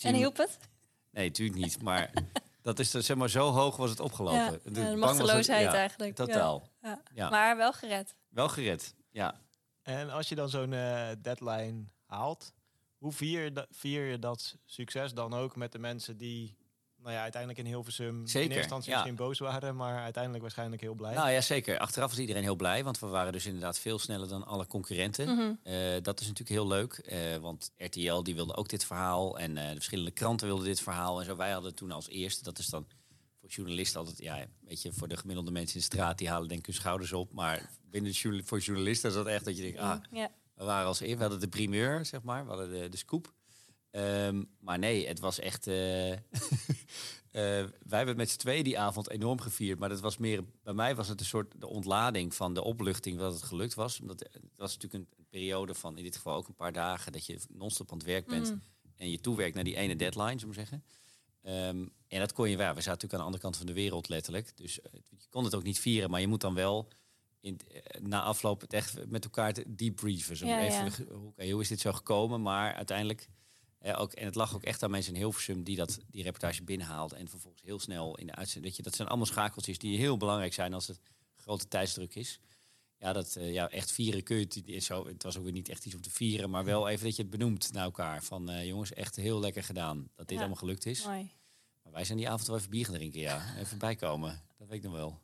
En 0.00 0.14
hielp 0.14 0.36
het? 0.36 0.58
Nee, 1.10 1.26
natuurlijk 1.26 1.58
niet. 1.58 1.82
Maar 1.82 2.10
dat 2.62 2.78
is 2.78 2.90
dus, 2.90 3.06
zeg 3.06 3.16
maar 3.16 3.30
zo 3.30 3.50
hoog 3.50 3.76
was 3.76 3.90
het 3.90 4.00
opgelopen. 4.00 4.60
Ja, 4.64 4.82
ja, 4.82 4.90
de 4.90 4.96
machteloosheid 4.96 5.64
ja, 5.64 5.74
eigenlijk. 5.74 6.18
Ja. 6.18 6.24
Totaal. 6.24 6.68
Ja. 6.82 7.02
Ja. 7.14 7.30
Maar 7.30 7.56
wel 7.56 7.72
gered. 7.72 8.14
Wel 8.28 8.48
gered. 8.48 8.94
Ja. 9.10 9.40
En 9.82 10.10
als 10.10 10.28
je 10.28 10.34
dan 10.34 10.48
zo'n 10.48 10.72
eh, 10.72 11.08
deadline 11.22 11.84
haalt, 12.06 12.52
hoe 12.98 13.12
vier 13.12 13.66
vier 13.70 14.04
je 14.04 14.18
dat 14.18 14.56
succes 14.64 15.14
dan 15.14 15.34
ook 15.34 15.56
met 15.56 15.72
de 15.72 15.78
mensen 15.78 16.16
die 16.16 16.56
nou 17.04 17.16
ja, 17.16 17.22
uiteindelijk 17.22 17.60
in 17.60 17.66
Hilversum 17.66 18.20
in 18.20 18.28
Zeker, 18.28 18.40
eerste 18.40 18.60
instantie 18.60 18.90
ja. 18.90 18.96
misschien 18.96 19.16
boos 19.16 19.38
waren, 19.38 19.76
maar 19.76 20.02
uiteindelijk 20.02 20.42
waarschijnlijk 20.42 20.82
heel 20.82 20.94
blij? 20.94 21.14
Nou 21.14 21.30
ja, 21.30 21.40
zeker. 21.40 21.78
Achteraf 21.78 22.10
was 22.10 22.18
iedereen 22.18 22.42
heel 22.42 22.56
blij, 22.56 22.84
want 22.84 22.98
we 22.98 23.06
waren 23.06 23.32
dus 23.32 23.46
inderdaad 23.46 23.78
veel 23.78 23.98
sneller 23.98 24.28
dan 24.28 24.46
alle 24.46 24.66
concurrenten. 24.66 25.28
Mhm. 25.28 25.52
Eh, 25.62 26.02
dat 26.02 26.20
is 26.20 26.26
natuurlijk 26.26 26.56
heel 26.58 26.66
leuk, 26.66 26.92
eh, 26.92 27.36
want 27.36 27.70
RTL 27.76 28.22
die 28.22 28.34
wilde 28.34 28.56
ook 28.56 28.68
dit 28.68 28.84
verhaal 28.84 29.38
en 29.38 29.56
eh, 29.56 29.68
de 29.68 29.74
verschillende 29.74 30.10
kranten 30.10 30.46
wilden 30.46 30.66
dit 30.66 30.80
verhaal. 30.80 31.18
En 31.18 31.24
zo, 31.24 31.36
wij 31.36 31.50
hadden 31.50 31.74
toen 31.74 31.90
als 31.90 32.08
eerste, 32.08 32.42
dat 32.42 32.58
is 32.58 32.66
dan 32.66 32.86
voor 33.40 33.48
journalisten 33.48 34.00
altijd, 34.00 34.18
ja, 34.18 34.46
weet 34.60 34.82
je, 34.82 34.92
voor 34.92 35.08
de 35.08 35.16
gemiddelde 35.16 35.50
mensen 35.50 35.74
in 35.74 35.80
de 35.80 35.86
straat, 35.86 36.18
die 36.18 36.28
halen 36.28 36.48
denk 36.48 36.60
ik 36.60 36.66
hun 36.66 36.74
schouders 36.74 37.12
op. 37.12 37.32
Maar 37.32 37.70
binnen 37.90 38.14
voor 38.44 38.58
journalisten 38.58 39.08
is 39.08 39.16
dat 39.16 39.26
echt 39.26 39.44
dat 39.44 39.56
je 39.56 39.62
denkt, 39.62 39.78
ah, 39.78 40.00
Ja. 40.10 40.30
We 40.54 40.64
waren 40.64 40.86
als 40.86 41.00
eerst, 41.00 41.14
we 41.14 41.20
hadden 41.20 41.40
de 41.40 41.48
primeur, 41.48 42.04
zeg 42.04 42.22
maar, 42.22 42.44
we 42.44 42.48
hadden 42.48 42.70
de, 42.70 42.88
de 42.88 42.96
scoop. 42.96 43.32
Ehm, 43.94 44.42
maar 44.60 44.78
nee, 44.78 45.06
het 45.06 45.20
was 45.20 45.38
echt. 45.38 45.66
eh, 45.66 46.12
eh, 46.12 46.18
wij 47.80 47.98
hebben 47.98 48.16
met 48.16 48.30
z'n 48.30 48.38
tweeën 48.38 48.64
die 48.64 48.78
avond 48.78 49.10
enorm 49.10 49.40
gevierd. 49.40 49.78
Maar 49.78 49.88
dat 49.88 50.00
was 50.00 50.16
meer. 50.16 50.44
Bij 50.62 50.74
mij 50.74 50.94
was 50.94 51.08
het 51.08 51.20
een 51.20 51.26
soort 51.26 51.60
de 51.60 51.66
ontlading 51.66 52.34
van 52.34 52.54
de 52.54 52.62
opluchting 52.62 53.18
dat 53.18 53.32
het 53.32 53.42
gelukt 53.42 53.74
was. 53.74 54.00
Omdat 54.00 54.20
het 54.20 54.56
was 54.56 54.76
natuurlijk 54.76 55.04
een, 55.04 55.22
periode 55.30 55.74
van 55.74 55.96
in 55.96 56.04
dit 56.04 56.16
geval 56.16 56.36
ook 56.36 56.48
een 56.48 56.54
paar 56.54 56.72
dagen 56.72 57.12
dat 57.12 57.26
je 57.26 57.38
non-stop 57.48 57.92
aan 57.92 57.98
het 57.98 58.06
werk 58.06 58.26
bent. 58.26 58.48
Mhm. 58.48 58.58
En 58.96 59.10
je 59.10 59.20
toewerkt 59.20 59.54
naar 59.54 59.64
die 59.64 59.76
ene 59.76 59.96
deadline, 59.96 60.38
zullen 60.38 60.40
we 60.40 60.46
maar 60.46 60.54
zeggen. 60.54 60.84
Ehm, 61.42 61.86
en 62.08 62.18
dat 62.20 62.32
kon 62.32 62.50
je 62.50 62.56
wel. 62.56 62.74
We 62.74 62.80
zaten 62.80 62.90
natuurlijk 62.90 63.12
aan 63.12 63.18
de 63.18 63.24
andere 63.24 63.42
kant 63.42 63.56
van 63.56 63.66
de 63.66 63.72
wereld, 63.72 64.08
letterlijk. 64.08 64.56
Dus 64.56 64.80
eh, 64.80 64.92
je 64.92 65.28
kon 65.30 65.44
het 65.44 65.54
ook 65.54 65.62
niet 65.62 65.78
vieren, 65.78 66.10
maar 66.10 66.20
je 66.20 66.26
moet 66.26 66.40
dan 66.40 66.54
wel 66.54 66.88
in, 67.44 67.60
eh, 67.72 68.00
na 68.02 68.22
afloop 68.22 68.60
het 68.60 68.72
echt 68.72 69.06
met 69.08 69.24
elkaar 69.24 69.52
te 69.52 69.74
debriefen. 69.74 70.36
Zo 70.36 70.46
Ja, 70.46 70.60
even, 70.60 71.06
ja. 71.36 71.50
hoe 71.50 71.60
is 71.60 71.68
dit 71.68 71.80
zo 71.80 71.92
gekomen? 71.92 72.42
Maar 72.42 72.74
uiteindelijk, 72.74 73.28
eh, 73.78 74.00
ook, 74.00 74.12
en 74.12 74.24
het 74.24 74.34
lag 74.34 74.54
ook 74.54 74.62
echt 74.62 74.82
aan 74.82 74.90
mensen 74.90 75.12
in 75.14 75.20
Hilversum 75.20 75.62
die 75.62 75.76
dat, 75.76 75.98
die 76.10 76.22
reportage 76.22 76.62
binnenhaalden. 76.62 77.18
En 77.18 77.28
vervolgens 77.28 77.62
heel 77.62 77.78
snel 77.78 78.16
in 78.18 78.26
de 78.26 78.34
uitzending. 78.34 78.66
Dat, 78.66 78.76
je, 78.76 78.82
dat 78.82 78.94
zijn 78.96 79.08
allemaal 79.08 79.26
schakeltjes 79.26 79.78
die 79.78 79.98
heel 79.98 80.16
belangrijk 80.16 80.52
zijn 80.52 80.74
als 80.74 80.86
het 80.86 81.00
grote 81.36 81.68
tijdsdruk 81.68 82.14
is. 82.14 82.40
Ja, 82.98 83.12
dat, 83.12 83.36
eh, 83.36 83.52
ja, 83.52 83.68
echt 83.70 83.92
vieren 83.92 84.22
kun 84.22 84.36
je 84.36 84.72
het 84.74 84.84
zo. 84.84 85.06
Het 85.06 85.22
was 85.22 85.36
ook 85.36 85.44
weer 85.44 85.52
niet 85.52 85.68
echt 85.68 85.84
iets 85.86 85.94
om 85.94 86.00
te 86.00 86.10
vieren, 86.10 86.50
maar 86.50 86.64
wel 86.64 86.88
even 86.88 87.04
dat 87.04 87.16
je 87.16 87.22
het 87.22 87.30
benoemt 87.30 87.72
naar 87.72 87.84
elkaar. 87.84 88.22
Van 88.22 88.66
jongens, 88.66 88.92
echt 88.92 89.16
heel 89.16 89.40
lekker 89.40 89.62
gedaan 89.62 89.98
dat 90.14 90.26
dit 90.28 90.30
Ja. 90.30 90.38
allemaal 90.38 90.56
gelukt 90.58 90.86
is. 90.86 91.04
Mooi. 91.04 91.32
Maar 91.82 91.92
wij 91.92 92.04
zijn 92.04 92.18
die 92.18 92.28
avond 92.28 92.46
wel 92.46 92.56
even 92.56 92.70
bier 92.70 92.84
gaan 92.84 92.94
drinken, 92.94 93.20
ja. 93.20 93.56
Even 93.58 93.78
bijkomen. 93.78 94.42
Dat 94.58 94.68
weet 94.68 94.76
ik 94.76 94.82
nog 94.84 94.92
wel. 94.92 95.20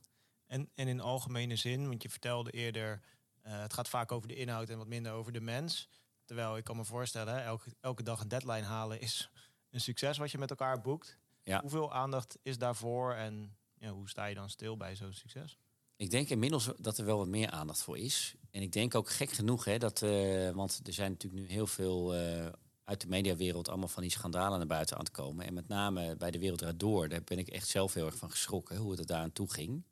En, 0.51 0.71
en 0.75 0.89
in 0.89 1.01
algemene 1.01 1.57
zin, 1.57 1.89
want 1.89 2.03
je 2.03 2.11
vertelde 2.11 2.51
eerder, 2.51 3.01
eh, 3.43 3.61
het 3.61 3.73
gaat 3.73 3.89
vaak 3.89 4.13
over 4.13 4.29
de 4.29 4.35
inhoud 4.35 4.69
en 4.69 4.79
wat 4.79 4.87
minder 4.87 5.13
over 5.13 5.33
de 5.33 5.41
mens. 5.41 5.89
Terwijl 6.25 6.57
ik 6.57 6.65
kan 6.65 6.77
me 6.77 6.85
voorstellen, 6.85 7.45
elke, 7.45 7.71
elke 7.81 8.03
dag 8.03 8.21
een 8.21 8.29
deadline 8.29 8.63
halen 8.63 9.01
is 9.01 9.31
een 9.71 9.81
succes 9.81 10.19
wat 10.19 10.31
je 10.31 10.39
met 10.39 10.51
elkaar 10.51 10.81
boekt. 10.81 11.19
Ja. 11.43 11.61
Hoeveel 11.61 11.93
aandacht 11.93 12.39
is 12.43 12.59
daarvoor 12.59 13.15
en 13.15 13.57
ja, 13.75 13.91
hoe 13.91 14.09
sta 14.09 14.27
je 14.27 14.35
dan 14.35 14.51
stil 14.51 14.77
bij 14.77 14.97
zo'n 14.97 15.13
succes? 15.13 15.59
Ik 15.97 16.11
denk 16.11 16.29
inmiddels 16.29 16.71
dat 16.77 16.99
er 16.99 17.05
wel 17.05 17.19
wat 17.19 17.29
meer 17.29 17.51
aandacht 17.51 17.83
voor 17.83 17.99
is. 17.99 18.35
En 18.51 18.63
ik 18.63 18.73
denk 18.73 18.95
ook 18.95 19.11
gek 19.11 19.31
genoeg, 19.31 19.65
hè, 19.65 19.79
dat, 19.79 20.03
eh, 20.03 20.51
want 20.51 20.81
er 20.85 20.93
zijn 20.93 21.11
natuurlijk 21.11 21.43
nu 21.43 21.49
heel 21.49 21.67
veel 21.67 22.15
eh, 22.15 22.47
uit 22.85 23.01
de 23.01 23.09
mediawereld 23.09 23.69
allemaal 23.69 23.89
van 23.89 24.03
die 24.03 24.13
schandalen 24.13 24.59
naar 24.59 24.67
buiten 24.67 24.97
aan 24.97 25.05
het 25.05 25.13
komen. 25.13 25.47
En 25.47 25.55
met 25.55 25.69
name 25.69 26.17
bij 26.17 26.31
de 26.31 26.39
Wereld 26.39 26.81
Door, 26.81 27.09
daar 27.09 27.25
ben 27.25 27.39
ik 27.39 27.49
echt 27.49 27.69
zelf 27.69 27.95
heel 27.95 28.07
erg 28.07 28.17
van 28.17 28.31
geschrokken 28.31 28.77
hoe 28.77 28.91
het 28.91 29.01
er 29.01 29.07
daar 29.07 29.23
aan 29.23 29.33
toe 29.33 29.53
ging. 29.53 29.85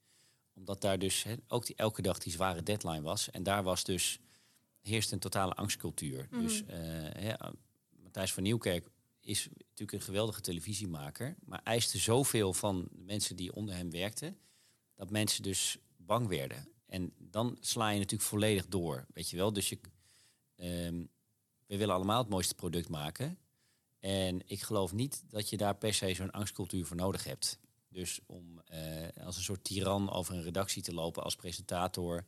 Omdat 0.59 0.81
daar 0.81 0.99
dus 0.99 1.25
ook 1.49 1.67
die, 1.67 1.77
elke 1.77 2.03
dag 2.03 2.19
die 2.19 2.33
zware 2.33 2.63
deadline 2.63 3.03
was. 3.03 3.31
En 3.31 3.43
daar 3.43 3.63
was 3.63 3.85
dus, 3.85 4.21
heerst 4.81 5.13
een 5.13 5.19
totale 5.19 5.55
angstcultuur. 5.55 6.27
Mhm. 6.31 6.41
Dus 6.41 6.65
eh, 6.65 7.35
Matthijs 8.03 8.33
van 8.33 8.43
Nieuwkerk 8.43 8.89
is 9.21 9.49
natuurlijk 9.49 9.93
een 9.93 10.01
geweldige 10.01 10.41
televisiemaker. 10.41 11.37
Maar 11.45 11.61
eiste 11.65 11.99
zoveel 11.99 12.53
van 12.55 12.89
de 12.91 13.05
mensen 13.05 13.37
die 13.37 13.55
onder 13.55 13.75
hem 13.75 13.91
werkten. 13.91 14.39
Dat 14.95 15.11
mensen 15.11 15.43
dus 15.43 15.79
bang 15.97 16.29
werden. 16.29 16.69
En 16.87 17.13
dan 17.19 17.57
sla 17.61 17.89
je 17.89 17.99
natuurlijk 17.99 18.29
volledig 18.29 18.67
door. 18.67 19.07
Weet 19.15 19.31
je 19.31 19.37
wel? 19.37 19.53
Dus 19.53 19.69
je, 19.69 19.79
ehm, 20.57 21.05
we 21.67 21.77
willen 21.77 21.95
allemaal 21.95 22.19
het 22.19 22.29
mooiste 22.29 22.55
product 22.55 22.89
maken. 22.89 23.39
En 23.99 24.43
ik 24.47 24.63
geloof 24.63 24.93
niet 24.93 25.25
dat 25.29 25.49
je 25.49 25.57
daar 25.57 25.77
per 25.77 25.95
se 25.95 26.15
zo'n 26.15 26.31
angstcultuur 26.31 26.87
voor 26.87 26.97
nodig 26.97 27.25
hebt. 27.25 27.59
Dus 27.89 28.21
om 28.27 28.61
eh, 28.65 29.25
als 29.25 29.37
een 29.37 29.43
soort 29.43 29.65
tiran 29.65 30.11
over 30.13 30.35
een 30.35 30.43
redactie 30.43 30.83
te 30.83 30.95
lopen 30.95 31.23
als 31.23 31.37
presentator. 31.37 32.25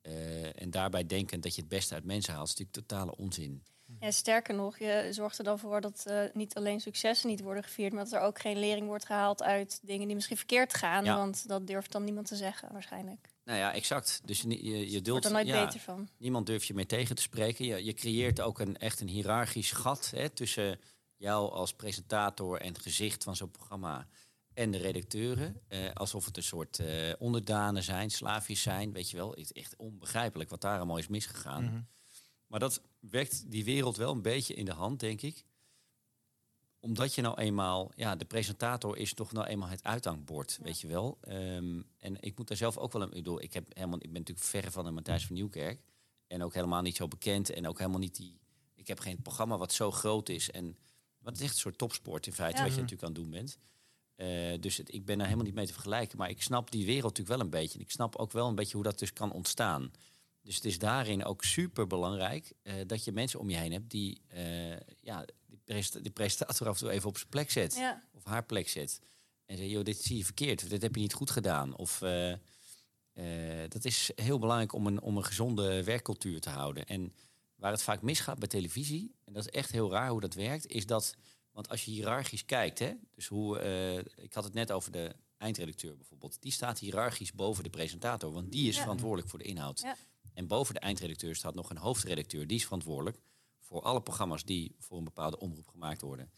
eh, 0.00 0.62
en 0.62 0.70
daarbij 0.70 1.06
denkend 1.06 1.42
dat 1.42 1.54
je 1.54 1.60
het 1.60 1.70
beste 1.70 1.94
uit 1.94 2.04
mensen 2.04 2.34
haalt, 2.34 2.48
is 2.48 2.54
natuurlijk 2.54 2.88
totale 2.88 3.16
onzin. 3.16 3.64
Ja, 4.00 4.10
sterker 4.10 4.54
nog, 4.54 4.78
je 4.78 5.08
zorgt 5.10 5.38
er 5.38 5.44
dan 5.44 5.58
voor 5.58 5.80
dat 5.80 6.04
eh, 6.06 6.22
niet 6.32 6.54
alleen 6.54 6.80
successen 6.80 7.28
niet 7.28 7.40
worden 7.40 7.62
gevierd, 7.62 7.92
maar 7.92 8.04
dat 8.04 8.12
er 8.12 8.20
ook 8.20 8.40
geen 8.40 8.58
lering 8.58 8.86
wordt 8.86 9.06
gehaald 9.06 9.42
uit 9.42 9.80
dingen 9.82 10.06
die 10.06 10.14
misschien 10.14 10.36
verkeerd 10.36 10.74
gaan. 10.74 11.04
Ja. 11.04 11.16
Want 11.16 11.48
dat 11.48 11.66
durft 11.66 11.92
dan 11.92 12.04
niemand 12.04 12.26
te 12.26 12.36
zeggen, 12.36 12.72
waarschijnlijk. 12.72 13.28
Nou 13.44 13.58
ja, 13.58 13.72
exact. 13.74 14.20
Dus 14.24 14.40
je, 14.40 14.90
je, 14.90 15.00
dult, 15.02 15.24
er 15.24 15.32
nooit 15.32 15.46
ja, 15.46 15.64
beter 15.64 15.80
van. 15.80 16.08
Niemand 16.18 16.46
durft 16.46 16.66
je 16.66 16.74
meer 16.74 16.86
tegen 16.86 17.16
te 17.16 17.22
spreken. 17.22 17.64
Je, 17.64 17.84
je 17.84 17.94
creëert 17.94 18.40
ook 18.40 18.58
een, 18.58 18.76
echt 18.76 19.00
een 19.00 19.08
hiërarchisch 19.08 19.72
gat 19.72 20.10
hè, 20.10 20.28
tussen 20.28 20.80
jou 21.16 21.52
als 21.52 21.74
presentator 21.74 22.60
en 22.60 22.78
gezicht 22.78 23.24
van 23.24 23.36
zo'n 23.36 23.50
programma 23.50 24.06
en 24.56 24.70
de 24.70 24.78
redacteuren. 24.78 25.60
Eh, 25.68 25.92
alsof 25.92 26.24
het 26.24 26.36
een 26.36 26.42
soort 26.42 26.78
eh, 26.78 27.12
onderdanen 27.18 27.82
zijn, 27.82 28.10
slaafjes 28.10 28.62
zijn. 28.62 28.92
Weet 28.92 29.10
je 29.10 29.16
wel, 29.16 29.30
Het 29.30 29.38
is 29.38 29.52
echt 29.52 29.76
onbegrijpelijk 29.76 30.50
wat 30.50 30.60
daar 30.60 30.76
allemaal 30.76 30.98
is 30.98 31.08
misgegaan. 31.08 31.64
Mhm. 31.64 31.80
Maar 32.46 32.60
dat 32.60 32.82
werkt 33.00 33.50
die 33.50 33.64
wereld 33.64 33.96
wel 33.96 34.12
een 34.12 34.22
beetje 34.22 34.54
in 34.54 34.64
de 34.64 34.72
hand, 34.72 35.00
denk 35.00 35.22
ik. 35.22 35.44
Omdat 36.80 37.14
je 37.14 37.22
nou 37.22 37.38
eenmaal, 37.40 37.92
ja, 37.96 38.16
de 38.16 38.24
presentator 38.24 38.96
is 38.96 39.14
toch 39.14 39.32
nou 39.32 39.46
eenmaal 39.46 39.68
het 39.68 39.84
uithangbord, 39.84 40.58
weet 40.62 40.80
je 40.80 40.86
wel. 40.86 41.18
Ehm, 41.20 41.82
en 41.98 42.16
ik 42.20 42.36
moet 42.36 42.48
daar 42.48 42.56
zelf 42.56 42.76
ook 42.76 42.92
wel 42.92 43.02
een, 43.02 43.08
ik 43.08 43.14
bedoel, 43.14 43.42
ik, 43.42 43.52
heb 43.52 43.66
helemaal, 43.74 43.98
ik 43.98 44.12
ben 44.12 44.20
natuurlijk 44.20 44.46
verre 44.46 44.70
van 44.70 44.86
een 44.86 44.94
Matthijs 44.94 45.26
van 45.26 45.34
Nieuwkerk. 45.34 45.80
En 46.26 46.42
ook 46.42 46.54
helemaal 46.54 46.82
niet 46.82 46.96
zo 46.96 47.08
bekend. 47.08 47.50
En 47.50 47.66
ook 47.68 47.78
helemaal 47.78 47.98
niet 48.00 48.16
die, 48.16 48.40
ik 48.74 48.86
heb 48.86 48.98
geen 48.98 49.22
programma 49.22 49.56
wat 49.58 49.72
zo 49.72 49.90
groot 49.90 50.28
is. 50.28 50.50
En 50.50 50.76
wat 51.18 51.32
het 51.32 51.36
is 51.36 51.44
echt 51.44 51.54
een 51.54 51.60
soort 51.60 51.78
topsport 51.78 52.26
in 52.26 52.32
feite, 52.32 52.56
Ja. 52.58 52.62
wat 52.64 52.74
je 52.74 52.80
natuurlijk 52.80 53.08
aan 53.08 53.14
het 53.14 53.22
doen 53.22 53.30
bent. 53.30 53.58
Eh, 54.16 54.60
dus 54.60 54.76
het, 54.76 54.94
ik 54.94 55.04
ben 55.04 55.16
daar 55.16 55.26
helemaal 55.26 55.46
niet 55.46 55.54
mee 55.54 55.66
te 55.66 55.72
vergelijken. 55.72 56.18
Maar 56.18 56.30
ik 56.30 56.42
snap 56.42 56.70
die 56.70 56.86
wereld 56.86 57.16
natuurlijk 57.16 57.36
wel 57.36 57.40
een 57.40 57.60
beetje. 57.60 57.78
En 57.78 57.84
ik 57.84 57.90
snap 57.90 58.16
ook 58.16 58.32
wel 58.32 58.48
een 58.48 58.54
beetje 58.54 58.74
hoe 58.74 58.84
dat 58.84 58.98
dus 58.98 59.12
kan 59.12 59.32
ontstaan. 59.32 59.92
Dus 60.42 60.54
het 60.54 60.64
is 60.64 60.78
daarin 60.78 61.24
ook 61.24 61.44
super 61.44 61.86
belangrijk 61.86 62.52
dat 62.86 63.04
je 63.04 63.12
mensen 63.12 63.40
om 63.40 63.50
je 63.50 63.56
heen 63.56 63.72
hebt 63.72 63.90
die 63.90 64.20
ja, 65.00 65.24
die, 65.46 65.58
presenta 65.64 65.98
die 65.98 66.10
presentator 66.10 66.68
af 66.68 66.74
en 66.74 66.80
toe 66.80 66.90
even 66.90 67.08
op 67.08 67.16
zijn 67.16 67.28
plek 67.28 67.50
zet. 67.50 67.74
Ja. 67.74 68.02
Of 68.12 68.24
haar 68.24 68.44
plek 68.44 68.68
zet. 68.68 69.00
En 69.46 69.56
zeg, 69.56 69.68
joh, 69.68 69.84
dit 69.84 70.02
zie 70.02 70.16
je 70.16 70.24
verkeerd. 70.24 70.70
Dit 70.70 70.82
heb 70.82 70.94
je 70.94 71.00
niet 71.00 71.12
goed 71.12 71.30
gedaan. 71.30 71.76
Of 71.76 71.98
dat 73.68 73.84
is 73.84 74.10
heel 74.14 74.38
belangrijk 74.38 74.72
om 74.72 74.86
een, 74.86 75.00
om 75.00 75.16
een 75.16 75.24
gezonde 75.24 75.84
werkcultuur 75.84 76.40
te 76.40 76.50
houden. 76.50 76.86
En 76.86 77.12
waar 77.56 77.72
het 77.72 77.82
vaak 77.82 78.02
misgaat 78.02 78.38
bij 78.38 78.48
televisie, 78.48 79.14
en 79.24 79.32
dat 79.32 79.46
is 79.46 79.50
echt 79.50 79.72
heel 79.72 79.90
raar 79.90 80.10
hoe 80.10 80.20
dat 80.20 80.34
werkt, 80.34 80.66
is 80.66 80.86
dat, 80.86 81.14
want 81.56 81.68
als 81.68 81.84
je 81.84 81.90
hiërarchisch 81.90 82.44
kijkt, 82.44 82.78
hè, 82.78 82.92
dus 83.14 83.26
hoe, 83.26 83.60
ik 84.16 84.32
had 84.32 84.44
het 84.44 84.54
net 84.54 84.72
over 84.72 84.92
de 84.92 85.14
eindredacteur 85.38 85.96
bijvoorbeeld, 85.96 86.36
die 86.40 86.52
staat 86.52 86.78
hiërarchisch 86.78 87.32
boven 87.32 87.64
de 87.64 87.70
presentator, 87.70 88.32
want 88.32 88.52
die 88.52 88.68
is 88.68 88.78
verantwoordelijk 88.78 89.28
voor 89.28 89.38
de 89.38 89.44
inhoud. 89.44 89.80
Ja. 89.80 89.96
En 90.34 90.46
boven 90.46 90.74
de 90.74 90.80
eindredacteur 90.80 91.34
staat 91.34 91.54
nog 91.54 91.70
een 91.70 91.76
hoofdredacteur, 91.76 92.46
die 92.46 92.56
is 92.56 92.64
verantwoordelijk 92.64 93.18
voor 93.58 93.82
alle 93.82 94.02
programma's 94.02 94.44
die 94.44 94.74
voor 94.78 94.98
een 94.98 95.04
bepaalde 95.04 95.38
omroep 95.38 95.68
gemaakt 95.68 96.00
worden. 96.00 96.30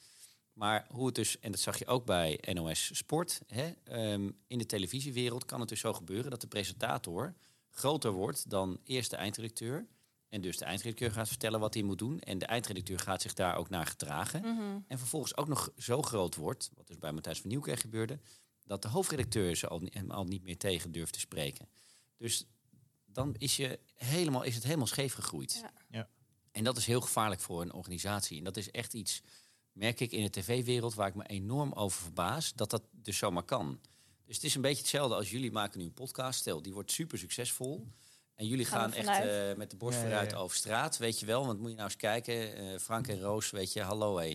Maar 0.52 0.86
hoe 0.90 1.06
het 1.06 1.14
dus, 1.14 1.38
en 1.38 1.50
dat 1.50 1.60
zag 1.60 1.78
je 1.78 1.86
ook 1.86 2.04
bij 2.04 2.40
NOS 2.52 2.90
Sport, 2.92 3.40
hè, 3.46 3.72
um, 4.12 4.38
in 4.46 4.58
de 4.58 4.66
televisiewereld 4.66 5.44
kan 5.44 5.60
het 5.60 5.68
dus 5.68 5.80
zo 5.80 5.92
gebeuren 5.92 6.30
dat 6.30 6.40
de 6.40 6.46
presentator 6.46 7.34
groter 7.70 8.12
wordt 8.12 8.50
dan 8.50 8.80
eerst 8.84 9.10
de 9.10 9.16
eindredacteur. 9.16 9.86
En 10.28 10.40
dus 10.40 10.56
de 10.56 10.64
eindredacteur 10.64 11.10
gaat 11.10 11.28
vertellen 11.28 11.60
wat 11.60 11.74
hij 11.74 11.82
moet 11.82 11.98
doen. 11.98 12.20
En 12.20 12.38
de 12.38 12.46
eindredacteur 12.46 12.98
gaat 12.98 13.22
zich 13.22 13.34
daar 13.34 13.56
ook 13.56 13.68
naar 13.68 13.86
gedragen. 13.86 14.44
En 14.88 14.98
vervolgens 14.98 15.36
ook 15.36 15.48
nog 15.48 15.70
zo 15.76 16.02
groot 16.02 16.34
wordt, 16.34 16.70
wat 16.74 16.86
dus 16.86 16.98
bij 16.98 17.12
Matthijs 17.12 17.40
van 17.40 17.50
Nieuwkerk 17.50 17.80
gebeurde, 17.80 18.18
dat 18.64 18.82
de 18.82 18.88
hoofdredacteur 18.88 19.56
ze 19.56 19.68
al, 19.68 19.80
hem 19.84 20.10
al 20.10 20.24
niet 20.24 20.42
meer 20.42 20.58
tegen 20.58 20.92
durft 20.92 21.12
te 21.12 21.20
spreken. 21.20 21.68
Dus 22.16 22.46
dan 23.06 23.34
is, 23.38 23.56
je 23.56 23.80
helemaal, 23.94 24.42
is 24.42 24.54
het 24.54 24.64
helemaal 24.64 24.86
scheef 24.86 25.14
gegroeid. 25.14 25.58
Ja. 25.62 25.72
Ja. 25.90 26.08
En 26.52 26.64
dat 26.64 26.76
is 26.76 26.86
heel 26.86 27.00
gevaarlijk 27.00 27.40
voor 27.40 27.62
een 27.62 27.72
organisatie. 27.72 28.38
En 28.38 28.44
dat 28.44 28.56
is 28.56 28.70
echt 28.70 28.94
iets, 28.94 29.22
merk 29.72 30.00
ik 30.00 30.12
in 30.12 30.22
de 30.22 30.30
tv-wereld, 30.30 30.94
waar 30.94 31.08
ik 31.08 31.14
me 31.14 31.26
enorm 31.26 31.72
over 31.72 32.02
verbaas, 32.02 32.54
dat 32.54 32.70
dat 32.70 32.82
dus 32.90 33.18
zomaar 33.18 33.42
kan. 33.42 33.80
Dus 34.24 34.36
het 34.36 34.44
is 34.44 34.54
een 34.54 34.60
beetje 34.60 34.80
hetzelfde 34.80 35.14
als 35.14 35.30
jullie 35.30 35.52
maken 35.52 35.78
nu 35.78 35.84
een 35.84 35.92
podcast. 35.92 36.38
Stel, 36.38 36.62
die 36.62 36.72
wordt 36.72 36.92
super 36.92 37.18
succesvol. 37.18 37.86
En 38.38 38.46
jullie 38.46 38.64
Gaan 38.64 38.92
echt 38.92 39.08
eh, 39.08 39.56
met 39.56 39.70
de 39.70 39.76
borst 39.76 39.98
vooruit 39.98 40.30
ja. 40.30 40.36
over 40.36 40.56
straat, 40.56 40.96
weet 40.96 41.20
je 41.20 41.26
wel. 41.26 41.46
Want 41.46 41.58
moet 41.58 41.68
je 41.70 41.74
nou 41.76 41.88
eens 41.88 41.96
kijken, 41.96 42.56
eh, 42.56 42.78
Frank 42.78 43.08
en 43.08 43.20
Roos, 43.20 43.50
weet 43.50 43.72
je, 43.72 43.80
hallo 43.82 44.16
hé. 44.18 44.34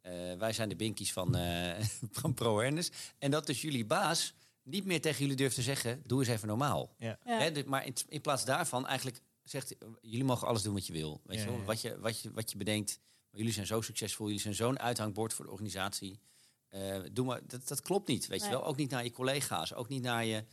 Eh, 0.00 0.38
wij 0.38 0.52
zijn 0.52 0.68
de 0.68 0.76
binkies 0.76 1.12
van, 1.12 1.36
eh 1.36 1.84
van 2.20 2.34
Pro 2.34 2.58
Ernest. 2.60 2.96
En 3.18 3.30
dat 3.30 3.46
dus 3.46 3.60
jullie 3.62 3.86
baas 3.86 4.34
niet 4.62 4.84
meer 4.84 5.00
tegen 5.00 5.20
jullie 5.20 5.36
durft 5.36 5.54
te 5.54 5.62
zeggen, 5.62 6.02
doe 6.06 6.18
eens 6.20 6.28
even 6.28 6.48
normaal. 6.48 6.94
Ja. 6.98 7.18
Ja. 7.24 7.38
Hè, 7.38 7.64
maar 7.66 7.86
in, 7.86 7.94
in 8.08 8.20
plaats 8.20 8.44
daarvan 8.44 8.86
eigenlijk 8.86 9.20
zegt, 9.42 9.74
jullie 10.00 10.24
mogen 10.24 10.48
alles 10.48 10.62
doen 10.62 10.74
wat 10.74 10.86
je 10.86 10.92
wil. 10.92 11.20
Weet 11.24 11.38
Ja, 11.38 11.44
je 11.44 11.50
wel? 11.50 11.58
ja. 11.58 11.64
Wat, 11.64 11.80
je, 11.80 11.98
wat, 11.98 12.20
je, 12.20 12.30
wat 12.32 12.50
je 12.50 12.56
bedenkt. 12.56 12.98
Maar 13.30 13.40
jullie 13.40 13.54
zijn 13.54 13.66
zo 13.66 13.80
succesvol, 13.80 14.26
jullie 14.26 14.40
zijn 14.40 14.54
zo'n 14.54 14.78
uithangbord 14.78 15.34
voor 15.34 15.44
de 15.44 15.50
organisatie. 15.50 16.20
Eh, 16.68 16.98
doe 17.12 17.26
maar, 17.26 17.40
dat, 17.46 17.68
dat 17.68 17.82
klopt 17.82 18.08
niet, 18.08 18.26
weet 18.26 18.40
Nee. 18.40 18.50
je 18.50 18.54
wel. 18.56 18.64
Ook 18.64 18.76
niet 18.76 18.90
naar 18.90 19.04
je 19.04 19.10
collega's, 19.10 19.74
ook 19.74 19.88
niet 19.88 20.02
naar 20.02 20.24
je... 20.24 20.44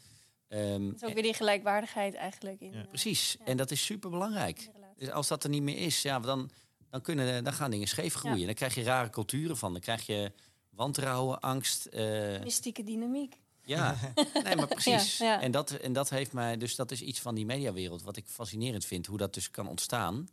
ehm, 0.48 0.86
Het 0.88 0.96
is 0.96 1.04
ook 1.08 1.14
weer 1.14 1.24
die 1.24 1.34
gelijkwaardigheid 1.34 2.14
eigenlijk 2.14 2.62
in, 2.62 2.72
Ja. 2.72 2.82
eh, 2.82 2.88
Precies, 2.88 3.36
Ja. 3.40 3.46
en 3.46 3.58
dat 3.58 3.72
is 3.72 3.86
super 3.86 4.10
belangrijk. 4.10 4.70
Dus 4.98 5.10
als 5.12 5.28
dat 5.28 5.44
er 5.44 5.50
niet 5.50 5.62
meer 5.62 5.78
is, 5.78 6.02
ja, 6.02 6.20
dan, 6.20 6.50
dan, 6.90 7.02
kunnen, 7.02 7.44
dan 7.44 7.54
gaan 7.54 7.72
dingen 7.72 7.88
scheef 7.88 8.14
groeien. 8.14 8.40
Ja. 8.40 8.46
Dan 8.46 8.54
krijg 8.56 8.76
je 8.76 8.84
rare 8.84 9.10
culturen 9.10 9.58
van. 9.58 9.72
Dan 9.72 9.82
krijg 9.82 10.06
je 10.06 10.32
wantrouwen, 10.70 11.40
angst. 11.40 11.86
eh, 11.86 12.42
Mystieke 12.44 12.84
dynamiek. 12.84 13.36
ja, 13.64 13.96
nee, 14.44 14.56
maar 14.56 14.68
precies. 14.68 15.18
Ja, 15.18 15.26
ja. 15.26 15.42
En, 15.42 15.52
dat, 15.52 15.72
en 15.72 15.94
dat 15.94 16.10
heeft 16.10 16.34
mij, 16.34 16.58
dus 16.58 16.76
dat 16.76 16.92
is 16.92 17.02
iets 17.02 17.20
van 17.20 17.36
die 17.36 17.46
mediawereld 17.46 18.04
wat 18.04 18.18
ik 18.18 18.26
fascinerend 18.28 18.86
vind, 18.86 19.06
hoe 19.06 19.18
dat 19.18 19.34
dus 19.34 19.52
kan 19.52 19.68
ontstaan. 19.68 20.30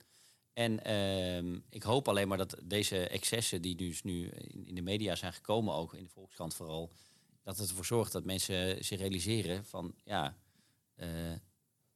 En 0.52 0.84
ehm, 0.84 1.58
ik 1.70 1.82
hoop 1.82 2.08
alleen 2.08 2.28
maar 2.28 2.38
dat 2.38 2.56
deze 2.62 3.08
excessen 3.08 3.62
die 3.62 3.74
dus 3.76 4.02
nu 4.02 4.28
in, 4.28 4.66
in 4.66 4.74
de 4.74 4.82
media 4.82 5.14
zijn 5.14 5.32
gekomen, 5.32 5.74
ook 5.74 5.94
in 5.94 6.02
de 6.02 6.08
Volkskrant 6.10 6.54
vooral, 6.54 6.90
dat 7.44 7.58
het 7.58 7.68
ervoor 7.68 7.84
zorgt 7.84 8.12
dat 8.12 8.24
mensen 8.24 8.84
zich 8.84 8.98
realiseren 8.98 9.64
van 9.64 9.94
ja, 10.04 10.36
eh, 10.94 11.08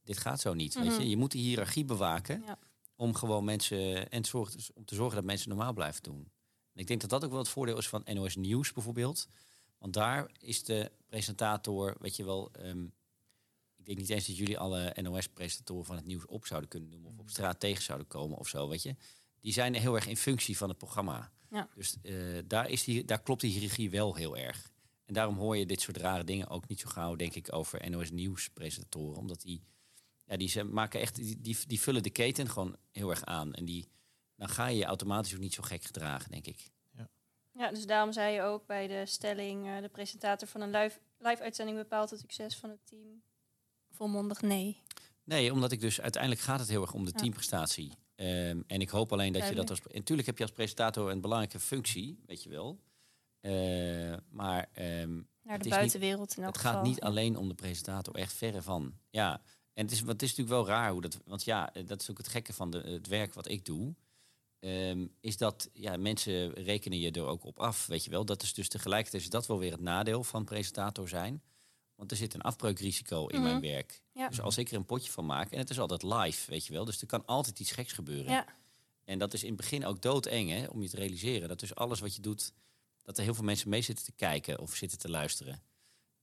dit 0.03 0.19
gaat 0.19 0.41
zo 0.41 0.55
niet. 0.55 0.75
weet 0.75 0.85
Mhm. 0.85 1.01
je? 1.01 1.09
je 1.09 1.17
moet 1.17 1.31
die 1.31 1.43
hiërarchie 1.43 1.85
bewaken 1.85 2.43
Ja. 2.47 2.59
om 2.97 3.15
gewoon 3.15 3.45
mensen 3.45 4.11
en 4.11 4.25
zorg, 4.25 4.55
om 4.75 4.85
te 4.85 4.95
zorgen 4.95 5.15
dat 5.17 5.25
mensen 5.25 5.49
normaal 5.49 5.73
blijven 5.73 6.03
doen. 6.03 6.31
En 6.73 6.81
ik 6.81 6.87
denk 6.87 7.01
dat 7.01 7.11
dat 7.11 7.25
ook 7.25 7.31
wel 7.31 7.39
het 7.39 7.49
voordeel 7.49 7.79
is 7.79 7.89
van 7.89 8.03
NOS 8.05 8.37
Nieuws 8.37 8.73
bijvoorbeeld. 8.73 9.29
Want 9.79 9.93
daar 9.93 10.31
is 10.39 10.65
de 10.65 10.93
presentator, 11.07 11.97
weet 12.01 12.17
je 12.17 12.25
wel, 12.25 12.51
ehm, 12.53 12.85
ik 13.77 13.85
denk 13.85 13.99
niet 13.99 14.09
eens 14.11 14.27
dat 14.27 14.37
jullie 14.37 14.59
alle 14.59 14.95
NOS-presentatoren 15.03 15.85
van 15.85 15.97
het 15.97 16.05
nieuws 16.07 16.27
op 16.27 16.47
zouden 16.47 16.69
kunnen 16.69 16.89
noemen 16.89 17.11
of 17.11 17.19
op 17.19 17.31
straat 17.31 17.61
tegen 17.61 17.83
zouden 17.83 18.07
komen 18.07 18.39
of 18.39 18.49
zo, 18.49 18.69
weet 18.69 18.83
je. 18.83 18.97
Die 19.41 19.53
zijn 19.53 19.75
heel 19.75 19.95
erg 19.95 20.07
in 20.07 20.17
functie 20.17 20.57
van 20.57 20.69
het 20.69 20.79
programma. 20.79 21.33
Ja. 21.51 21.69
Dus 21.75 21.97
eh, 22.03 22.15
daar, 22.47 22.69
is 22.71 22.85
die, 22.85 23.05
daar 23.05 23.23
klopt 23.23 23.41
die 23.41 23.51
hiërarchie 23.53 23.91
wel 23.91 24.15
heel 24.15 24.37
erg. 24.37 24.73
En 25.09 25.15
daarom 25.15 25.37
hoor 25.37 25.57
je 25.57 25.67
dit 25.67 25.81
soort 25.81 25.97
rare 25.97 26.25
dingen 26.25 26.49
ook 26.49 26.69
niet 26.69 26.81
zo 26.81 26.89
gauw, 26.89 27.17
denk 27.17 27.35
ik, 27.35 27.53
over 27.53 27.91
NOS 27.91 28.11
Nieuws-presentatoren. 28.11 29.19
Omdat 29.19 29.41
die, 29.41 29.63
ja, 30.25 30.37
die 30.37 30.49
ze 30.49 30.65
maken 30.65 31.01
echt, 31.01 31.15
die, 31.15 31.41
die, 31.41 31.57
die 31.67 31.81
vullen 31.81 32.03
de 32.03 32.11
keten 32.11 32.49
gewoon 32.49 32.77
heel 32.93 33.11
erg 33.11 33.25
aan. 33.25 33.55
En 33.55 33.65
die, 33.65 33.89
dan 34.37 34.49
ga 34.49 34.67
je 34.67 34.77
je 34.77 34.85
automatisch 34.85 35.35
ook 35.35 35.41
niet 35.41 35.55
zo 35.55 35.63
gek 35.63 35.83
gedragen, 35.83 36.31
denk 36.31 36.47
ik. 36.47 36.71
Ja, 37.53 37.71
dus 37.71 37.87
daarom 37.87 38.13
zei 38.13 38.35
je 38.35 38.43
ook 38.43 38.67
bij 38.67 38.87
de 38.87 39.07
stelling, 39.07 39.67
eh, 39.67 39.81
de 39.81 39.89
presentator 39.89 40.49
van 40.49 40.61
een 40.61 40.71
live, 40.71 40.99
live-uitzending 41.19 41.79
bepaalt 41.79 42.11
het 42.11 42.21
succes 42.21 42.57
van 42.57 42.71
het 42.71 42.87
team. 42.87 43.23
Volmondig 43.91 44.43
nee. 44.43 44.83
Nee, 45.25 45.53
omdat 45.53 45.73
ik 45.73 45.81
dus 45.81 46.01
uiteindelijk 46.01 46.43
gaat 46.43 46.61
het 46.61 46.69
heel 46.69 46.83
erg 46.83 46.95
om 46.95 47.05
de 47.05 47.11
Ja. 47.15 47.19
teamprestatie. 47.21 47.93
Ehm, 48.15 48.61
en 48.67 48.81
ik 48.81 48.89
hoop 48.89 49.13
alleen 49.13 49.33
dat 49.33 49.49
je 49.49 49.55
dat 49.55 49.71
als. 49.71 49.81
En 49.81 49.95
natuurlijk 49.95 50.27
heb 50.27 50.37
je 50.39 50.45
als 50.45 50.53
presentator 50.53 51.11
een 51.11 51.21
belangrijke 51.21 51.61
functie, 51.61 52.21
weet 52.27 52.43
je 52.43 52.51
wel. 52.51 52.81
Eh, 53.41 54.15
maar 54.31 54.69
ehm, 54.73 55.15
Naar 55.43 55.55
Het 55.57 55.63
de 55.63 55.69
buitenwereld 55.69 56.37
in 56.37 56.43
elk 56.43 56.53
het 56.55 56.63
gaat 56.63 56.83
niet 56.83 57.01
alleen 57.01 57.37
om 57.37 57.49
de 57.49 57.55
presentator, 57.55 58.15
echt 58.15 58.33
verre 58.33 58.63
van. 58.63 58.95
Ja, 59.11 59.41
en 59.75 59.85
het 59.85 59.93
is, 59.93 60.01
wat 60.01 60.23
is 60.23 60.29
natuurlijk 60.37 60.57
wel 60.67 60.67
raar 60.77 60.91
hoe 60.91 61.01
dat. 61.01 61.19
Want 61.25 61.45
ja, 61.45 61.73
eh, 61.75 61.87
dat 61.87 62.01
is 62.01 62.11
ook 62.11 62.19
het 62.19 62.29
gekke 62.29 62.53
van 62.53 62.71
de, 62.71 62.79
het 62.79 63.07
werk 63.07 63.35
wat 63.35 63.49
ik 63.49 63.65
doe. 63.65 63.95
ehm, 64.61 65.07
is 65.21 65.37
dat 65.37 65.71
ja, 65.73 65.97
mensen 65.97 66.53
rekenen 66.53 66.99
je 66.99 67.11
er 67.11 67.25
ook 67.27 67.45
op 67.45 67.59
af, 67.59 67.87
weet 67.87 68.05
je 68.05 68.11
wel. 68.11 68.25
Dat 68.25 68.43
is 68.43 68.55
dus 68.55 68.69
tegelijkertijd 68.69 69.23
is 69.23 69.31
dat 69.31 69.47
wel 69.47 69.59
weer 69.59 69.71
het 69.73 69.81
nadeel 69.81 70.25
van 70.25 70.45
presentator 70.45 71.09
zijn. 71.09 71.43
Want 71.95 72.11
er 72.11 72.17
zit 72.17 72.35
een 72.35 72.41
afbreukrisico 72.41 73.27
in 73.27 73.43
mijn 73.43 73.57
Mhm. 73.57 73.65
werk. 73.67 74.03
Ja. 74.13 74.29
Dus 74.29 74.41
als 74.41 74.59
ik 74.59 74.71
er 74.71 74.77
een 74.77 74.85
potje 74.87 75.11
van 75.13 75.27
maak, 75.27 75.51
en 75.51 75.59
het 75.59 75.71
is 75.71 75.79
altijd 75.81 76.03
live, 76.03 76.51
weet 76.51 76.67
je 76.67 76.73
wel. 76.73 76.85
Dus 76.85 77.01
er 77.01 77.07
kan 77.07 77.27
altijd 77.27 77.61
iets 77.61 77.71
geks 77.73 77.93
gebeuren. 77.93 78.33
Ja, 78.33 78.47
En 79.05 79.19
dat 79.19 79.35
is 79.35 79.43
in 79.43 79.49
het 79.49 79.57
begin 79.57 79.87
ook 79.87 80.03
doodeng, 80.03 80.51
hè, 80.51 80.67
om 80.67 80.83
je 80.83 80.89
te 80.89 80.97
realiseren. 80.97 81.49
Dat 81.49 81.61
dus 81.61 81.75
alles 81.75 82.01
wat 82.01 82.15
je 82.17 82.23
doet, 82.23 82.53
dat 83.09 83.19
er 83.19 83.25
heel 83.25 83.35
veel 83.35 83.45
mensen 83.45 83.69
mee 83.69 83.83
zitten 83.83 84.05
te 84.05 84.13
kijken 84.13 84.59
of 84.59 84.75
zitten 84.75 84.99
te 84.99 85.09
luisteren. 85.11 85.63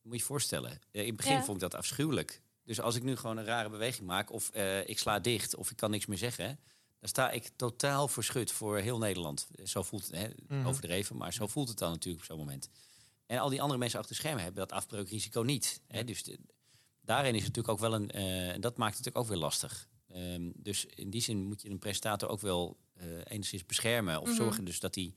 Moet 0.01 0.13
je 0.13 0.19
je 0.19 0.25
voorstellen. 0.25 0.79
In 0.91 1.05
het 1.05 1.15
begin 1.15 1.31
Ja. 1.33 1.43
vond 1.43 1.55
ik 1.63 1.69
dat 1.69 1.75
afschuwelijk. 1.75 2.41
Dus 2.63 2.79
als 2.79 2.95
ik 2.95 3.03
nu 3.03 3.15
gewoon 3.15 3.37
een 3.37 3.45
rare 3.45 3.69
beweging 3.69 4.07
maak, 4.07 4.31
of 4.31 4.49
eh, 4.49 4.87
ik 4.89 4.99
sla 4.99 5.19
dicht, 5.19 5.55
of 5.55 5.71
ik 5.71 5.77
kan 5.77 5.91
niks 5.91 6.05
meer 6.05 6.17
zeggen, 6.17 6.59
dan 6.99 7.09
sta 7.09 7.31
ik 7.31 7.49
totaal 7.55 8.07
verschut 8.07 8.51
voor 8.51 8.77
heel 8.77 8.97
Nederland. 8.97 9.47
Zo 9.63 9.83
voelt 9.83 10.05
het, 10.05 10.15
hè, 10.15 10.27
Mhm. 10.47 10.67
overdreven, 10.67 11.17
maar 11.17 11.33
zo 11.33 11.47
voelt 11.47 11.69
het 11.69 11.77
dan 11.77 11.91
natuurlijk 11.91 12.23
op 12.23 12.29
zo'n 12.29 12.37
moment. 12.45 12.69
En 13.25 13.37
al 13.39 13.49
die 13.49 13.61
andere 13.61 13.79
mensen 13.79 13.99
achter 13.99 14.15
de 14.15 14.21
schermen 14.21 14.43
hebben 14.43 14.67
dat 14.67 14.77
afbreukrisico 14.77 15.41
niet. 15.41 15.81
Hè, 15.87 16.03
dus 16.03 16.23
de- 16.23 16.39
daarin 17.01 17.35
is 17.35 17.43
het 17.45 17.55
natuurlijk 17.55 17.73
ook 17.73 17.89
wel 17.89 17.93
een, 17.99 18.11
en 18.11 18.61
dat 18.61 18.77
maakt 18.77 18.95
het 18.97 19.05
natuurlijk 19.05 19.17
ook 19.25 19.31
weer 19.31 19.41
lastig. 19.43 19.87
Ehm, 20.07 20.51
dus 20.55 20.85
in 20.85 21.09
die 21.09 21.21
zin 21.21 21.37
moet 21.43 21.61
je 21.61 21.69
een 21.69 21.79
presentator 21.79 22.29
ook 22.29 22.41
wel 22.41 22.77
eh, 22.95 23.05
enigszins 23.23 23.65
beschermen. 23.65 24.21
Of 24.21 24.27
Mhm. 24.27 24.35
zorgen 24.37 24.65
dus 24.65 24.79
dat 24.79 24.95
hij 24.95 25.13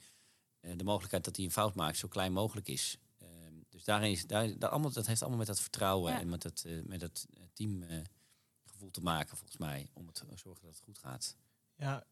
de 0.61 0.85
mogelijkheid 0.85 1.25
dat 1.25 1.37
hij 1.37 1.44
een 1.44 1.51
fout 1.51 1.75
maakt 1.75 1.97
zo 1.97 2.09
klein 2.09 2.33
mogelijk 2.33 2.68
is. 2.68 2.99
Ehm, 3.18 3.55
dus 3.68 3.85
daarin 3.85 4.11
is, 4.11 4.27
daar, 4.27 4.59
daar 4.59 4.71
allemaal, 4.71 4.90
dat 4.92 5.07
heeft 5.07 5.21
allemaal 5.21 5.38
met 5.38 5.47
dat 5.47 5.61
vertrouwen 5.61 6.12
Ja. 6.12 6.21
en 6.21 6.29
met 6.29 6.42
dat, 6.42 6.62
eh, 6.66 6.83
met 6.85 7.01
dat 7.01 7.27
eh, 7.35 7.42
teamgevoel 7.53 8.90
te 8.90 9.01
maken, 9.01 9.37
volgens 9.37 9.59
mij. 9.59 9.90
Om 9.92 10.07
het 10.07 10.14
te 10.14 10.25
zorgen 10.35 10.64
dat 10.64 10.75
het 10.75 10.85
goed 10.85 10.99
gaat. 10.99 11.37
Ja, 11.75 12.05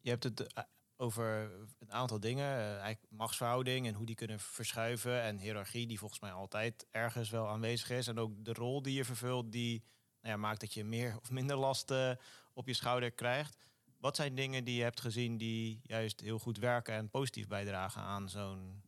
je 0.00 0.10
hebt 0.10 0.24
het 0.24 0.40
eh, 0.52 0.62
over 0.96 1.50
een 1.78 1.92
aantal 1.92 2.20
dingen. 2.20 2.46
eh, 2.46 2.70
eigenlijk 2.78 3.12
machtsverhouding 3.12 3.86
en 3.86 3.94
hoe 3.94 4.06
die 4.06 4.14
kunnen 4.14 4.40
verschuiven. 4.40 5.22
En 5.22 5.38
hiërarchie 5.38 5.86
die 5.86 5.98
volgens 5.98 6.20
mij 6.20 6.32
altijd 6.32 6.86
ergens 6.90 7.30
wel 7.30 7.48
aanwezig 7.48 7.90
is. 7.90 8.06
En 8.06 8.18
ook 8.18 8.44
de 8.44 8.52
rol 8.52 8.82
die 8.82 8.94
je 8.94 9.04
vervult 9.04 9.52
die 9.52 9.84
nou 10.20 10.34
ja, 10.34 10.40
maakt 10.40 10.60
dat 10.60 10.74
je 10.74 10.84
meer 10.84 11.16
of 11.20 11.30
minder 11.30 11.56
last 11.56 11.90
eh, 11.90 12.12
op 12.52 12.66
je 12.66 12.74
schouder 12.74 13.10
krijgt. 13.10 13.56
Wat 14.02 14.16
zijn 14.16 14.34
dingen 14.34 14.64
die 14.64 14.74
je 14.76 14.82
hebt 14.82 15.00
gezien 15.00 15.36
die 15.36 15.80
juist 15.82 16.20
heel 16.20 16.38
goed 16.38 16.58
werken 16.58 16.94
en 16.94 17.08
positief 17.10 17.46
bijdragen 17.46 18.02
aan 18.02 18.28
zo'n 18.28 18.82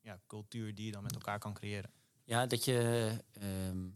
ja, 0.00 0.20
cultuur 0.26 0.74
die 0.74 0.86
je 0.86 0.92
dan 0.92 1.02
met 1.02 1.12
elkaar 1.14 1.38
kan 1.38 1.54
creëren? 1.54 1.90
Ja, 2.24 2.46
dat 2.46 2.64
je. 2.64 3.10
ehm, 3.32 3.86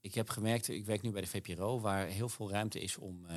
ik 0.00 0.14
heb 0.14 0.28
gemerkt, 0.28 0.68
ik 0.68 0.84
werk 0.84 1.02
nu 1.02 1.10
bij 1.10 1.20
de 1.20 1.26
VPRO, 1.26 1.80
waar 1.80 2.06
heel 2.06 2.28
veel 2.28 2.50
ruimte 2.50 2.80
is 2.80 2.96
om 2.96 3.26
eh, 3.26 3.36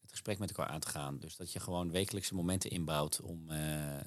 het 0.00 0.10
gesprek 0.10 0.38
met 0.38 0.48
elkaar 0.48 0.66
aan 0.72 0.80
te 0.80 0.88
gaan. 0.88 1.18
Dus 1.18 1.36
dat 1.36 1.52
je 1.52 1.60
gewoon 1.60 1.90
wekelijkse 1.90 2.34
momenten 2.34 2.70
inbouwt 2.70 3.20
om 3.20 3.50
eh, 3.50 3.96
ehm, 3.96 4.04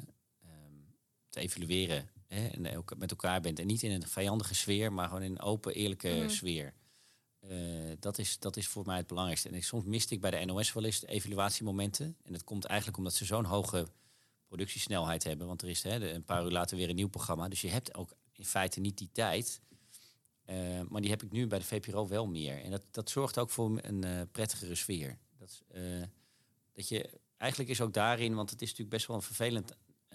te 1.30 1.39
evalueren. 1.39 2.10
Hè, 2.28 2.47
en 2.47 2.78
ook 2.78 2.97
met 2.97 3.12
elkaar 3.12 3.41
bent. 3.41 3.60
En 3.60 3.68
niet 3.68 3.84
in 3.84 3.91
een 3.91 4.08
vijandige 4.08 4.56
sfeer, 4.56 4.93
maar 4.93 5.08
gewoon 5.08 5.24
in 5.24 5.32
een 5.32 5.41
open, 5.41 5.74
eerlijke 5.74 6.10
Mhm. 6.10 6.30
sfeer. 6.30 6.74
Eh, 7.42 7.92
dat, 8.00 8.18
is, 8.18 8.39
dat 8.39 8.58
is 8.58 8.68
voor 8.68 8.86
mij 8.86 8.98
het 8.98 9.08
belangrijkste. 9.08 9.50
En 9.50 9.56
ik, 9.56 9.64
soms 9.64 9.84
miste 9.84 10.14
ik 10.14 10.22
bij 10.22 10.32
de 10.32 10.46
NOS 10.46 10.74
wel 10.74 10.84
eens 10.84 11.06
evaluatiemomenten. 11.06 12.18
En 12.24 12.34
dat 12.34 12.44
komt 12.44 12.66
eigenlijk 12.66 12.98
omdat 12.98 13.14
ze 13.14 13.26
zo'n 13.26 13.46
hoge 13.46 13.88
productiesnelheid 14.48 15.24
hebben. 15.24 15.48
Want 15.48 15.62
er 15.62 15.70
is 15.70 15.84
hè, 15.84 16.14
een 16.14 16.24
paar 16.24 16.44
uur 16.44 16.52
later 16.52 16.78
weer 16.78 16.89
een 16.89 16.96
nieuw 16.96 17.10
programma. 17.10 17.48
Dus 17.48 17.62
je 17.62 17.70
hebt 17.70 17.96
ook 17.96 18.14
in 18.34 18.46
feite 18.46 18.80
niet 18.80 18.98
die 18.98 19.10
tijd. 19.12 19.62
Eh, 20.46 20.82
maar 20.89 21.02
die 21.02 21.10
heb 21.10 21.24
ik 21.24 21.32
nu 21.32 21.48
bij 21.48 21.60
de 21.60 21.66
VPRO 21.66 22.08
wel 22.08 22.28
meer. 22.28 22.64
En 22.64 22.72
dat, 22.72 22.82
dat 22.92 23.10
zorgt 23.10 23.39
ook 23.39 23.50
voor 23.50 23.80
een 23.82 24.06
uh, 24.06 24.22
prettigere 24.32 24.76
sfeer. 24.76 25.18
Dat, 25.38 25.64
dat 26.72 26.88
je, 26.88 27.10
eigenlijk 27.38 27.72
is 27.72 27.82
ook 27.82 27.94
daarin, 27.94 28.36
want 28.36 28.50
het 28.50 28.62
is 28.62 28.68
natuurlijk 28.68 28.96
best 28.96 29.08
wel 29.08 29.16
een 29.16 29.22
vervelend 29.22 29.72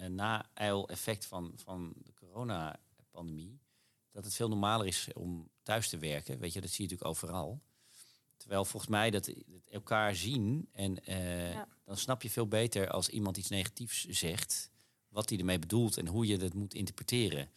na-eil-effect 0.09 1.27
van, 1.27 1.53
van 1.57 1.93
de 2.03 2.12
coronapandemie. 2.14 3.59
Dat 4.11 4.24
het 4.24 4.35
veel 4.35 4.49
normaler 4.49 4.87
is 4.87 5.09
om 5.14 5.49
thuis 5.67 5.89
te 5.89 5.99
werken. 5.99 6.39
Weet 6.39 6.53
je, 6.53 6.61
dat 6.61 6.71
zie 6.71 6.85
je 6.85 6.91
natuurlijk 6.91 7.11
overal. 7.11 7.61
Terwijl 8.37 8.64
volgens 8.64 8.91
mij 8.91 9.11
dat, 9.11 9.33
elkaar 9.71 10.14
zien 10.14 10.69
en 10.73 10.99
uh, 11.09 11.61
dan 11.85 11.97
snap 11.97 12.23
je 12.23 12.31
veel 12.31 12.49
beter 12.49 12.91
als 12.91 13.09
iemand 13.09 13.37
iets 13.37 13.49
negatiefs 13.49 14.05
zegt, 14.05 14.71
wat 15.09 15.29
hij 15.29 15.39
ermee 15.39 15.59
bedoelt 15.59 15.97
en 15.97 16.07
hoe 16.07 16.27
je 16.27 16.39
dat 16.39 16.55
moet 16.55 16.75
interpreteren. 16.75 17.51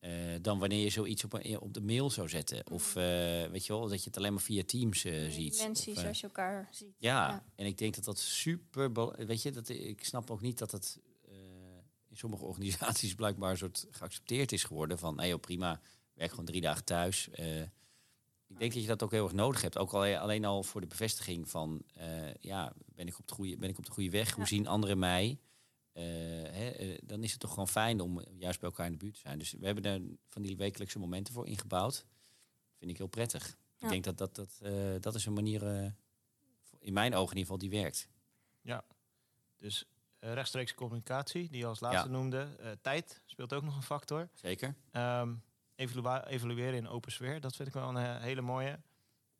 Uh, 0.00 0.10
dan 0.40 0.58
wanneer 0.58 0.82
je 0.82 0.90
zoiets 0.90 1.24
op, 1.24 1.32
een, 1.32 1.60
op 1.60 1.74
de 1.74 1.80
mail 1.80 2.10
zou 2.10 2.28
zetten. 2.28 2.70
Of 2.70 2.88
uh, 2.88 3.02
weet 3.46 3.66
je 3.66 3.72
wel, 3.72 3.88
dat 3.88 3.98
je 3.98 4.08
het 4.08 4.16
alleen 4.16 4.32
maar 4.32 4.42
via 4.42 4.62
Teams 4.64 5.00
ziet. 5.28 5.58
Mensen 5.58 5.94
zoals 5.94 6.20
je 6.20 6.26
elkaar 6.26 6.68
ziet. 6.70 6.94
Ja, 6.98 7.28
ja, 7.28 7.44
en 7.54 7.66
ik 7.66 7.78
denk 7.78 7.94
dat 7.94 8.04
dat 8.04 8.18
super. 8.18 9.16
Weet 9.26 9.42
je, 9.42 9.50
dat, 9.50 9.68
ik 9.68 10.04
snap 10.04 10.30
ook 10.30 10.40
niet 10.40 10.58
dat 10.58 10.72
het 10.72 11.00
in 12.08 12.16
sommige 12.16 12.44
organisaties 12.50 13.14
blijkbaar 13.14 13.50
een 13.50 13.56
soort 13.56 13.86
geaccepteerd 13.90 14.52
is 14.52 14.64
geworden. 14.64 14.98
Van 14.98 15.14
nee, 15.14 15.38
prima, 15.38 15.80
werk 16.14 16.30
gewoon 16.30 16.44
drie 16.44 16.60
dagen 16.60 16.84
thuis. 16.84 17.28
Uh, 17.28 17.60
ik 18.46 18.58
denk 18.58 18.72
dat 18.72 18.82
je 18.82 18.88
dat 18.88 19.02
ook 19.02 19.10
heel 19.10 19.24
erg 19.24 19.32
nodig 19.32 19.62
hebt. 19.62 19.78
Ook 19.78 19.92
al, 19.92 20.16
alleen 20.16 20.44
al 20.44 20.62
voor 20.62 20.80
de 20.80 20.86
bevestiging 20.86 21.48
van, 21.48 21.82
uh, 21.98 22.34
ja, 22.34 22.72
ben 22.86 23.06
ik 23.06 23.18
op 23.18 23.26
de 23.26 23.34
goede, 23.34 23.56
ben 23.56 23.68
ik 23.68 23.78
op 23.78 23.84
de 23.84 23.90
goede 23.90 24.10
weg? 24.10 24.28
Ja. 24.28 24.34
Hoe 24.34 24.46
zien 24.46 24.66
anderen 24.66 24.98
mij? 24.98 25.38
Uh, 25.92 26.02
hè, 26.02 26.96
dan 27.02 27.22
is 27.22 27.30
het 27.30 27.40
toch 27.40 27.50
gewoon 27.50 27.68
fijn 27.68 28.00
om 28.00 28.22
juist 28.38 28.60
bij 28.60 28.68
elkaar 28.68 28.86
in 28.86 28.92
de 28.92 28.98
buurt 28.98 29.14
te 29.14 29.20
zijn. 29.20 29.38
Dus 29.38 29.52
we 29.52 29.66
hebben 29.66 29.84
er 29.84 30.00
van 30.28 30.42
die 30.42 30.56
wekelijkse 30.56 30.98
momenten 30.98 31.34
voor 31.34 31.46
ingebouwd. 31.46 32.06
Vind 32.78 32.90
ik 32.90 32.96
heel 32.96 33.06
prettig. 33.06 33.56
Ja. 33.76 33.86
Ik 33.86 33.88
denk 33.88 34.04
dat 34.04 34.18
dat, 34.18 34.34
dat, 34.34 34.60
dat 35.02 35.14
is 35.14 35.26
een 35.26 35.32
manier, 35.32 35.62
in 36.78 36.92
mijn 36.92 37.14
ogen 37.14 37.36
in 37.36 37.38
ieder 37.38 37.52
geval, 37.52 37.58
die 37.58 37.80
werkt. 37.80 38.08
Ja, 38.60 38.84
dus 39.58 39.84
rechtstreeks 40.18 40.74
communicatie, 40.74 41.48
die 41.48 41.58
je 41.58 41.66
als 41.66 41.80
laatste 41.80 42.08
ja. 42.08 42.14
noemde. 42.14 42.56
Uh, 42.60 42.70
tijd 42.82 43.22
speelt 43.26 43.52
ook 43.52 43.62
nog 43.62 43.76
een 43.76 43.82
factor. 43.82 44.28
Zeker. 44.34 44.74
Um, 44.92 45.42
evalueren 45.74 46.74
in 46.74 46.88
open 46.88 47.12
sfeer, 47.12 47.40
dat 47.40 47.56
vind 47.56 47.68
ik 47.68 47.74
wel 47.74 47.88
een 47.88 47.96
uh, 47.96 48.20
hele 48.20 48.40
mooie. 48.40 48.80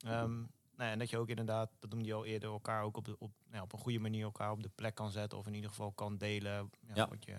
Um, 0.07 0.51
nou 0.77 0.89
ja, 0.89 0.91
en 0.91 0.99
dat 0.99 1.11
je 1.11 1.19
ook 1.19 1.29
inderdaad, 1.29 1.71
dat 1.79 1.91
noemde 1.91 2.07
je 2.07 2.15
al 2.15 2.25
eerder, 2.25 2.51
elkaar 2.51 2.83
ook 2.83 2.97
op, 2.97 3.05
de, 3.05 3.19
op, 3.19 3.31
nou, 3.51 3.63
op 3.63 3.73
een 3.73 3.79
goede 3.79 3.99
manier 3.99 4.25
elkaar 4.25 4.51
op 4.51 4.63
de 4.63 4.71
plek 4.75 4.95
kan 4.95 5.11
zetten. 5.11 5.39
Of 5.39 5.47
in 5.47 5.55
ieder 5.55 5.71
geval 5.71 5.93
kan 5.93 6.17
delen 6.17 6.71
ja, 6.81 6.95
ja. 6.95 7.09
wat 7.09 7.25
je 7.25 7.39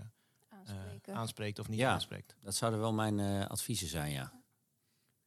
uh, 1.07 1.15
aanspreekt 1.15 1.59
of 1.59 1.67
niet 1.67 1.79
ja, 1.79 1.91
aanspreekt. 1.91 2.35
Dat 2.41 2.55
zouden 2.55 2.79
wel 2.79 2.93
mijn 2.93 3.19
uh, 3.19 3.45
adviezen 3.45 3.87
zijn, 3.87 4.11
ja. 4.11 4.31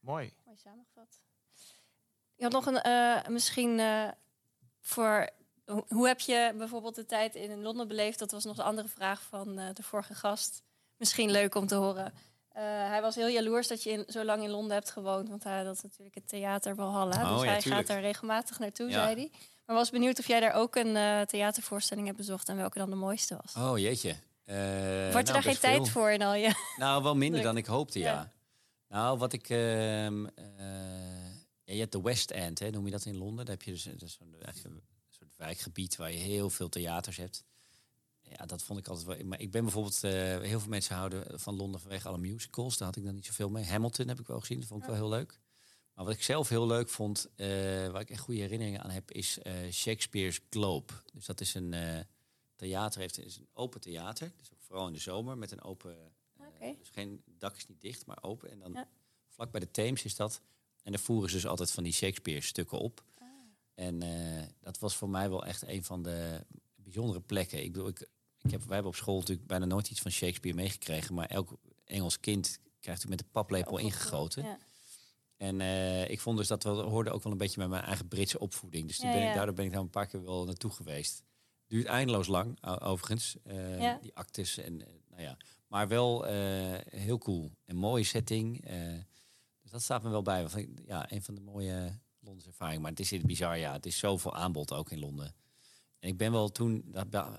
Mooi. 0.01 0.33
Mooi 0.45 0.57
samengevat. 0.57 1.21
Je 2.35 2.43
had 2.45 2.53
nog 2.53 2.67
een, 2.67 3.33
misschien 3.33 3.81
voor 4.81 5.31
hoe 5.89 6.07
heb 6.07 6.21
je 6.21 6.55
bijvoorbeeld 6.57 6.95
de 6.95 7.07
tijd 7.07 7.35
in 7.35 7.63
Londen 7.63 7.89
beleefd? 7.89 8.19
Dat 8.19 8.31
was 8.31 8.45
nog 8.45 8.57
de 8.57 8.63
andere 8.63 8.89
vraag 8.89 9.23
van 9.23 9.59
uh, 9.59 9.69
de 9.73 9.83
vorige 9.83 10.15
gast. 10.15 10.63
Misschien 10.97 11.31
leuk 11.31 11.55
om 11.55 11.67
te 11.67 11.75
horen. 11.75 12.13
Uh, 12.59 12.65
hij 12.65 13.01
was 13.01 13.15
heel 13.15 13.29
jaloers 13.29 13.69
dat 13.69 13.83
je 13.83 13.91
in, 13.91 14.05
zo 14.07 14.25
lang 14.25 14.43
in 14.43 14.51
Londen 14.51 14.73
hebt 14.73 14.91
gewoond. 14.91 15.29
Want 15.29 15.45
hij 15.45 15.65
had 15.65 15.83
natuurlijk 15.83 16.15
het 16.15 16.29
theater 16.29 16.75
Valhalla. 16.75 17.23
Oh, 17.23 17.33
dus 17.33 17.43
ja, 17.43 17.51
hij 17.51 17.61
tuurlijk. 17.61 17.87
gaat 17.87 17.97
er 17.97 18.03
regelmatig 18.03 18.59
naartoe, 18.59 18.89
ja. 18.89 18.93
zei 18.93 19.15
hij. 19.15 19.31
Maar 19.67 19.77
was 19.77 19.91
benieuwd 19.91 20.19
of 20.19 20.27
jij 20.27 20.41
daar 20.41 20.53
ook 20.53 20.77
een 20.77 20.95
uh, 20.95 21.21
theatervoorstelling 21.21 22.07
hebt 22.07 22.19
bezocht... 22.19 22.49
en 22.49 22.57
welke 22.57 22.79
dan 22.79 22.91
de 22.91 22.97
mooiste 22.97 23.39
was. 23.43 23.65
Oh, 23.65 23.79
jeetje. 23.79 24.09
Uh, 24.09 24.57
Wordt 25.13 25.13
nou, 25.13 25.27
je 25.27 25.33
daar 25.33 25.43
geen 25.43 25.59
tijd 25.59 25.89
voor 25.89 26.11
in 26.11 26.23
al 26.23 26.35
je... 26.35 26.55
Nou, 26.77 27.03
wel 27.03 27.17
minder 27.17 27.43
dan 27.43 27.57
ik 27.57 27.67
hoopte, 27.67 27.99
ja. 27.99 28.13
ja. 28.13 28.33
Nou, 28.89 29.19
wat 29.19 29.33
ik... 29.33 29.49
Uh, 29.49 29.59
ja, 31.65 31.75
je 31.75 31.79
hebt 31.79 31.93
de 31.93 32.03
West 32.03 32.31
End, 32.31 32.59
hè, 32.59 32.71
noem 32.71 32.85
je 32.85 32.91
dat 32.91 33.05
in 33.05 33.17
Londen. 33.17 33.45
Daar 33.45 33.55
heb 33.55 33.65
je 33.65 33.71
dus, 33.71 33.83
dus 33.83 34.19
een 34.21 34.83
soort 35.09 35.37
wijkgebied 35.37 35.97
waar 35.97 36.13
je 36.13 36.19
heel 36.19 36.51
veel 36.51 36.69
theaters 36.69 37.17
hebt. 37.17 37.45
Ja, 38.31 38.47
dat 38.47 38.63
vond 38.63 38.79
ik 38.79 38.89
altijd 38.89 39.07
wel. 39.07 39.27
Maar 39.27 39.41
ik 39.41 39.51
ben 39.51 39.63
bijvoorbeeld, 39.63 40.05
uh, 40.05 40.11
heel 40.13 40.61
veel 40.61 40.69
mensen 40.69 40.97
houden 40.97 41.41
van 41.41 41.55
Londen 41.55 41.81
vanwege 41.81 42.09
alle 42.09 42.19
musicals. 42.19 42.77
Daar 42.77 42.89
had 42.89 42.97
ik 42.97 43.05
dan 43.05 43.15
niet 43.15 43.27
zoveel 43.27 43.51
mee. 43.51 43.65
Hamilton 43.65 44.09
heb 44.09 44.21
ik 44.21 44.27
wel 44.27 44.41
gezien, 44.41 44.59
dat 44.59 44.69
vond 44.69 44.81
ik 44.81 44.87
wel 44.87 44.97
heel 44.97 45.09
leuk. 45.09 45.41
Maar 45.95 46.05
wat 46.05 46.15
ik 46.15 46.23
zelf 46.23 46.49
heel 46.49 46.67
leuk 46.67 46.89
vond, 46.89 47.29
uh, 47.37 47.47
waar 47.89 48.01
ik 48.01 48.11
echt 48.11 48.21
goede 48.21 48.41
herinneringen 48.41 48.83
aan 48.83 48.91
heb, 48.91 49.11
is 49.11 49.39
uh, 49.43 49.53
Shakespeare's 49.71 50.41
Globe. 50.51 50.93
Dus 51.13 51.27
dat 51.27 51.41
is 51.41 51.55
een 51.55 51.75
theater, 52.57 53.01
heeft 53.01 53.19
is 53.19 53.37
een 53.37 53.49
open 53.53 53.81
theater. 53.81 54.33
Dus 54.37 54.53
ook 54.53 54.63
vooral 54.63 54.87
in 54.87 54.93
de 54.93 54.99
zomer 54.99 55.39
met 55.39 55.51
een 55.51 55.63
open. 55.63 55.97
Okay. 56.55 56.77
Dus 56.79 56.89
geen 56.89 57.23
dak 57.27 57.57
is 57.57 57.67
niet 57.67 57.81
dicht, 57.81 58.07
maar 58.07 58.19
open. 58.21 58.51
En 58.51 58.59
dan 58.59 58.73
ja. 58.73 58.89
vlak 59.29 59.51
bij 59.51 59.61
de 59.61 59.71
Theems 59.71 60.05
is 60.05 60.17
dat. 60.17 60.41
En 60.83 60.93
daar 60.93 61.01
voeren 61.01 61.31
ze 61.31 61.35
dus 61.35 61.47
altijd 61.47 61.71
van 61.71 61.83
die 61.83 61.93
Shakespeare 61.93 62.41
stukken 62.41 62.79
op. 62.79 63.05
En 63.75 64.05
uh, 64.05 64.43
dat 64.61 64.79
was 64.79 64.97
voor 64.97 65.09
mij 65.09 65.29
wel 65.29 65.47
echt 65.47 65.63
een 65.67 65.85
van 65.85 66.03
de 66.03 66.45
bijzondere 66.75 67.21
plekken. 67.21 67.63
Ik 67.63 67.73
bedoel, 67.73 67.89
ik, 67.89 68.09
ik 68.43 68.51
heb, 68.51 68.61
wij 68.61 68.75
hebben 68.75 68.93
op 68.93 68.97
school 68.97 69.19
natuurlijk 69.19 69.47
bijna 69.47 69.65
nooit 69.65 69.91
iets 69.91 70.01
van 70.01 70.11
Shakespeare 70.11 70.57
meegekregen. 70.57 71.15
Maar 71.15 71.27
elk 71.27 71.59
Engels 71.85 72.21
kind 72.21 72.59
krijgt 72.81 73.03
natuurlijk 73.03 73.09
met 73.09 73.19
de 73.19 73.41
paplepel 73.41 73.79
ingegoten. 73.79 74.43
Ja. 74.43 74.59
En 75.37 75.61
uh, 75.61 76.11
ik 76.11 76.21
vond 76.21 76.39
dus 76.39 76.49
dat 76.49 76.63
wel, 76.63 76.81
hoorde 76.81 77.11
ook 77.11 77.23
wel 77.23 77.33
een 77.33 77.39
beetje 77.39 77.61
met 77.61 77.69
mijn 77.69 77.83
eigen 77.83 78.09
Britse 78.09 78.39
opvoeding. 78.39 78.87
Dus 78.87 78.99
ben 78.99 79.29
ik, 79.29 79.35
daardoor 79.35 79.55
ben 79.55 79.65
ik 79.65 79.73
daar 79.73 79.81
een 79.81 79.91
paar 79.91 80.07
keer 80.07 80.25
wel 80.25 80.45
naartoe 80.45 80.71
geweest. 80.71 81.23
Duurt 81.67 81.87
eindeloos 81.87 82.27
lang, 82.27 82.65
overigens. 82.81 83.37
Uh, 83.47 83.81
ja. 83.81 83.99
Die 84.03 84.15
actes 84.15 84.59
en 84.59 84.77
nou 85.11 85.23
ja. 85.23 85.37
Maar 85.67 85.89
wel 85.89 86.25
heel 86.91 87.19
cool. 87.19 87.51
Een 87.65 87.77
mooie 87.77 88.05
setting. 88.05 88.65
dus 89.63 89.71
dat 89.71 89.83
staat 89.83 90.03
me 90.03 90.09
wel 90.11 90.23
bij. 90.23 90.47
Ja, 90.87 91.13
een 91.13 91.23
van 91.23 91.35
de 91.35 91.41
mooie 91.41 91.99
Londense 92.21 92.49
ervaring. 92.49 92.83
Maar 92.83 92.91
het 92.91 93.01
is 93.01 93.21
bizar, 93.21 93.59
ja. 93.59 93.73
Het 93.73 93.87
is 93.87 93.99
zoveel 93.99 94.35
aanbod 94.35 94.73
ook 94.73 94.91
in 94.91 94.99
Londen. 94.99 95.35
En 95.99 96.09
ik 96.09 96.17
ben 96.17 96.33
wel 96.33 96.49
toen, 96.49 96.95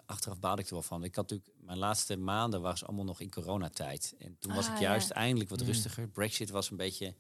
achteraf 0.06 0.40
baalde 0.40 0.62
ik 0.62 0.68
er 0.68 0.74
wel 0.74 0.82
van. 0.82 1.04
Ik 1.04 1.16
had 1.16 1.30
natuurlijk, 1.30 1.60
mijn 1.66 1.78
laatste 1.78 2.18
maanden 2.18 2.62
was 2.62 2.86
allemaal 2.86 3.06
nog 3.06 3.20
in 3.20 3.30
coronatijd. 3.32 4.16
En 4.18 4.38
toen 4.40 4.54
was 4.56 4.68
Ah, 4.68 4.74
ik 4.74 4.80
juist 4.80 5.10
eindelijk 5.10 5.50
wat 5.50 5.62
rustiger. 5.62 6.08
Brexit 6.08 6.50
was 6.50 6.70
een 6.72 6.78
beetje 6.78 7.16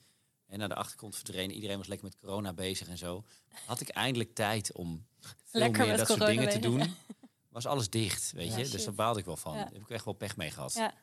en 0.46 0.60
naar 0.60 0.70
de 0.70 0.76
achtergrond 0.76 1.16
verdwenen. 1.16 1.56
Iedereen 1.56 1.78
was 1.78 1.88
lekker 1.88 2.08
met 2.08 2.18
corona 2.20 2.54
bezig 2.54 2.88
en 2.88 2.98
zo. 2.98 3.24
Had 3.66 3.82
ik 3.82 3.90
eindelijk 3.90 4.34
tijd 4.34 4.72
om 4.74 5.06
veel 5.44 5.60
Lekker 5.62 5.88
meer 5.88 5.98
dat 5.98 6.08
soort 6.08 6.26
dingen 6.26 6.50
te 6.50 6.60
doen. 6.60 6.82
Was 7.50 7.66
alles 7.66 7.90
dicht, 7.90 8.32
weet 8.32 8.48
Ja, 8.52 8.58
je. 8.58 8.64
shit. 8.64 8.72
Dus 8.72 8.86
daar 8.86 8.94
baalde 8.94 9.20
ik 9.20 9.26
wel 9.26 9.38
van. 9.38 9.54
Ja. 9.56 9.64
Daar 9.64 9.74
heb 9.74 9.82
ik 9.82 9.90
echt 9.90 10.06
wel 10.06 10.14
pech 10.14 10.38
mee 10.38 10.52
gehad. 10.52 10.74
Ja. 10.74 10.94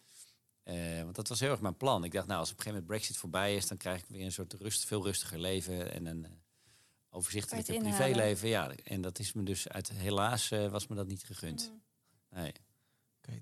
Eh, 0.62 1.02
want 1.02 1.14
dat 1.16 1.28
was 1.28 1.40
heel 1.40 1.50
erg 1.50 1.60
mijn 1.60 1.76
plan. 1.76 2.04
Ik 2.04 2.12
dacht, 2.12 2.26
nou, 2.26 2.38
als 2.40 2.50
op 2.50 2.56
een 2.56 2.62
gegeven 2.62 2.80
moment 2.82 2.98
Brexit 3.00 3.16
voorbij 3.20 3.56
is, 3.56 3.66
dan 3.66 3.76
krijg 3.76 4.00
ik 4.00 4.06
weer 4.08 4.24
een 4.24 4.32
soort 4.32 4.52
rust, 4.52 4.84
veel 4.84 5.04
rustiger 5.04 5.38
leven 5.38 5.92
en 5.92 6.06
een 6.06 6.24
eh, 6.24 6.30
overzichtelijke 7.16 7.78
privéleven. 7.78 8.48
Ja, 8.48 8.70
en 8.84 9.00
dat 9.00 9.18
is 9.18 9.32
me 9.32 9.42
dus 9.42 9.68
uit 9.68 9.88
helaas 9.88 10.50
eh, 10.50 10.68
was 10.68 10.86
me 10.86 10.94
dat 10.96 11.06
niet 11.06 11.24
gegund. 11.24 11.72
Nee. 12.30 12.52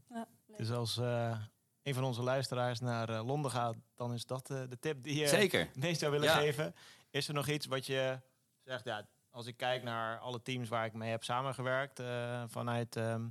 Ja, 0.09 0.29
leuk. 0.47 0.59
Dus 0.59 0.71
als 0.71 0.97
eh, 0.97 1.39
een 1.83 1.95
van 1.95 2.05
onze 2.05 2.23
luisteraars 2.23 2.81
naar 2.81 3.09
eh, 3.09 3.27
Londen 3.27 3.51
gaat, 3.51 3.77
dan 3.95 4.15
is 4.15 4.27
dat 4.27 4.47
de 4.47 4.77
tip 4.81 5.03
die 5.05 5.17
je 5.17 5.29
Zeker. 5.29 5.71
meest 5.75 6.01
zou 6.01 6.13
willen 6.13 6.27
Ja. 6.29 6.39
geven. 6.39 6.75
Is 7.11 7.29
er 7.29 7.35
nog 7.35 7.49
iets 7.49 7.67
wat 7.67 7.87
je 7.87 8.21
zegt, 8.65 8.85
ja, 8.85 9.09
als 9.31 9.47
ik 9.47 9.57
kijk 9.57 9.83
naar 9.83 10.19
alle 10.19 10.43
teams 10.43 10.69
waar 10.69 10.87
ik 10.87 10.93
mee 10.93 11.11
heb 11.11 11.25
samengewerkt 11.25 11.99
eh, 11.99 12.45
vanuit 12.47 12.97
ehm, 12.97 13.29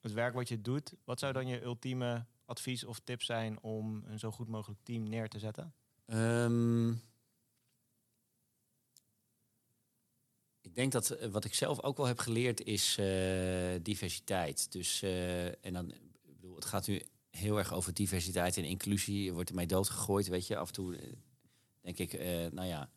het 0.00 0.12
werk 0.12 0.34
wat 0.34 0.48
je 0.48 0.60
doet, 0.60 0.94
wat 1.04 1.18
zou 1.18 1.32
dan 1.32 1.46
je 1.46 1.62
ultieme 1.62 2.26
advies 2.44 2.84
of 2.84 3.00
tip 3.00 3.22
zijn 3.22 3.62
om 3.62 4.02
een 4.06 4.18
zo 4.18 4.30
goed 4.30 4.48
mogelijk 4.48 4.80
team 4.82 5.02
neer 5.08 5.28
te 5.28 5.38
zetten? 5.38 5.74
Ehm, 6.06 6.92
denk 10.76 10.92
dat 10.92 11.10
eh, 11.10 11.28
wat 11.28 11.44
ik 11.44 11.54
zelf 11.54 11.82
ook 11.82 11.96
wel 11.96 12.06
heb 12.06 12.18
geleerd 12.18 12.64
is 12.64 12.96
eh, 12.98 13.06
diversiteit. 13.82 14.72
Dus, 14.72 15.02
eh, 15.02 15.46
en 15.46 15.72
dan, 15.72 15.90
ik 16.22 16.40
bedoel, 16.40 16.54
het 16.54 16.64
gaat 16.64 16.86
nu 16.86 17.02
heel 17.30 17.58
erg 17.58 17.72
over 17.72 17.94
diversiteit 17.94 18.56
en 18.56 18.64
inclusie. 18.64 19.24
Je 19.24 19.32
wordt 19.32 19.48
ermee 19.48 19.66
doodgegooid, 19.66 20.28
weet 20.28 20.46
je. 20.46 20.56
Af 20.56 20.68
en 20.68 20.74
toe 20.74 20.98
denk 21.80 21.98
ik, 21.98 22.12
nou 22.52 22.66
ja. 22.66 22.90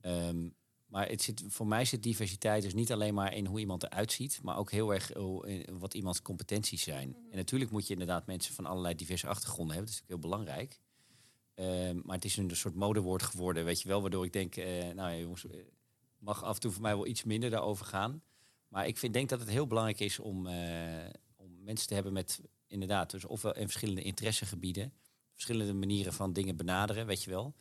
ehm, 0.00 0.48
maar 0.86 1.08
het 1.08 1.22
zit, 1.22 1.44
voor 1.46 1.66
mij 1.66 1.84
zit 1.84 2.02
diversiteit 2.02 2.62
dus 2.62 2.74
niet 2.74 2.92
alleen 2.92 3.14
maar 3.14 3.34
in 3.34 3.46
hoe 3.46 3.58
iemand 3.58 3.82
eruit 3.82 4.12
ziet, 4.12 4.40
maar 4.42 4.56
ook 4.56 4.70
heel 4.70 4.94
erg 4.94 5.16
oh, 5.16 5.48
in 5.48 5.78
wat 5.78 5.94
iemands 5.94 6.22
competenties 6.22 6.82
zijn. 6.82 7.16
En 7.30 7.36
natuurlijk 7.36 7.70
moet 7.70 7.86
je 7.86 7.92
inderdaad 7.92 8.26
mensen 8.26 8.54
van 8.54 8.66
allerlei 8.66 8.94
diverse 8.94 9.26
achtergronden 9.26 9.76
hebben. 9.76 9.92
Dat 9.92 10.02
is 10.02 10.08
natuurlijk 10.08 10.22
heel 10.22 10.44
belangrijk. 10.46 10.80
Ehm, 11.54 12.00
maar 12.04 12.16
het 12.16 12.24
is 12.24 12.36
een 12.36 12.56
soort 12.56 12.74
modewoord 12.74 13.22
geworden, 13.22 13.64
weet 13.64 13.82
je 13.82 13.88
wel, 13.88 14.00
waardoor 14.00 14.24
ik 14.24 14.32
denk, 14.32 14.56
eh, 14.56 14.66
nou 14.66 15.10
ja, 15.10 15.16
jongens, 15.16 15.46
mag 16.24 16.42
af 16.42 16.54
en 16.54 16.60
toe 16.60 16.70
voor 16.70 16.82
mij 16.82 16.96
wel 16.96 17.06
iets 17.06 17.24
minder 17.24 17.50
daarover 17.50 17.86
gaan. 17.86 18.22
Maar 18.68 18.86
ik 18.86 18.98
vind, 18.98 19.12
denk 19.12 19.28
dat 19.28 19.40
het 19.40 19.48
heel 19.48 19.66
belangrijk 19.66 20.00
is 20.00 20.18
om, 20.18 20.46
eh, 20.46 21.08
om 21.36 21.62
mensen 21.64 21.88
te 21.88 21.94
hebben 21.94 22.12
met 22.12 22.40
inderdaad, 22.66 23.10
dus 23.10 23.24
ofwel 23.24 23.54
in 23.54 23.64
verschillende 23.64 24.02
interessegebieden, 24.02 24.92
verschillende 25.32 25.74
manieren 25.74 26.12
van 26.12 26.32
dingen 26.32 26.56
benaderen, 26.56 27.06
weet 27.06 27.22
je 27.22 27.30
wel. 27.30 27.54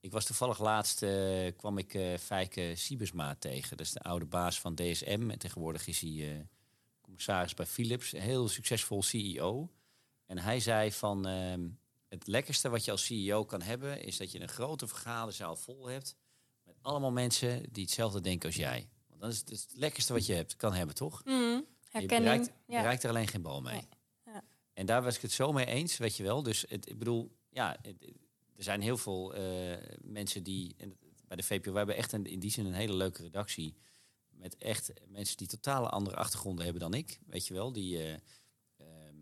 Ik 0.00 0.12
was 0.12 0.24
toevallig 0.24 0.58
laatst, 0.58 1.02
eh, 1.02 1.52
kwam 1.56 1.78
ik 1.78 1.94
eh 1.94 2.18
Fijke 2.18 2.72
Siebersma 2.76 3.34
tegen. 3.34 3.76
Dat 3.76 3.86
is 3.86 3.92
de 3.92 4.00
oude 4.00 4.26
baas 4.26 4.60
van 4.60 4.74
DSM. 4.74 5.30
En 5.30 5.38
tegenwoordig 5.38 5.86
is 5.86 6.00
hij 6.00 6.48
commissaris 7.00 7.54
bij 7.54 7.66
Philips. 7.66 8.10
Heel 8.10 8.48
succesvol 8.48 9.02
CEO. 9.02 9.70
En 10.26 10.38
hij 10.38 10.60
zei 10.60 10.92
van, 10.92 11.26
ehm, 11.26 11.68
het 12.08 12.26
lekkerste 12.26 12.68
wat 12.68 12.84
je 12.84 12.90
als 12.90 13.04
CEO 13.04 13.44
kan 13.44 13.62
hebben... 13.62 14.02
is 14.02 14.16
dat 14.16 14.32
je 14.32 14.40
een 14.40 14.48
grote 14.48 14.86
vergaderzaal 14.86 15.56
vol 15.56 15.86
hebt... 15.86 16.16
allemaal 16.82 17.10
mensen 17.12 17.62
die 17.72 17.82
hetzelfde 17.84 18.20
denken 18.20 18.46
als 18.48 18.56
jij. 18.56 18.88
Want 19.08 19.20
dat 19.20 19.30
is 19.30 19.38
het, 19.62 19.72
lekkerste 19.74 20.12
wat 20.12 20.26
je 20.26 20.34
hebt, 20.34 20.56
kan 20.56 20.72
hebben, 20.74 20.94
toch? 20.94 21.22
Je 21.24 21.64
Herkenning. 21.88 22.22
bereikt, 22.30 22.52
ja. 22.66 22.76
bereikt 22.80 23.02
er 23.02 23.10
alleen 23.10 23.28
geen 23.28 23.42
bal 23.42 23.60
mee. 23.60 23.74
Nee. 23.74 23.88
Ja. 24.34 24.42
En 24.72 24.86
daar 24.86 25.02
was 25.02 25.16
ik 25.16 25.22
het 25.22 25.32
zo 25.32 25.52
mee 25.52 25.66
eens, 25.66 25.96
weet 25.96 26.16
je 26.16 26.22
wel. 26.22 26.42
Dus 26.42 26.64
het, 26.68 26.88
ik 26.88 26.98
bedoel, 26.98 27.36
ja, 27.48 27.76
het- 27.82 28.04
er 28.56 28.62
zijn 28.66 28.80
heel 28.80 28.96
veel 28.96 29.34
eh, 29.34 29.76
mensen 30.02 30.42
die... 30.42 30.74
En 30.78 30.96
bij 31.26 31.36
de 31.36 31.42
VPO, 31.42 31.70
we 31.70 31.76
hebben 31.76 31.96
echt 31.96 32.12
een, 32.12 32.26
in 32.26 32.38
die 32.40 32.50
zin 32.50 32.66
een 32.66 32.72
hele 32.74 32.94
leuke 32.94 33.22
redactie. 33.22 33.74
Met 34.30 34.56
echt 34.56 34.92
mensen 35.08 35.36
die 35.36 35.46
totale 35.46 35.88
andere 35.88 36.16
achtergronden 36.16 36.64
hebben 36.64 36.82
dan 36.82 36.94
ik. 36.94 37.20
Weet 37.26 37.46
je 37.46 37.54
wel, 37.54 37.72
die 37.72 37.98
eh, 38.02 38.12
ehm, 38.76 39.16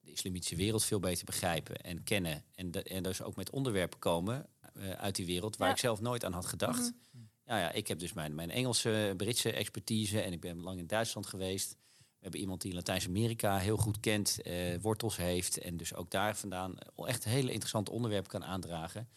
de 0.00 0.10
islamitische 0.10 0.56
wereld 0.56 0.84
veel 0.84 1.00
beter 1.00 1.24
begrijpen 1.24 1.76
en 1.76 2.02
kennen. 2.04 2.44
En, 2.54 2.70
de, 2.70 2.82
en 2.82 3.02
dus 3.02 3.22
ook 3.22 3.36
met 3.36 3.50
onderwerpen 3.50 3.98
komen 3.98 4.46
eh, 4.74 4.90
uit 4.90 5.14
die 5.16 5.26
wereld 5.26 5.56
waar 5.56 5.68
Ja. 5.68 5.74
ik 5.74 5.80
zelf 5.80 6.00
nooit 6.00 6.24
aan 6.24 6.32
had 6.32 6.46
gedacht. 6.46 6.92
Ja, 7.46 7.58
ja, 7.58 7.72
ik 7.72 7.88
heb 7.88 7.98
dus 7.98 8.12
mijn, 8.12 8.34
mijn 8.34 8.50
Engelse, 8.50 9.14
Britse 9.16 9.52
expertise 9.52 10.20
en 10.20 10.32
ik 10.32 10.40
ben 10.40 10.60
lang 10.60 10.78
in 10.78 10.86
Duitsland 10.86 11.26
geweest. 11.26 11.76
We 11.98 12.30
hebben 12.30 12.40
iemand 12.40 12.60
die 12.60 12.74
Latijns-Amerika 12.74 13.58
heel 13.58 13.76
goed 13.76 14.00
kent, 14.00 14.42
eh, 14.42 14.80
wortels 14.80 15.16
heeft 15.16 15.58
en 15.58 15.76
dus 15.76 15.94
ook 15.94 16.10
daar 16.10 16.36
vandaan 16.36 16.78
eh, 16.78 17.08
echt 17.08 17.24
hele 17.24 17.50
interessante 17.50 17.90
onderwerpen 17.90 18.30
kan 18.30 18.44
aandragen. 18.44 19.08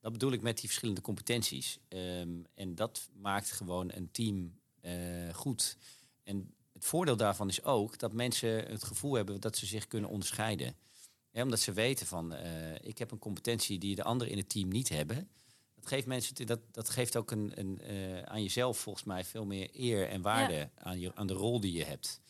Dat 0.00 0.12
bedoel 0.12 0.32
ik 0.32 0.42
met 0.42 0.56
die 0.58 0.66
verschillende 0.68 1.00
competenties. 1.00 1.78
Ehm, 1.88 2.42
en 2.54 2.74
dat 2.74 3.08
maakt 3.12 3.52
gewoon 3.52 3.90
een 3.92 4.10
team 4.10 4.60
eh, 4.80 5.34
goed. 5.34 5.76
En 6.22 6.54
het 6.72 6.84
voordeel 6.84 7.16
daarvan 7.16 7.48
is 7.48 7.62
ook 7.62 7.98
dat 7.98 8.12
mensen 8.12 8.50
het 8.50 8.84
gevoel 8.84 9.14
hebben 9.14 9.40
dat 9.40 9.56
ze 9.56 9.66
zich 9.66 9.86
kunnen 9.86 10.10
onderscheiden. 10.10 10.76
Ja, 11.32 11.42
omdat 11.42 11.60
ze 11.60 11.72
weten 11.72 12.06
van, 12.06 12.34
eh, 12.34 12.74
ik 12.80 12.98
heb 12.98 13.10
een 13.10 13.18
competentie 13.18 13.78
die 13.78 13.94
de 13.94 14.02
anderen 14.02 14.32
in 14.32 14.38
het 14.38 14.48
team 14.48 14.68
niet 14.68 14.88
hebben. 14.88 15.28
Dat 15.74 15.86
geeft 15.86 16.06
mensen, 16.06 16.46
dat, 16.46 16.60
dat 16.70 16.90
geeft 16.90 17.16
ook 17.16 17.30
een, 17.30 17.52
een, 17.54 17.80
eh, 17.80 18.22
aan 18.22 18.42
jezelf 18.42 18.78
volgens 18.78 19.04
mij 19.04 19.24
veel 19.24 19.44
meer 19.44 19.68
eer 19.72 20.08
en 20.08 20.22
waarde 20.22 20.70
aan, 20.74 21.00
je, 21.00 21.14
aan 21.14 21.26
de 21.26 21.34
rol 21.34 21.60
die 21.60 21.72
je 21.72 21.84
hebt. 21.84 22.20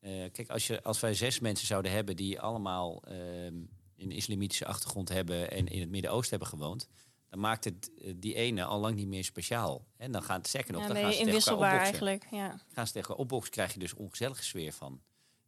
Eh, 0.00 0.10
kijk, 0.32 0.48
als, 0.48 0.66
je, 0.66 0.82
als 0.82 1.00
wij 1.00 1.14
zes 1.14 1.40
mensen 1.40 1.66
zouden 1.66 1.92
hebben 1.92 2.16
die 2.16 2.40
allemaal 2.40 3.02
ehm, 3.02 3.54
een 3.96 4.10
islamitische 4.10 4.66
achtergrond 4.66 5.08
hebben 5.08 5.50
en 5.50 5.66
in 5.66 5.80
het 5.80 5.90
Midden-Oosten 5.90 6.38
hebben 6.38 6.58
gewoond, 6.58 6.88
dan 7.28 7.40
maakt 7.40 7.64
het 7.64 7.90
die 8.16 8.34
ene 8.34 8.64
al 8.64 8.80
lang 8.80 8.94
niet 8.94 9.08
meer 9.08 9.24
speciaal. 9.24 9.86
En 9.96 10.12
dan 10.12 10.22
gaat 10.22 10.36
het 10.36 10.48
zeker 10.48 10.72
nog, 10.72 10.80
Ja, 10.80 10.88
dan 10.88 10.96
gaan 10.96 11.12
ze 11.12 11.18
tegen 11.18 11.26
elkaar 11.26 11.34
inwisselbaar 11.34 11.72
opboksen 11.72 12.08
eigenlijk. 12.08 12.26
Ja. 12.30 12.60
gaan 12.72 12.86
ze 12.86 12.92
tegen 12.92 13.16
opboksen, 13.16 13.52
krijg 13.52 13.72
je 13.72 13.78
dus 13.78 13.94
ongezellige 13.94 14.44
sfeer 14.44 14.72
van. 14.72 15.00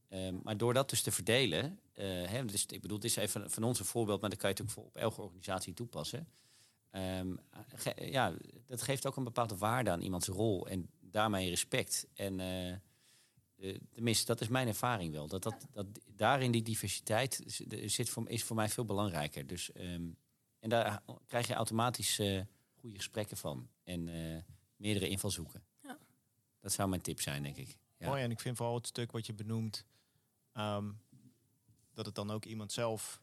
Ehm, 0.09 0.37
maar 0.43 0.57
door 0.57 0.75
dat 0.75 0.91
dus 0.91 1.03
te 1.03 1.11
verdelen, 1.13 1.81
eh, 1.93 2.05
hè, 2.07 2.45
dus, 2.45 2.67
ik 2.67 2.81
bedoel, 2.81 2.99
dit 2.99 3.11
is 3.11 3.17
even 3.17 3.51
van 3.51 3.63
ons 3.63 3.79
een 3.79 3.85
voorbeeld, 3.85 4.21
maar 4.21 4.31
dat 4.31 4.39
kan 4.39 4.49
je 4.51 4.55
natuurlijk 4.55 4.87
voor 4.87 4.95
op 4.95 5.03
elke 5.03 5.21
organisatie 5.23 5.75
toepassen. 5.75 6.29
Ehm, 6.91 7.35
ge- 7.75 8.09
ja, 8.11 8.35
dat 8.67 8.83
geeft 8.83 9.07
ook 9.07 9.17
een 9.17 9.25
bepaalde 9.25 9.57
waarde 9.57 9.91
aan 9.91 10.01
iemands 10.01 10.27
rol 10.29 10.67
en 10.69 10.91
daarmee 11.01 11.49
respect. 11.49 12.07
En 12.15 12.41
eh, 12.41 12.71
eh, 12.73 12.79
tenminste, 13.91 14.27
dat 14.27 14.41
is 14.41 14.49
mijn 14.49 14.69
ervaring 14.69 15.13
wel. 15.13 15.27
Dat, 15.29 15.43
dat, 15.43 15.67
dat 15.73 15.87
daarin 16.07 16.51
die 16.51 16.63
diversiteit 16.63 17.43
zit 17.85 18.09
voor, 18.09 18.29
is 18.29 18.45
voor 18.45 18.57
mij 18.57 18.69
veel 18.69 18.85
belangrijker. 18.85 19.47
Dus, 19.47 19.73
ehm, 19.73 20.09
en 20.59 20.69
daar 20.69 21.03
krijg 21.27 21.47
je 21.47 21.55
automatisch 21.55 22.19
eh, 22.19 22.41
goede 22.75 22.97
gesprekken 22.97 23.37
van 23.37 23.69
en 23.85 24.09
eh, 24.09 24.43
meerdere 24.77 25.09
invalshoeken. 25.09 25.63
Ja. 25.83 25.99
Dat 26.61 26.73
zou 26.73 26.89
mijn 26.89 27.01
tip 27.03 27.21
zijn, 27.21 27.43
denk 27.43 27.57
ik. 27.57 27.77
Ja. 27.99 28.09
Mooi, 28.09 28.23
en 28.23 28.31
ik 28.31 28.41
vind 28.41 28.57
vooral 28.57 28.75
het 28.75 28.87
stuk 28.87 29.13
wat 29.13 29.27
je 29.27 29.35
benoemt, 29.35 29.85
ehm, 30.59 30.91
dat 31.95 32.07
het 32.07 32.15
dan 32.15 32.31
ook 32.31 32.45
iemand 32.45 32.73
zelf 32.73 33.23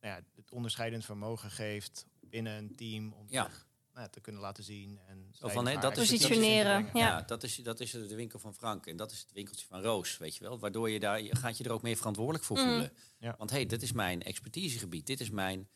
nou 0.00 0.14
ja, 0.14 0.22
het 0.36 0.50
onderscheidend 0.50 1.04
vermogen 1.04 1.50
geeft 1.50 2.06
binnen 2.20 2.52
een 2.58 2.76
team 2.76 3.12
om 3.12 3.26
Ja. 3.28 3.44
zich 3.44 3.66
nou 3.92 4.00
ja, 4.06 4.08
te 4.08 4.20
kunnen 4.20 4.40
laten 4.40 4.64
zien. 4.64 4.98
En 5.06 5.28
Zo 5.32 5.48
van, 5.48 5.66
hè, 5.66 5.78
dat 5.80 5.94
Positioneren. 5.94 6.84
Ja. 6.84 6.90
Ja, 7.06 7.22
dat, 7.22 7.42
is, 7.42 7.56
dat 7.56 7.80
is 7.80 7.90
de 7.90 8.14
winkel 8.14 8.38
van 8.38 8.54
Frank 8.54 8.86
en 8.86 8.96
dat 8.96 9.10
is 9.12 9.20
het 9.20 9.32
winkeltje 9.32 9.66
van 9.66 9.80
Roos, 9.82 10.16
weet 10.18 10.36
je 10.36 10.44
wel. 10.44 10.58
Waardoor 10.58 10.90
je 10.90 11.00
daar, 11.00 11.20
je 11.22 11.36
gaat 11.36 11.58
je 11.58 11.64
er 11.64 11.72
ook 11.72 11.82
meer 11.82 11.96
verantwoordelijk 11.96 12.44
voor 12.44 12.56
Mm. 12.56 12.64
voelen. 12.64 12.92
Ja. 13.18 13.34
Want 13.38 13.50
hé, 13.50 13.56
hey, 13.56 13.66
dit 13.66 13.82
is 13.82 13.92
mijn 13.92 14.22
expertisegebied, 14.22 15.06
dit 15.06 15.20
is 15.20 15.30
mijn... 15.30 15.68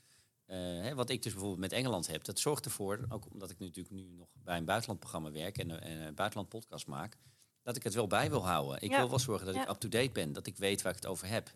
eh, 0.47 0.57
hè, 0.59 0.95
wat 0.95 1.11
ik 1.11 1.23
dus 1.23 1.33
bijvoorbeeld 1.33 1.61
met 1.61 1.73
Engeland 1.73 2.07
heb, 2.07 2.25
dat 2.25 2.39
zorgt 2.39 2.65
ervoor, 2.65 3.07
ook 3.09 3.31
omdat 3.31 3.51
ik 3.51 3.59
natuurlijk 3.59 3.95
nu 3.95 4.03
nog 4.11 4.29
bij 4.43 4.57
een 4.57 4.65
buitenlandprogramma 4.65 5.31
werk 5.31 5.59
en 5.59 5.71
een, 5.71 5.81
en 5.81 6.01
een 6.01 6.15
buitenland 6.15 6.49
podcast 6.49 6.87
maak, 6.87 7.17
dat 7.63 7.77
ik 7.77 7.83
het 7.83 7.95
wel 7.95 8.07
bij 8.07 8.31
wil 8.31 8.47
houden. 8.47 8.83
Ik 8.83 8.91
Ja. 8.91 8.99
wil 8.99 9.09
wel 9.09 9.19
zorgen 9.19 9.47
dat 9.47 9.55
Ja. 9.55 9.63
ik 9.63 9.69
up-to-date 9.71 10.11
ben, 10.11 10.33
dat 10.33 10.47
ik 10.47 10.57
weet 10.57 10.83
waar 10.83 10.93
ik 10.93 10.99
het 11.01 11.11
over 11.11 11.27
heb. 11.29 11.49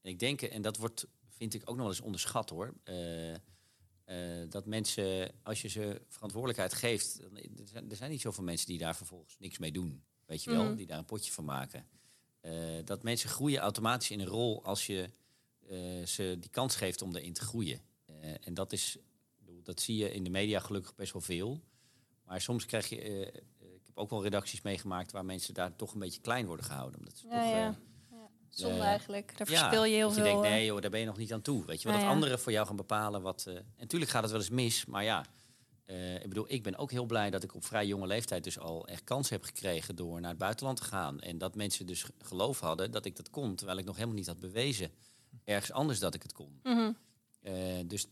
En 0.00 0.10
ik 0.10 0.18
denk, 0.18 0.42
en 0.42 0.62
dat 0.62 0.76
wordt, 0.76 1.06
vind 1.28 1.54
ik 1.54 1.60
ook 1.60 1.68
nog 1.76 1.78
wel 1.78 1.88
eens 1.88 2.00
onderschat 2.00 2.50
hoor. 2.50 2.74
eh, 2.84 3.34
eh, 4.04 4.50
dat 4.50 4.66
mensen, 4.66 5.32
als 5.42 5.62
je 5.62 5.68
ze 5.68 6.02
verantwoordelijkheid 6.08 6.74
geeft, 6.74 7.20
er, 7.22 7.68
zijn, 7.68 7.90
er 7.90 7.96
zijn 7.96 8.10
niet 8.10 8.20
zoveel 8.20 8.44
mensen 8.44 8.66
die 8.66 8.78
daar 8.78 8.96
vervolgens 8.96 9.36
niks 9.38 9.58
mee 9.58 9.72
doen. 9.72 10.02
Weet 10.26 10.44
je 10.44 10.50
wel, 10.50 10.64
Mhm. 10.64 10.74
die 10.76 10.86
daar 10.86 10.98
een 10.98 11.04
potje 11.04 11.32
van 11.32 11.44
maken. 11.44 11.86
Eh, 12.40 12.52
dat 12.84 13.02
mensen 13.02 13.28
groeien 13.28 13.60
automatisch 13.60 14.10
in 14.10 14.20
een 14.20 14.26
rol 14.26 14.64
als 14.64 14.86
je 14.86 15.10
ze 16.04 16.36
die 16.40 16.50
kans 16.50 16.76
geeft 16.76 17.02
om 17.02 17.16
erin 17.16 17.32
te 17.32 17.40
groeien. 17.40 17.80
En 18.40 18.54
dat 18.54 18.72
is, 18.72 18.96
dat 19.62 19.80
zie 19.80 19.96
je 19.96 20.10
in 20.12 20.24
de 20.24 20.30
media 20.30 20.60
gelukkig 20.60 20.94
best 20.94 21.12
wel 21.12 21.22
veel. 21.22 21.60
Maar 22.24 22.40
soms 22.40 22.66
krijg 22.66 22.88
je, 22.88 23.32
heb 23.90 23.98
ook 23.98 24.10
wel 24.10 24.22
redacties 24.22 24.62
meegemaakt 24.62 25.12
waar 25.12 25.24
mensen 25.24 25.54
daar 25.54 25.76
toch 25.76 25.92
een 25.92 25.98
beetje 26.00 26.20
klein 26.20 26.46
worden 26.46 26.64
gehouden. 26.66 26.98
Omdat 26.98 27.18
ze 27.18 27.26
Ja, 27.26 27.32
toch, 27.42 27.50
ja. 27.50 27.68
eh, 27.68 27.74
Zonde 28.48 28.78
Eh, 28.78 28.84
eigenlijk. 28.84 29.38
Daar 29.38 29.46
verspil 29.46 29.84
je 29.84 29.94
heel 29.94 30.06
dat 30.06 30.16
veel. 30.16 30.24
Je 30.26 30.30
denkt, 30.30 30.48
nee 30.48 30.64
joh, 30.64 30.80
daar 30.80 30.90
ben 30.90 31.00
je 31.00 31.06
nog 31.06 31.16
niet 31.16 31.32
aan 31.32 31.40
toe. 31.42 31.64
Weet 31.64 31.82
je 31.82 31.88
wel, 31.88 31.98
dat 31.98 32.08
anderen 32.08 32.38
voor 32.38 32.52
jou 32.52 32.66
gaan 32.66 32.76
bepalen 32.76 33.22
wat... 33.22 33.44
eh, 33.46 33.56
en 33.56 33.64
natuurlijk 33.78 34.10
gaat 34.10 34.22
het 34.22 34.30
wel 34.30 34.40
eens 34.40 34.50
mis, 34.50 34.84
maar 34.86 35.04
ja... 35.04 35.24
ik 36.22 36.28
bedoel, 36.28 36.44
ik 36.48 36.62
ben 36.62 36.76
ook 36.76 36.90
heel 36.90 37.04
blij 37.06 37.30
dat 37.30 37.42
ik 37.42 37.54
op 37.54 37.64
vrij 37.64 37.86
jonge 37.86 38.06
leeftijd 38.06 38.44
dus 38.44 38.58
al 38.58 38.86
echt 38.86 39.04
kans 39.04 39.28
heb 39.30 39.44
gekregen 39.44 39.96
door 39.96 40.20
naar 40.20 40.30
het 40.30 40.38
buitenland 40.38 40.76
te 40.76 40.84
gaan. 40.84 41.20
En 41.20 41.38
dat 41.38 41.54
mensen 41.54 41.86
dus 41.86 42.04
geloof 42.18 42.60
hadden 42.60 42.90
dat 42.90 43.04
ik 43.04 43.16
dat 43.16 43.30
kon, 43.30 43.54
terwijl 43.54 43.78
ik 43.78 43.84
nog 43.84 43.94
helemaal 43.94 44.16
niet 44.16 44.26
had 44.26 44.40
bewezen 44.40 44.90
ergens 45.44 45.72
anders 45.72 45.98
dat 45.98 46.14
ik 46.14 46.22
het 46.22 46.32
kon. 46.32 46.60
mhm. 46.62 46.92
Dus 47.86 48.06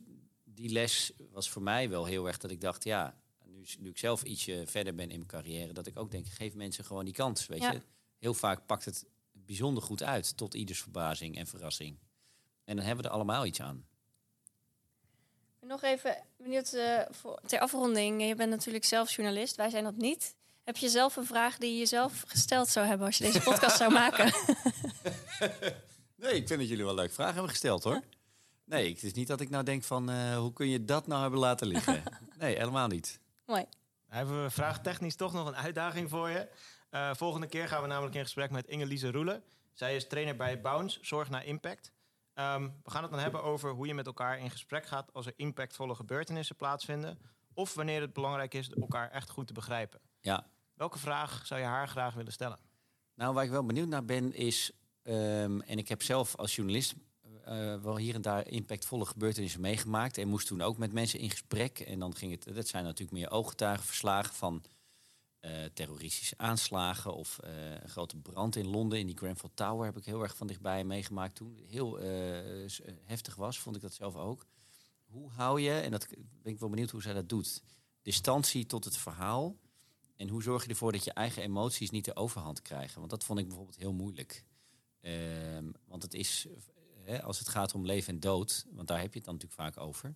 die 0.45 0.71
les 0.71 1.13
was 1.31 1.51
voor 1.51 1.63
mij 1.63 1.89
wel 1.89 2.05
heel 2.05 2.27
erg 2.27 2.39
dat 2.39 2.51
ik 2.51 2.61
dacht, 2.61 2.85
ja, 2.85 3.15
nu, 3.59 3.65
nu 3.79 3.89
ik 3.89 3.99
zelf 3.99 4.23
ietsje 4.23 4.63
verder 4.67 4.95
ben 4.95 5.11
in 5.11 5.17
mijn 5.17 5.27
carrière, 5.29 5.73
dat 5.73 5.87
ik 5.87 5.99
ook 5.99 6.11
denk, 6.11 6.27
geef 6.27 6.55
mensen 6.55 6.85
gewoon 6.85 7.05
die 7.05 7.15
kans. 7.15 7.47
Weet 7.47 7.61
Ja. 7.61 7.73
je, 7.73 7.81
heel 8.19 8.35
vaak 8.35 8.67
pakt 8.67 8.85
het 8.85 9.05
bijzonder 9.33 9.83
goed 9.83 10.03
uit, 10.03 10.37
tot 10.37 10.55
ieders 10.55 10.81
verbazing 10.83 11.37
en 11.37 11.47
verrassing. 11.47 11.99
En 12.65 12.77
dan 12.77 12.85
hebben 12.85 13.05
we 13.05 13.11
er 13.11 13.17
allemaal 13.17 13.47
iets 13.47 13.61
aan. 13.61 13.87
Nog 15.61 15.83
even 15.83 16.25
benieuwd 16.37 16.73
eh, 16.73 17.01
voor, 17.11 17.41
ter 17.47 17.59
afronding. 17.61 18.27
Je 18.27 18.35
bent 18.35 18.51
natuurlijk 18.51 18.85
zelf 18.85 19.11
journalist, 19.15 19.57
wij 19.57 19.71
zijn 19.71 19.85
dat 19.85 19.97
niet. 19.97 20.37
Heb 20.65 20.77
je 20.77 20.89
zelf 20.89 21.17
een 21.17 21.27
vraag 21.27 21.59
die 21.59 21.79
je 21.79 21.87
zelf 21.87 22.25
gesteld 22.27 22.69
zou 22.69 22.87
hebben 22.87 23.07
als 23.07 23.19
je 23.19 23.25
deze 23.25 23.41
podcast 23.41 23.77
zou 23.77 23.93
maken? 23.93 24.33
Nee, 26.17 26.35
ik 26.35 26.47
vind 26.47 26.61
dat 26.61 26.69
jullie 26.69 26.85
wel 26.85 26.95
leuke 26.95 27.13
vragen 27.13 27.33
hebben 27.33 27.51
gesteld 27.51 27.85
hoor. 27.85 28.01
Nee, 28.65 28.93
het 28.93 29.03
is 29.03 29.13
niet 29.13 29.27
dat 29.29 29.41
ik 29.41 29.51
nou 29.51 29.65
denk 29.65 29.85
van, 29.85 30.11
eh, 30.11 30.37
hoe 30.39 30.53
kun 30.53 30.69
je 30.69 30.85
dat 30.85 31.07
nou 31.07 31.21
hebben 31.23 31.41
laten 31.41 31.67
liggen? 31.67 32.03
Nee, 32.39 32.57
helemaal 32.57 32.87
niet. 32.89 33.21
Mooi. 33.49 33.65
Dan 34.09 34.17
hebben 34.17 34.43
we 34.43 34.51
vraagtechnisch 34.51 35.17
toch 35.17 35.33
nog 35.33 35.47
een 35.47 35.57
uitdaging 35.57 36.11
voor 36.11 36.29
je. 36.29 36.49
Eh, 36.91 37.15
volgende 37.15 37.47
keer 37.47 37.69
gaan 37.69 37.83
we 37.83 37.89
namelijk 37.89 38.15
in 38.15 38.23
gesprek 38.23 38.51
met 38.51 38.67
Inge-Lise 38.67 39.11
Roelen. 39.11 39.43
Zij 39.73 39.97
is 39.97 40.07
trainer 40.07 40.37
bij 40.37 40.61
Bounce, 40.61 40.99
Zorg 41.03 41.31
naar 41.31 41.45
Impact. 41.45 41.93
Ehm, 42.35 42.69
we 42.83 42.91
gaan 42.91 43.03
het 43.03 43.11
dan 43.11 43.21
hebben 43.21 43.43
over 43.43 43.71
hoe 43.71 43.87
je 43.87 43.95
met 43.95 44.07
elkaar 44.07 44.39
in 44.39 44.51
gesprek 44.51 44.87
gaat 44.87 45.13
als 45.13 45.27
er 45.27 45.33
impactvolle 45.37 45.95
gebeurtenissen 45.95 46.57
plaatsvinden. 46.57 47.19
Of 47.55 47.75
wanneer 47.75 48.01
het 48.01 48.13
belangrijk 48.13 48.55
is 48.55 48.71
elkaar 48.71 49.11
echt 49.11 49.31
goed 49.31 49.47
te 49.47 49.53
begrijpen. 49.53 50.01
Ja, 50.21 50.47
Welke 50.75 50.99
vraag 50.99 51.47
zou 51.47 51.61
je 51.61 51.67
haar 51.67 51.89
graag 51.89 52.15
willen 52.15 52.33
stellen? 52.33 52.59
Nou, 53.15 53.35
waar 53.35 53.45
ik 53.45 53.51
wel 53.51 53.65
benieuwd 53.65 53.89
naar 53.89 54.05
ben 54.05 54.35
is, 54.35 54.73
ehm, 55.03 55.61
en 55.61 55.79
ik 55.79 55.89
heb 55.89 56.03
zelf 56.03 56.37
als 56.37 56.55
journalist 56.55 56.95
eh, 57.49 57.75
wel 57.75 57.97
hier 57.97 58.15
en 58.15 58.23
daar 58.23 58.49
impactvolle 58.49 59.07
gebeurtenissen 59.07 59.61
meegemaakt 59.61 60.19
en 60.19 60.29
moest 60.29 60.47
toen 60.47 60.63
ook 60.63 60.79
met 60.79 60.93
mensen 60.93 61.19
in 61.19 61.31
gesprek. 61.31 61.81
En 61.81 61.99
dan 61.99 62.17
ging 62.17 62.31
het, 62.31 62.55
dat 62.55 62.69
zijn 62.69 62.85
natuurlijk 62.85 63.19
meer 63.19 63.31
ooggetuigenverslagen 63.31 64.35
van 64.35 64.65
eh, 65.41 65.65
terroristische 65.75 66.39
aanslagen 66.39 67.15
of 67.15 67.39
eh, 67.39 67.71
een 67.71 67.89
grote 67.89 68.17
brand 68.17 68.57
in 68.57 68.67
Londen 68.67 68.99
in 68.99 69.07
die 69.07 69.17
Grenfell 69.17 69.51
Tower 69.55 69.85
heb 69.85 69.97
ik 69.97 70.05
heel 70.05 70.23
erg 70.23 70.37
van 70.37 70.47
dichtbij 70.47 70.85
meegemaakt 70.85 71.35
toen. 71.35 71.59
Heel 71.67 71.99
heftig 73.05 73.35
was, 73.35 73.59
vond 73.59 73.77
ik 73.77 73.83
dat 73.83 73.95
zelf 73.95 74.17
ook. 74.17 74.47
Hoe 75.05 75.31
hou 75.31 75.61
je, 75.61 75.73
en 75.73 75.91
dat 75.91 76.09
ben 76.43 76.53
ik 76.53 76.59
wel 76.59 76.69
benieuwd 76.69 76.91
hoe 76.91 77.03
zij 77.03 77.13
dat 77.13 77.29
doet, 77.29 77.63
distantie 78.03 78.67
tot 78.67 78.85
het 78.85 78.97
verhaal 78.97 79.57
en 80.17 80.29
hoe 80.29 80.43
zorg 80.43 80.63
je 80.63 80.69
ervoor 80.69 80.93
dat 80.93 81.05
je 81.05 81.13
eigen 81.13 81.43
emoties 81.43 81.91
niet 81.91 82.05
de 82.05 82.17
overhand 82.17 82.63
krijgen? 82.63 82.99
Want 82.99 83.11
dat 83.11 83.25
vond 83.25 83.39
ik 83.39 83.47
bijvoorbeeld 83.47 83.79
heel 83.79 83.93
moeilijk. 83.93 84.45
Ehm, 85.01 85.71
want 85.85 86.03
het 86.03 86.15
is, 86.15 86.47
hè, 87.09 87.23
als 87.23 87.39
het 87.39 87.49
gaat 87.49 87.75
om 87.75 87.87
leven 87.87 88.15
en 88.15 88.21
dood, 88.21 88.67
want 88.71 88.89
daar 88.89 89.01
heb 89.01 89.13
je 89.13 89.19
het 89.19 89.25
dan 89.25 89.35
natuurlijk 89.35 89.61
vaak 89.61 89.85
over. 89.87 90.15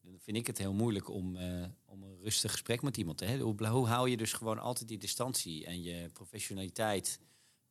dan 0.00 0.20
vind 0.20 0.36
ik 0.36 0.46
het 0.46 0.58
heel 0.58 0.72
moeilijk 0.72 1.08
om, 1.08 1.36
eh, 1.36 1.64
om 1.84 2.02
een 2.02 2.18
rustig 2.22 2.50
gesprek 2.50 2.82
met 2.82 2.96
iemand 2.96 3.18
te 3.18 3.24
hebben. 3.24 3.66
Hoe, 3.68 3.86
hou 3.86 4.10
je 4.10 4.16
dus 4.16 4.32
gewoon 4.32 4.58
altijd 4.58 4.88
die 4.88 4.98
distantie 4.98 5.66
en 5.66 5.82
je 5.82 6.08
professionaliteit 6.12 7.20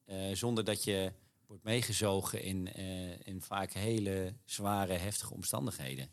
eh, 0.05 0.33
zonder 0.33 0.63
dat 0.63 0.83
je 0.83 1.11
wordt 1.47 1.63
meegezogen 1.63 2.41
in, 2.41 2.73
eh, 2.73 3.27
in 3.27 3.41
vaak 3.41 3.73
hele 3.73 4.33
zware, 4.45 4.93
heftige 4.93 5.33
omstandigheden? 5.33 6.09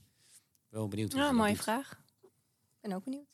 Wel 0.69 0.89
benieuwd. 0.89 1.13
hoe 1.13 1.21
Ja, 1.21 1.33
mooie 1.33 1.53
doet. 1.53 1.63
vraag. 1.63 2.01
Ik 2.23 2.81
ben 2.81 2.93
ook 2.93 3.05
benieuwd. 3.05 3.27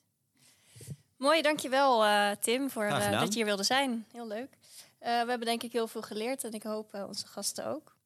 Mooi, 1.17 1.43
dankjewel 1.43 2.05
eh 2.05 2.31
Tim 2.31 2.71
voor 2.71 2.89
dat 2.89 3.29
je 3.29 3.35
hier 3.35 3.45
wilde 3.45 3.63
zijn. 3.63 4.07
Heel 4.13 4.27
leuk. 4.27 4.59
We 4.99 5.07
hebben 5.07 5.41
denk 5.41 5.63
ik 5.63 5.73
heel 5.73 5.87
veel 5.87 6.03
geleerd 6.03 6.45
en 6.45 6.53
ik 6.53 6.63
hoop 6.63 6.95
onze 6.95 7.27
gasten 7.27 7.67
ook. 7.67 7.99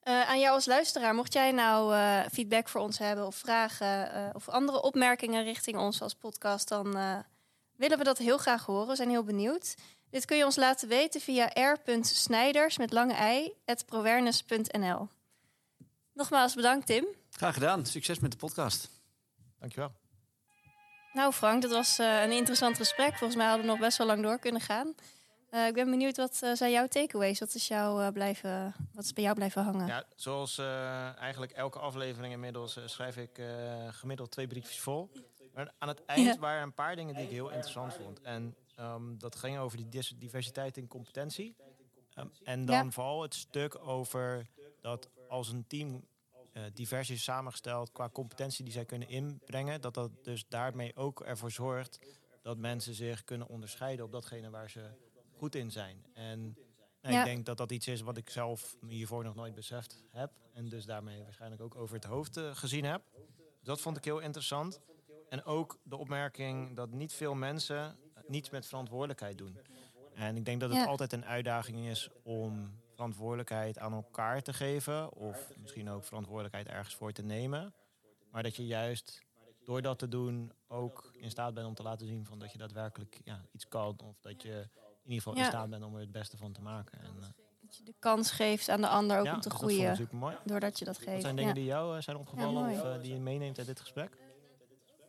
Eh, 0.00 0.28
aan 0.28 0.40
jou 0.40 0.54
als 0.54 0.66
luisteraar, 0.66 1.14
mocht 1.14 1.32
jij 1.32 1.52
nou 1.52 1.94
eh, 1.94 2.20
feedback 2.32 2.68
voor 2.68 2.80
ons 2.80 2.98
hebben 2.98 3.26
of 3.26 3.36
vragen 3.36 4.12
eh, 4.12 4.28
of 4.32 4.48
andere 4.48 4.82
opmerkingen 4.82 5.44
richting 5.44 5.76
ons 5.78 6.02
als 6.02 6.14
podcast, 6.14 6.68
dan 6.68 6.96
eh, 6.96 7.18
willen 7.76 7.98
we 7.98 8.04
dat 8.04 8.18
heel 8.18 8.38
graag 8.38 8.66
horen. 8.66 8.88
We 8.88 8.96
zijn 8.96 9.08
heel 9.10 9.24
benieuwd. 9.24 9.76
Dit 10.10 10.24
kun 10.24 10.36
je 10.36 10.44
ons 10.44 10.56
laten 10.56 10.88
weten 10.88 11.20
via 11.20 11.50
r.snijders 11.54 12.78
met 12.78 12.92
lange 12.92 13.34
i, 13.34 13.52
at 13.64 13.86
prowernes.nl. 13.86 15.08
Nogmaals 16.14 16.54
bedankt 16.54 16.86
Tim. 16.86 17.06
Graag 17.30 17.54
gedaan. 17.54 17.86
Succes 17.86 18.18
met 18.18 18.30
de 18.30 18.36
podcast. 18.36 18.90
Dankjewel. 19.58 19.92
Nou 21.12 21.32
Frank, 21.32 21.62
dat 21.62 21.70
was 21.70 21.98
eh, 21.98 22.22
een 22.22 22.32
interessant 22.32 22.76
gesprek. 22.76 23.08
Volgens 23.08 23.36
mij 23.36 23.46
hadden 23.46 23.64
we 23.66 23.70
nog 23.72 23.80
best 23.80 23.98
wel 23.98 24.06
lang 24.06 24.22
door 24.22 24.38
kunnen 24.38 24.60
gaan. 24.60 24.94
Eh, 25.50 25.66
ik 25.66 25.74
ben 25.74 25.90
benieuwd, 25.90 26.16
wat 26.16 26.40
eh, 26.42 26.52
zijn 26.52 26.70
jouw 26.70 26.86
takeaways? 26.86 27.38
Wat 27.38 27.54
is, 27.54 27.68
jou, 27.68 28.02
eh, 28.02 28.12
blijven, 28.12 28.74
wat 28.92 29.04
is 29.04 29.12
bij 29.12 29.22
jou 29.22 29.34
blijven 29.36 29.62
hangen? 29.62 29.86
Ja, 29.86 30.04
zoals 30.16 30.58
eigenlijk 30.58 31.52
elke 31.52 31.78
aflevering 31.78 32.32
inmiddels 32.32 32.78
schrijf 32.84 33.16
ik 33.16 33.40
gemiddeld 33.90 34.30
twee 34.30 34.46
briefjes 34.46 34.80
vol. 34.80 35.10
Maar 35.54 35.72
aan 35.78 35.88
het 35.88 36.04
eind 36.06 36.34
Ja. 36.34 36.38
waren 36.38 36.62
een 36.62 36.74
paar 36.74 36.96
dingen 36.96 37.14
die 37.14 37.24
ik 37.24 37.30
heel 37.30 37.48
interessant 37.50 37.94
vond. 37.94 38.20
En 38.20 38.56
ehm, 38.74 39.16
dat 39.18 39.36
ging 39.36 39.58
over 39.58 39.76
die 39.76 40.02
diversiteit 40.18 40.76
in 40.76 40.88
competentie. 40.88 41.56
Ehm, 42.14 42.26
en 42.44 42.64
dan 42.64 42.84
Ja. 42.84 42.90
vooral 42.90 43.22
het 43.22 43.34
stuk 43.34 43.78
over 43.86 44.46
dat 44.80 45.08
als 45.28 45.48
een 45.48 45.66
team 45.66 46.08
divers 46.74 47.10
is 47.10 47.22
samengesteld 47.22 47.92
qua 47.92 48.08
competentie 48.08 48.64
die 48.64 48.72
zij 48.72 48.84
kunnen 48.84 49.08
inbrengen, 49.08 49.80
dat 49.80 49.94
dat 49.94 50.10
dus 50.22 50.44
daarmee 50.48 50.96
ook 50.96 51.20
ervoor 51.20 51.50
zorgt 51.50 51.98
dat 52.42 52.58
mensen 52.58 52.94
zich 52.94 53.24
kunnen 53.24 53.48
onderscheiden 53.48 54.04
op 54.04 54.12
datgene 54.12 54.50
waar 54.50 54.70
ze 54.70 54.90
goed 55.40 55.54
in 55.54 55.70
zijn. 55.70 56.04
En 56.14 56.56
Ja. 57.02 57.18
ik 57.18 57.24
denk 57.24 57.46
dat 57.46 57.56
dat 57.56 57.72
iets 57.72 57.86
is 57.88 58.00
wat 58.00 58.16
ik 58.16 58.30
zelf 58.30 58.76
hiervoor 58.88 59.24
nog 59.24 59.34
nooit 59.34 59.54
beseft 59.54 60.04
heb. 60.10 60.32
En 60.52 60.68
dus 60.68 60.84
daarmee 60.84 61.22
waarschijnlijk 61.22 61.62
ook 61.62 61.74
over 61.76 61.94
het 61.94 62.04
hoofd 62.04 62.36
eh, 62.36 62.54
gezien 62.56 62.84
heb. 62.84 63.02
Dat 63.62 63.80
vond 63.80 63.96
ik 63.96 64.04
heel 64.04 64.18
interessant. 64.18 64.80
En 65.28 65.44
ook 65.44 65.78
de 65.82 65.96
opmerking 65.96 66.76
dat 66.76 66.90
niet 66.90 67.12
veel 67.12 67.34
mensen 67.34 67.96
niets 68.26 68.50
met 68.50 68.66
verantwoordelijkheid 68.66 69.38
doen. 69.38 69.58
En 70.14 70.36
ik 70.36 70.44
denk 70.44 70.60
dat 70.60 70.70
het 70.70 70.78
Ja. 70.78 70.84
altijd 70.86 71.12
een 71.12 71.24
uitdaging 71.24 71.86
is 71.86 72.08
om 72.22 72.80
verantwoordelijkheid 72.94 73.78
aan 73.78 73.92
elkaar 73.92 74.42
te 74.42 74.52
geven. 74.52 75.12
Of 75.12 75.50
misschien 75.56 75.90
ook 75.90 76.04
verantwoordelijkheid 76.04 76.66
ergens 76.68 76.94
voor 76.94 77.12
te 77.12 77.22
nemen. 77.22 77.74
Maar 78.30 78.42
dat 78.42 78.56
je 78.56 78.66
juist 78.66 79.22
door 79.64 79.82
dat 79.82 79.98
te 79.98 80.08
doen 80.08 80.52
ook 80.68 81.10
in 81.18 81.30
staat 81.30 81.54
bent 81.54 81.66
om 81.66 81.74
te 81.74 81.82
laten 81.82 82.06
zien 82.06 82.26
van 82.26 82.38
dat 82.38 82.52
je 82.52 82.58
daadwerkelijk 82.58 83.20
ja, 83.24 83.44
iets 83.52 83.68
kan. 83.68 83.98
Of 84.04 84.20
dat 84.20 84.42
je 84.42 84.68
in 85.04 85.10
ieder 85.10 85.22
geval 85.22 85.34
Ja. 85.34 85.40
in 85.44 85.50
staat 85.50 85.70
bent 85.70 85.84
om 85.84 85.94
er 85.94 86.00
het 86.00 86.12
beste 86.12 86.36
van 86.36 86.52
te 86.52 86.60
maken. 86.62 86.98
En, 86.98 87.06
eh, 87.20 87.26
Dat 87.60 87.76
je 87.76 87.84
de 87.84 87.94
kans 87.98 88.30
geeft 88.30 88.68
aan 88.68 88.80
de 88.80 88.88
ander 88.88 89.18
ook 89.18 89.24
ja, 89.24 89.34
om 89.34 89.40
te 89.40 89.48
dat 89.48 89.58
groeien. 89.58 89.96
super 89.96 90.16
mooi. 90.16 90.36
Doordat 90.44 90.78
je 90.78 90.84
dat 90.84 90.96
geeft. 90.98 91.10
Wat 91.12 91.20
zijn 91.20 91.34
ja. 91.34 91.40
dingen 91.40 91.54
die 91.54 91.64
jou 91.64 91.96
eh, 91.96 92.02
zijn 92.02 92.16
opgevallen 92.16 92.70
of 92.70 92.82
eh, 92.84 93.02
die 93.02 93.12
je 93.12 93.20
meeneemt 93.20 93.58
uit 93.58 93.66
dit 93.66 93.80
gesprek? 93.80 94.16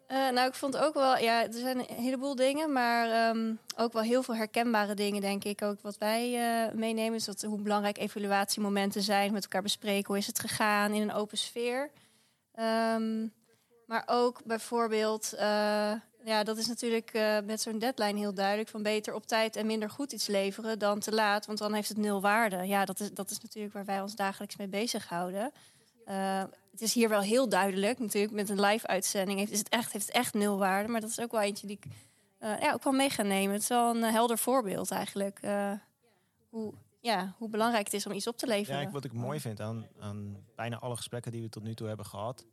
Eh, 0.07 0.29
nou, 0.29 0.47
ik 0.47 0.53
vond 0.53 0.77
ook 0.77 0.93
wel, 0.93 1.17
ja, 1.17 1.43
er 1.45 1.53
zijn 1.53 1.79
een 1.79 1.95
heleboel 1.95 2.35
dingen, 2.35 2.71
maar 2.73 3.09
ehm, 3.09 3.53
ook 3.75 3.93
wel 3.93 4.01
heel 4.01 4.23
veel 4.23 4.35
herkenbare 4.35 4.93
dingen, 4.93 5.21
denk 5.21 5.43
ik. 5.43 5.61
Ook 5.61 5.81
wat 5.81 5.97
wij 5.97 6.35
eh, 6.67 6.73
meenemen, 6.73 7.13
is 7.15 7.25
dat, 7.25 7.41
hoe 7.41 7.61
belangrijk 7.61 7.97
evaluatiemomenten 7.97 9.01
zijn, 9.01 9.33
met 9.33 9.43
elkaar 9.43 9.61
bespreken 9.61 10.07
hoe 10.07 10.17
is 10.17 10.27
het 10.27 10.39
gegaan 10.39 10.91
in 10.93 11.01
een 11.01 11.13
open 11.13 11.37
sfeer. 11.37 11.91
Ehm, 12.53 13.27
maar 13.85 14.03
ook 14.05 14.43
bijvoorbeeld, 14.45 15.33
eh, 15.33 15.93
ja, 16.25 16.43
dat 16.43 16.57
is 16.57 16.67
natuurlijk 16.67 17.13
eh, 17.13 17.37
met 17.45 17.61
zo'n 17.61 17.79
deadline 17.79 18.19
heel 18.19 18.33
duidelijk, 18.33 18.69
van 18.69 18.83
beter 18.83 19.13
op 19.13 19.25
tijd 19.25 19.55
en 19.55 19.65
minder 19.65 19.89
goed 19.89 20.11
iets 20.11 20.27
leveren 20.27 20.79
dan 20.79 20.99
te 20.99 21.11
laat, 21.11 21.45
want 21.45 21.57
dan 21.57 21.73
heeft 21.73 21.89
het 21.89 21.97
nul 21.97 22.21
waarde. 22.21 22.67
Ja, 22.67 22.85
dat 22.85 22.99
is, 22.99 23.13
dat 23.13 23.31
is 23.31 23.39
natuurlijk 23.41 23.73
waar 23.73 23.85
wij 23.85 24.01
ons 24.01 24.15
dagelijks 24.15 24.55
mee 24.55 24.67
bezighouden. 24.67 25.51
Eh, 26.05 26.43
het 26.71 26.81
is 26.81 26.93
hier 26.93 27.09
wel 27.09 27.21
heel 27.21 27.49
duidelijk, 27.49 27.99
natuurlijk 27.99 28.33
met 28.33 28.49
een 28.49 28.61
live 28.61 28.87
uitzending 28.87 29.39
heeft, 29.39 29.51
is 29.51 29.59
het 29.59 29.69
echt, 29.69 29.91
heeft 29.91 30.05
het 30.05 30.15
echt 30.15 30.33
nul 30.33 30.57
waarde. 30.57 30.89
Maar 30.89 31.01
dat 31.01 31.09
is 31.09 31.19
ook 31.19 31.31
wel 31.31 31.41
eentje 31.41 31.67
die 31.67 31.79
ik 31.81 31.91
eh, 32.37 32.59
ja, 32.59 32.73
ook 32.73 32.83
wel 32.83 32.93
mee 32.93 33.09
ga 33.09 33.23
nemen. 33.23 33.53
Het 33.53 33.61
is 33.61 33.67
wel 33.67 33.95
een 33.95 34.03
helder 34.03 34.37
voorbeeld 34.37 34.91
eigenlijk. 34.91 35.39
hoe, 36.49 36.73
ja, 36.99 37.35
hoe 37.37 37.49
belangrijk 37.49 37.85
het 37.85 37.93
is 37.93 38.05
om 38.05 38.11
iets 38.11 38.27
op 38.27 38.37
te 38.37 38.47
leveren. 38.47 38.81
Ja, 38.81 38.89
wat 38.89 39.05
ik 39.05 39.13
mooi 39.13 39.39
vind 39.39 39.59
aan, 39.59 39.87
aan 39.99 40.37
bijna 40.55 40.79
alle 40.79 40.95
gesprekken 40.95 41.31
die 41.31 41.41
we 41.41 41.49
tot 41.49 41.63
nu 41.63 41.73
toe 41.73 41.87
hebben 41.87 42.05
gehad, 42.05 42.45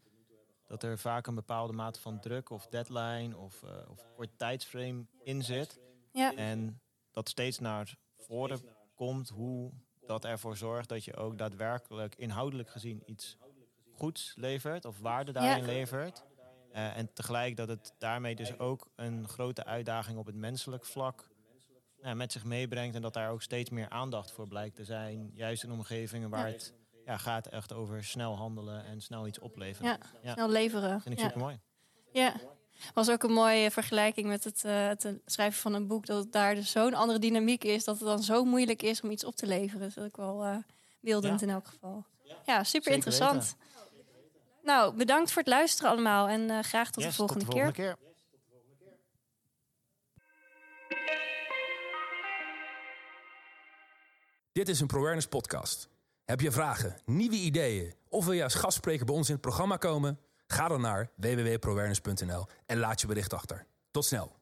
dat 0.68 0.82
er 0.82 0.98
vaak 0.98 1.26
een 1.26 1.34
bepaalde 1.34 1.72
mate 1.72 2.00
van 2.00 2.20
druk 2.20 2.50
of 2.50 2.66
deadline 2.66 3.36
of, 3.36 3.62
eh 3.62 3.90
of 3.90 4.06
kort 4.16 4.30
tijdsframe 4.36 5.06
in 5.22 5.42
zit. 5.42 5.78
Ja, 6.12 6.34
En 6.34 6.80
dat 7.10 7.28
steeds 7.28 7.58
naar 7.58 7.96
voren 8.16 8.60
komt 8.94 9.28
hoe 9.28 9.72
dat 10.06 10.24
ervoor 10.24 10.56
zorgt 10.56 10.88
dat 10.88 11.04
je 11.04 11.16
ook 11.16 11.38
daadwerkelijk 11.38 12.14
inhoudelijk 12.14 12.70
gezien 12.70 13.02
iets 13.06 13.36
goeds 13.92 14.32
levert 14.36 14.84
of 14.84 14.98
waarde 14.98 15.32
daarin 15.32 15.64
levert. 15.64 16.24
Eh, 16.72 16.96
en 16.96 17.12
tegelijk 17.12 17.56
dat 17.56 17.68
het 17.68 17.94
daarmee 17.98 18.34
dus 18.34 18.58
ook 18.58 18.90
een 18.96 19.28
grote 19.28 19.64
uitdaging 19.64 20.18
op 20.18 20.26
het 20.26 20.34
menselijk 20.34 20.84
vlak 20.84 21.28
nou, 22.02 22.16
met 22.16 22.32
zich 22.32 22.44
meebrengt. 22.44 22.94
En 22.94 23.02
dat 23.02 23.14
daar 23.14 23.30
ook 23.30 23.42
steeds 23.42 23.70
meer 23.70 23.88
aandacht 23.88 24.30
voor 24.30 24.48
blijkt 24.48 24.76
te 24.76 24.84
zijn. 24.84 25.30
Juist 25.34 25.62
in 25.62 25.70
omgevingen 25.70 26.30
waar 26.30 26.46
het 26.46 26.74
ja, 27.08 27.16
gaat 27.16 27.46
echt 27.46 27.72
over 27.72 28.04
snel 28.04 28.36
handelen 28.36 28.84
en 28.84 29.00
snel 29.00 29.26
iets 29.26 29.38
opleveren. 29.38 29.90
Ja, 29.90 29.98
Ja. 30.22 30.32
snel 30.32 30.48
leveren. 30.48 31.00
Vind 31.00 31.14
ik 31.14 31.20
ja. 31.20 31.26
super 31.26 31.40
mooi. 31.40 31.60
Ja. 32.12 32.34
Was 32.94 33.10
ook 33.10 33.22
een 33.22 33.32
mooie 33.32 33.70
vergelijking 33.70 34.26
met 34.26 34.44
het, 34.44 34.64
eh, 34.64 34.86
het 34.88 35.08
schrijven 35.24 35.60
van 35.60 35.74
een 35.74 35.86
boek. 35.86 36.06
Dat 36.06 36.22
het 36.24 36.32
daar 36.32 36.54
dus 36.54 36.70
zo'n 36.70 36.94
andere 36.94 37.18
dynamiek 37.18 37.64
is. 37.64 37.84
Dat 37.84 37.98
het 37.98 38.08
dan 38.08 38.22
zo 38.22 38.44
moeilijk 38.44 38.82
is 38.82 39.00
om 39.00 39.10
iets 39.10 39.24
op 39.24 39.34
te 39.36 39.46
leveren. 39.46 39.80
Dat 39.80 39.96
is 39.96 39.98
ook 40.04 40.16
wel 40.16 40.44
eh 40.44 40.56
beeldend 41.00 41.40
Ja. 41.40 41.46
in 41.46 41.52
elk 41.52 41.66
geval. 41.66 42.04
Ja, 42.22 42.34
super 42.44 42.66
Zeker 42.66 42.92
interessant. 42.92 43.56
Nou, 44.62 44.96
bedankt 44.96 45.30
voor 45.32 45.42
het 45.42 45.50
luisteren 45.50 45.90
allemaal. 45.90 46.28
En 46.28 46.50
eh, 46.50 46.58
graag 46.62 46.90
tot 46.90 47.02
Yes, 47.02 47.10
de 47.12 47.16
volgende 47.18 47.44
tot 47.44 47.54
keer. 47.54 47.66
de 47.66 47.72
volgende 47.74 47.96
keer. 47.96 48.06
Dit 54.52 54.68
is 54.68 54.80
een 54.80 54.86
ProAwareness 54.86 55.26
podcast. 55.26 55.88
Heb 56.28 56.40
je 56.40 56.52
vragen, 56.52 56.96
nieuwe 57.04 57.36
ideeën 57.36 57.94
of 58.08 58.24
wil 58.24 58.34
je 58.34 58.42
als 58.42 58.54
gastspreker 58.54 59.06
bij 59.06 59.14
ons 59.14 59.26
in 59.26 59.32
het 59.32 59.42
programma 59.42 59.76
komen? 59.76 60.18
Ga 60.46 60.68
dan 60.68 60.80
naar 60.80 61.10
www.proawareness.nl 61.16 62.46
en 62.66 62.78
laat 62.78 63.00
je 63.00 63.06
bericht 63.06 63.32
achter. 63.32 63.66
Tot 63.90 64.04
snel. 64.04 64.37